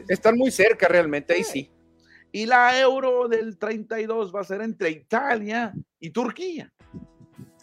Están 0.08 0.36
muy 0.36 0.50
cerca 0.50 0.86
realmente, 0.86 1.32
ahí 1.32 1.44
sí. 1.44 1.70
Y 2.30 2.46
la 2.46 2.78
Euro 2.80 3.26
del 3.26 3.58
32 3.58 4.34
va 4.34 4.40
a 4.42 4.44
ser 4.44 4.62
entre 4.62 4.90
Italia 4.90 5.72
y 5.98 6.10
Turquía. 6.10 6.72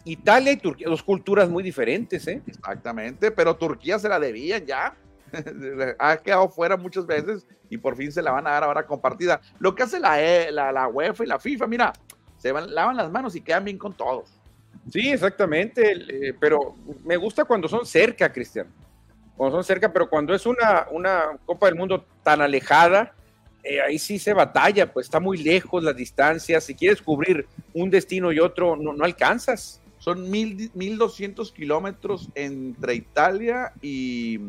Italia 0.04 0.52
y 0.52 0.56
Turquía, 0.56 0.88
dos 0.88 1.02
culturas 1.02 1.48
muy 1.48 1.62
diferentes, 1.62 2.26
¿eh? 2.26 2.42
Exactamente, 2.46 3.30
pero 3.30 3.56
Turquía 3.56 3.98
se 3.98 4.08
la 4.08 4.18
debían 4.18 4.64
ya. 4.64 4.94
ha 5.98 6.16
quedado 6.16 6.48
fuera 6.48 6.76
muchas 6.76 7.06
veces 7.06 7.46
y 7.68 7.78
por 7.78 7.96
fin 7.96 8.10
se 8.10 8.20
la 8.20 8.32
van 8.32 8.46
a 8.46 8.50
dar 8.50 8.64
ahora 8.64 8.86
compartida. 8.86 9.40
Lo 9.58 9.74
que 9.74 9.84
hace 9.84 10.00
la, 10.00 10.20
e, 10.20 10.50
la, 10.50 10.72
la 10.72 10.88
UEFA 10.88 11.24
y 11.24 11.26
la 11.26 11.38
FIFA, 11.38 11.66
mira, 11.66 11.92
se 12.38 12.52
van, 12.52 12.74
lavan 12.74 12.96
las 12.96 13.10
manos 13.10 13.36
y 13.36 13.40
quedan 13.40 13.64
bien 13.64 13.78
con 13.78 13.94
todos. 13.94 14.30
Sí, 14.90 15.10
exactamente, 15.10 15.92
eh, 15.92 16.34
pero 16.40 16.74
me 17.04 17.16
gusta 17.16 17.44
cuando 17.44 17.68
son 17.68 17.86
cerca, 17.86 18.32
Cristian. 18.32 18.66
Cuando 19.36 19.58
son 19.58 19.64
cerca, 19.64 19.92
pero 19.92 20.08
cuando 20.08 20.34
es 20.34 20.46
una, 20.46 20.86
una 20.90 21.38
Copa 21.44 21.66
del 21.66 21.76
Mundo 21.76 22.04
tan 22.22 22.40
alejada, 22.40 23.14
eh, 23.62 23.80
ahí 23.80 23.98
sí 23.98 24.18
se 24.18 24.32
batalla, 24.32 24.90
pues 24.90 25.06
está 25.06 25.20
muy 25.20 25.38
lejos 25.38 25.82
las 25.82 25.96
distancias. 25.96 26.64
Si 26.64 26.74
quieres 26.74 27.02
cubrir 27.02 27.46
un 27.74 27.90
destino 27.90 28.32
y 28.32 28.40
otro, 28.40 28.74
no, 28.76 28.92
no 28.92 29.04
alcanzas. 29.04 29.80
Son 30.00 30.30
mil, 30.30 30.70
1200 30.74 31.52
kilómetros 31.52 32.30
entre 32.34 32.94
Italia 32.94 33.72
y, 33.82 34.40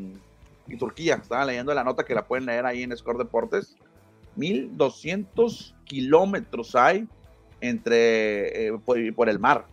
y 0.67 0.77
Turquía. 0.77 1.15
Estaba 1.15 1.45
leyendo 1.45 1.73
la 1.73 1.83
nota 1.83 2.05
que 2.05 2.15
la 2.15 2.25
pueden 2.25 2.45
leer 2.45 2.65
ahí 2.65 2.83
en 2.83 2.95
Score 2.95 3.17
Deportes. 3.17 3.75
1200 4.37 5.75
kilómetros 5.83 6.73
hay 6.73 7.05
entre 7.59 8.67
eh, 8.67 8.79
por, 9.13 9.27
el 9.29 9.39
mar. 9.39 9.65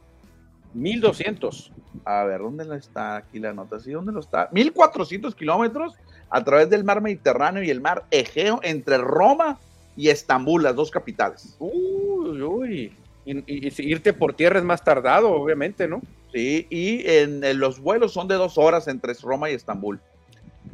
1200. 0.74 1.72
A 2.05 2.24
ver, 2.24 2.41
¿dónde 2.41 2.76
está 2.76 3.16
aquí 3.16 3.39
la 3.39 3.53
nota? 3.53 3.79
¿Sí? 3.79 3.93
¿Dónde 3.93 4.12
lo 4.12 4.18
está? 4.20 4.49
1400 4.53 5.35
kilómetros 5.37 5.95
a 6.29 6.43
través 6.43 6.68
del 6.70 6.83
mar 6.83 7.01
Mediterráneo 7.01 7.62
y 7.62 7.70
el 7.70 7.81
mar 7.81 8.05
Egeo 8.11 8.59
entre 8.64 8.99
Roma 8.99 9.59
y 9.97 10.09
Estambul, 10.09 10.64
las 10.64 10.74
dos 10.74 10.91
capitales. 10.91 11.57
Uy, 11.61 12.43
uy. 12.43 12.93
Y, 13.31 13.91
irte 13.91 14.12
por 14.12 14.35
tierra 14.35 14.59
es 14.59 14.64
más 14.64 14.83
tardado, 14.83 15.31
obviamente, 15.31 15.87
¿no? 15.87 16.01
Sí, 16.33 16.66
y 16.70 17.09
en, 17.09 17.59
los 17.59 17.81
vuelos 17.81 18.12
son 18.12 18.29
de 18.29 18.37
dos 18.37 18.59
horas 18.59 18.89
entre 18.89 19.12
Roma 19.14 19.51
y 19.51 19.55
Estambul. 19.55 20.01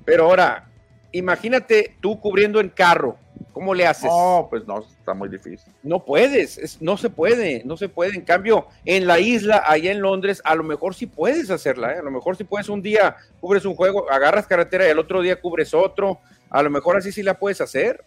Pero 0.04 0.24
ahora, 0.24 0.68
imagínate 1.12 1.96
tú 2.00 2.20
cubriendo 2.20 2.60
en 2.60 2.68
carro, 2.68 3.16
¿Cómo 3.54 3.72
le 3.72 3.86
haces? 3.86 4.10
No, 4.10 4.48
pues 4.50 4.66
no, 4.66 4.80
está 4.80 5.14
muy 5.14 5.28
difícil. 5.28 5.72
No 5.84 6.04
puedes, 6.04 6.76
no 6.82 6.96
se 6.96 7.08
puede, 7.08 7.62
no 7.64 7.76
se 7.76 7.88
puede. 7.88 8.16
En 8.16 8.22
cambio, 8.22 8.66
en 8.84 9.06
la 9.06 9.20
isla, 9.20 9.62
allá 9.64 9.92
en 9.92 10.00
Londres, 10.00 10.42
a 10.44 10.56
lo 10.56 10.64
mejor 10.64 10.96
sí 10.96 11.06
puedes 11.06 11.50
hacerla, 11.50 11.94
¿eh? 11.94 11.98
a 11.98 12.02
lo 12.02 12.10
mejor 12.10 12.36
sí 12.36 12.42
puedes 12.42 12.68
un 12.68 12.82
día 12.82 13.16
cubres 13.40 13.64
un 13.64 13.76
juego, 13.76 14.10
agarras 14.10 14.48
carretera 14.48 14.88
y 14.88 14.90
el 14.90 14.98
otro 14.98 15.22
día 15.22 15.40
cubres 15.40 15.72
otro, 15.72 16.18
a 16.50 16.62
lo 16.64 16.70
mejor 16.70 16.96
así 16.96 17.12
sí 17.12 17.22
la 17.22 17.38
puedes 17.38 17.60
hacer. 17.60 18.04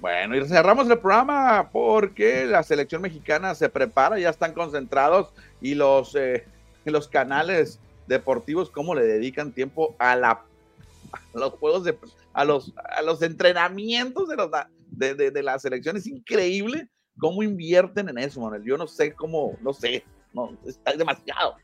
Bueno, 0.00 0.34
y 0.34 0.48
cerramos 0.48 0.88
el 0.88 0.98
programa 0.98 1.68
porque 1.70 2.46
la 2.46 2.62
selección 2.62 3.02
mexicana 3.02 3.54
se 3.54 3.68
prepara, 3.68 4.18
ya 4.18 4.30
están 4.30 4.54
concentrados 4.54 5.28
y 5.60 5.74
los, 5.74 6.14
eh, 6.14 6.46
los 6.86 7.06
canales 7.06 7.78
deportivos, 8.06 8.70
cómo 8.70 8.94
le 8.94 9.04
dedican 9.04 9.52
tiempo 9.52 9.94
a, 9.98 10.16
la, 10.16 10.30
a 10.30 11.38
los 11.38 11.52
juegos 11.52 11.84
de, 11.84 11.98
a 12.32 12.46
los, 12.46 12.72
a 12.76 13.02
los 13.02 13.20
entrenamientos 13.20 14.26
de, 14.28 14.36
los, 14.36 14.50
de, 14.90 15.30
de, 15.30 15.42
la 15.42 15.58
selección. 15.58 15.98
Es 15.98 16.06
increíble 16.06 16.88
cómo 17.18 17.42
invierten 17.42 18.08
en 18.08 18.18
eso, 18.18 18.40
Manuel. 18.40 18.64
Yo 18.64 18.78
no 18.78 18.86
sé 18.86 19.12
cómo, 19.12 19.58
no 19.60 19.74
sé, 19.74 20.02
no, 20.32 20.56
está 20.64 20.94
demasiado. 20.94 21.56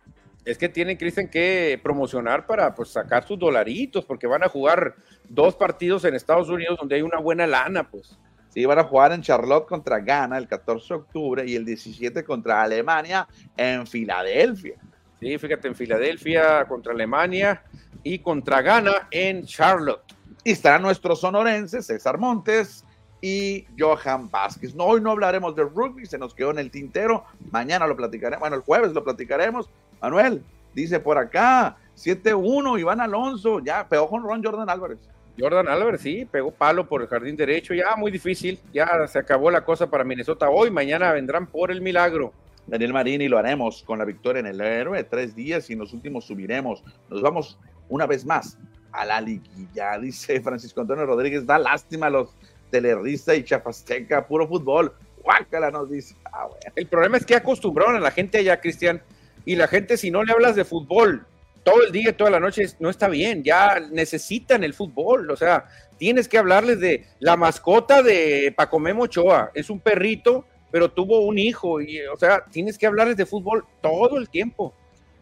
Es 0.44 0.58
que 0.58 0.68
tienen, 0.68 0.98
Cristian, 0.98 1.28
que 1.28 1.80
promocionar 1.82 2.46
para 2.46 2.74
pues, 2.74 2.90
sacar 2.90 3.26
sus 3.26 3.38
dolaritos, 3.38 4.04
porque 4.04 4.26
van 4.26 4.44
a 4.44 4.48
jugar 4.48 4.94
dos 5.28 5.56
partidos 5.56 6.04
en 6.04 6.14
Estados 6.14 6.50
Unidos 6.50 6.78
donde 6.78 6.96
hay 6.96 7.02
una 7.02 7.18
buena 7.18 7.46
lana, 7.46 7.90
pues. 7.90 8.18
Van 8.64 8.78
a 8.78 8.84
jugar 8.84 9.12
en 9.12 9.20
Charlotte 9.20 9.66
contra 9.66 9.98
Ghana 9.98 10.38
el 10.38 10.48
14 10.48 10.88
de 10.88 11.00
octubre 11.00 11.44
y 11.46 11.56
el 11.56 11.64
17 11.64 12.24
contra 12.24 12.62
Alemania 12.62 13.28
en 13.56 13.86
Filadelfia. 13.86 14.76
Sí, 15.20 15.36
fíjate, 15.38 15.68
en 15.68 15.74
Filadelfia 15.74 16.64
contra 16.66 16.92
Alemania 16.92 17.62
y 18.02 18.18
contra 18.18 18.62
Ghana 18.62 19.08
en 19.10 19.44
Charlotte. 19.44 20.14
Y 20.44 20.52
estarán 20.52 20.82
nuestros 20.82 21.20
sonorenses, 21.20 21.86
César 21.86 22.18
Montes 22.18 22.84
y 23.20 23.66
Johan 23.78 24.30
Vázquez. 24.30 24.74
No, 24.74 24.84
hoy 24.84 25.00
no 25.00 25.10
hablaremos 25.10 25.56
de 25.56 25.64
rugby, 25.64 26.06
se 26.06 26.18
nos 26.18 26.34
quedó 26.34 26.50
en 26.50 26.58
el 26.58 26.70
tintero. 26.70 27.24
Mañana 27.50 27.86
lo 27.86 27.96
platicaremos, 27.96 28.40
bueno, 28.40 28.56
el 28.56 28.62
jueves 28.62 28.92
lo 28.92 29.02
platicaremos. 29.02 29.68
Manuel, 30.00 30.44
dice 30.74 31.00
por 31.00 31.18
acá, 31.18 31.76
7-1, 31.96 32.78
Iván 32.78 33.00
Alonso, 33.00 33.60
ya 33.60 33.88
pegó 33.88 34.08
con 34.08 34.22
Ron 34.22 34.44
Jordan 34.44 34.68
Álvarez. 34.70 34.98
Jordan 35.38 35.68
Álvarez, 35.68 36.00
sí, 36.00 36.24
pegó 36.24 36.50
palo 36.50 36.88
por 36.88 37.02
el 37.02 37.08
jardín 37.08 37.36
derecho, 37.36 37.74
ya 37.74 37.94
muy 37.96 38.10
difícil, 38.10 38.58
ya 38.72 39.06
se 39.06 39.18
acabó 39.18 39.50
la 39.50 39.64
cosa 39.64 39.90
para 39.90 40.04
Minnesota 40.04 40.48
hoy, 40.48 40.70
mañana 40.70 41.12
vendrán 41.12 41.46
por 41.46 41.70
el 41.70 41.82
milagro. 41.82 42.32
Daniel 42.66 42.92
Marini 42.92 43.28
lo 43.28 43.38
haremos 43.38 43.82
con 43.84 43.98
la 43.98 44.04
victoria 44.04 44.40
en 44.40 44.46
el 44.46 44.60
héroe, 44.60 45.04
tres 45.04 45.36
días 45.36 45.68
y 45.70 45.74
en 45.74 45.80
los 45.80 45.92
últimos 45.92 46.24
subiremos. 46.24 46.82
Nos 47.10 47.22
vamos 47.22 47.58
una 47.88 48.06
vez 48.06 48.24
más 48.24 48.58
a 48.92 49.04
la 49.04 49.20
liguilla, 49.20 49.98
dice 50.00 50.40
Francisco 50.40 50.80
Antonio 50.80 51.04
Rodríguez, 51.04 51.46
da 51.46 51.58
lástima 51.58 52.06
a 52.06 52.10
los 52.10 52.30
telerrista 52.70 53.34
y 53.34 53.44
chapasteca, 53.44 54.26
puro 54.26 54.48
fútbol, 54.48 54.92
guácala 55.22 55.70
nos 55.70 55.90
dice. 55.90 56.16
Ah, 56.24 56.48
el 56.74 56.86
problema 56.86 57.18
es 57.18 57.26
que 57.26 57.36
acostumbraron 57.36 57.96
a 57.96 58.00
la 58.00 58.10
gente 58.10 58.38
allá, 58.38 58.60
Cristian, 58.60 59.02
y 59.44 59.54
la 59.54 59.68
gente 59.68 59.96
si 59.96 60.10
no 60.10 60.24
le 60.24 60.32
hablas 60.32 60.56
de 60.56 60.64
fútbol 60.64 61.26
todo 61.66 61.82
el 61.82 61.90
día, 61.90 62.16
toda 62.16 62.30
la 62.30 62.38
noche, 62.38 62.64
no 62.78 62.88
está 62.88 63.08
bien, 63.08 63.42
ya 63.42 63.80
necesitan 63.90 64.62
el 64.62 64.72
fútbol, 64.72 65.28
o 65.28 65.36
sea, 65.36 65.64
tienes 65.98 66.28
que 66.28 66.38
hablarles 66.38 66.78
de 66.78 67.04
la 67.18 67.36
mascota 67.36 68.04
de 68.04 68.54
Pacomemo 68.56 69.02
Ochoa, 69.02 69.50
es 69.52 69.68
un 69.68 69.80
perrito, 69.80 70.44
pero 70.70 70.92
tuvo 70.92 71.26
un 71.26 71.40
hijo, 71.40 71.80
y 71.80 72.02
o 72.06 72.16
sea, 72.16 72.44
tienes 72.52 72.78
que 72.78 72.86
hablarles 72.86 73.16
de 73.16 73.26
fútbol 73.26 73.64
todo 73.82 74.16
el 74.16 74.28
tiempo. 74.28 74.74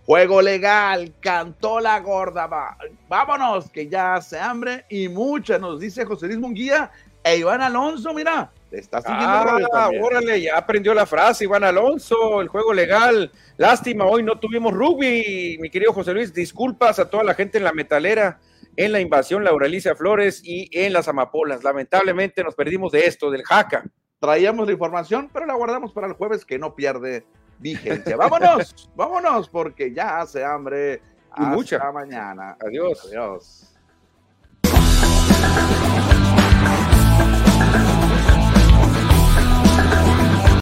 Juego 0.05 0.43
legal, 0.43 1.15
cantó 1.19 1.81
la 1.81 1.99
gorda. 2.01 2.47
Va. 2.47 2.77
Vámonos, 3.09 3.71
que 3.71 3.89
ya 3.89 4.17
hace 4.17 4.39
hambre 4.39 4.85
y 4.91 5.09
mucha, 5.09 5.59
nos 5.59 5.81
dice 5.81 6.05
José 6.05 6.27
Luis 6.27 6.39
Munguía 6.39 6.91
e 7.23 7.39
Iván 7.39 7.63
Alonso, 7.63 8.13
mira, 8.13 8.53
está 8.71 9.01
siguiendo. 9.01 9.69
Ah, 9.73 9.91
órale, 10.01 10.41
ya 10.41 10.57
aprendió 10.57 10.95
la 10.95 11.07
frase, 11.07 11.45
Iván 11.45 11.65
Alonso, 11.65 12.41
el 12.41 12.49
juego 12.49 12.73
legal. 12.73 13.31
Lástima, 13.57 14.05
hoy 14.05 14.23
no 14.23 14.39
tuvimos 14.39 14.73
rugby, 14.73 15.59
mi 15.61 15.71
querido 15.71 15.93
José 15.93 16.13
Luis. 16.13 16.35
Disculpas 16.35 16.99
a 16.99 17.09
toda 17.09 17.25
la 17.25 17.35
gente 17.35 17.59
en 17.59 17.65
la 17.65 17.73
metalera, 17.73 18.41
en 18.77 18.93
la 18.93 19.01
invasión 19.01 19.45
Lauralicia 19.45 19.95
Flores 19.95 20.41
y 20.45 20.69
en 20.73 20.93
las 20.93 21.09
amapolas. 21.09 21.63
Lamentablemente 21.63 22.43
nos 22.43 22.55
perdimos 22.55 22.93
de 22.93 23.07
esto, 23.07 23.31
del 23.31 23.45
jaca. 23.45 23.85
Traíamos 24.21 24.67
la 24.67 24.73
información, 24.73 25.31
pero 25.33 25.47
la 25.47 25.55
guardamos 25.55 25.93
para 25.93 26.07
el 26.07 26.15
jueves 26.15 26.45
que 26.45 26.59
no 26.59 26.75
pierde 26.75 27.27
vigencia. 27.59 28.17
Vámonos, 28.17 28.91
vámonos, 28.97 29.49
porque 29.49 29.93
ya 29.93 30.21
hace 30.21 30.45
hambre. 30.45 31.01
Y 31.37 31.43
mucha. 31.43 31.91
mañana. 31.93 32.57
Adiós. 32.61 33.07
Adiós. 33.07 33.71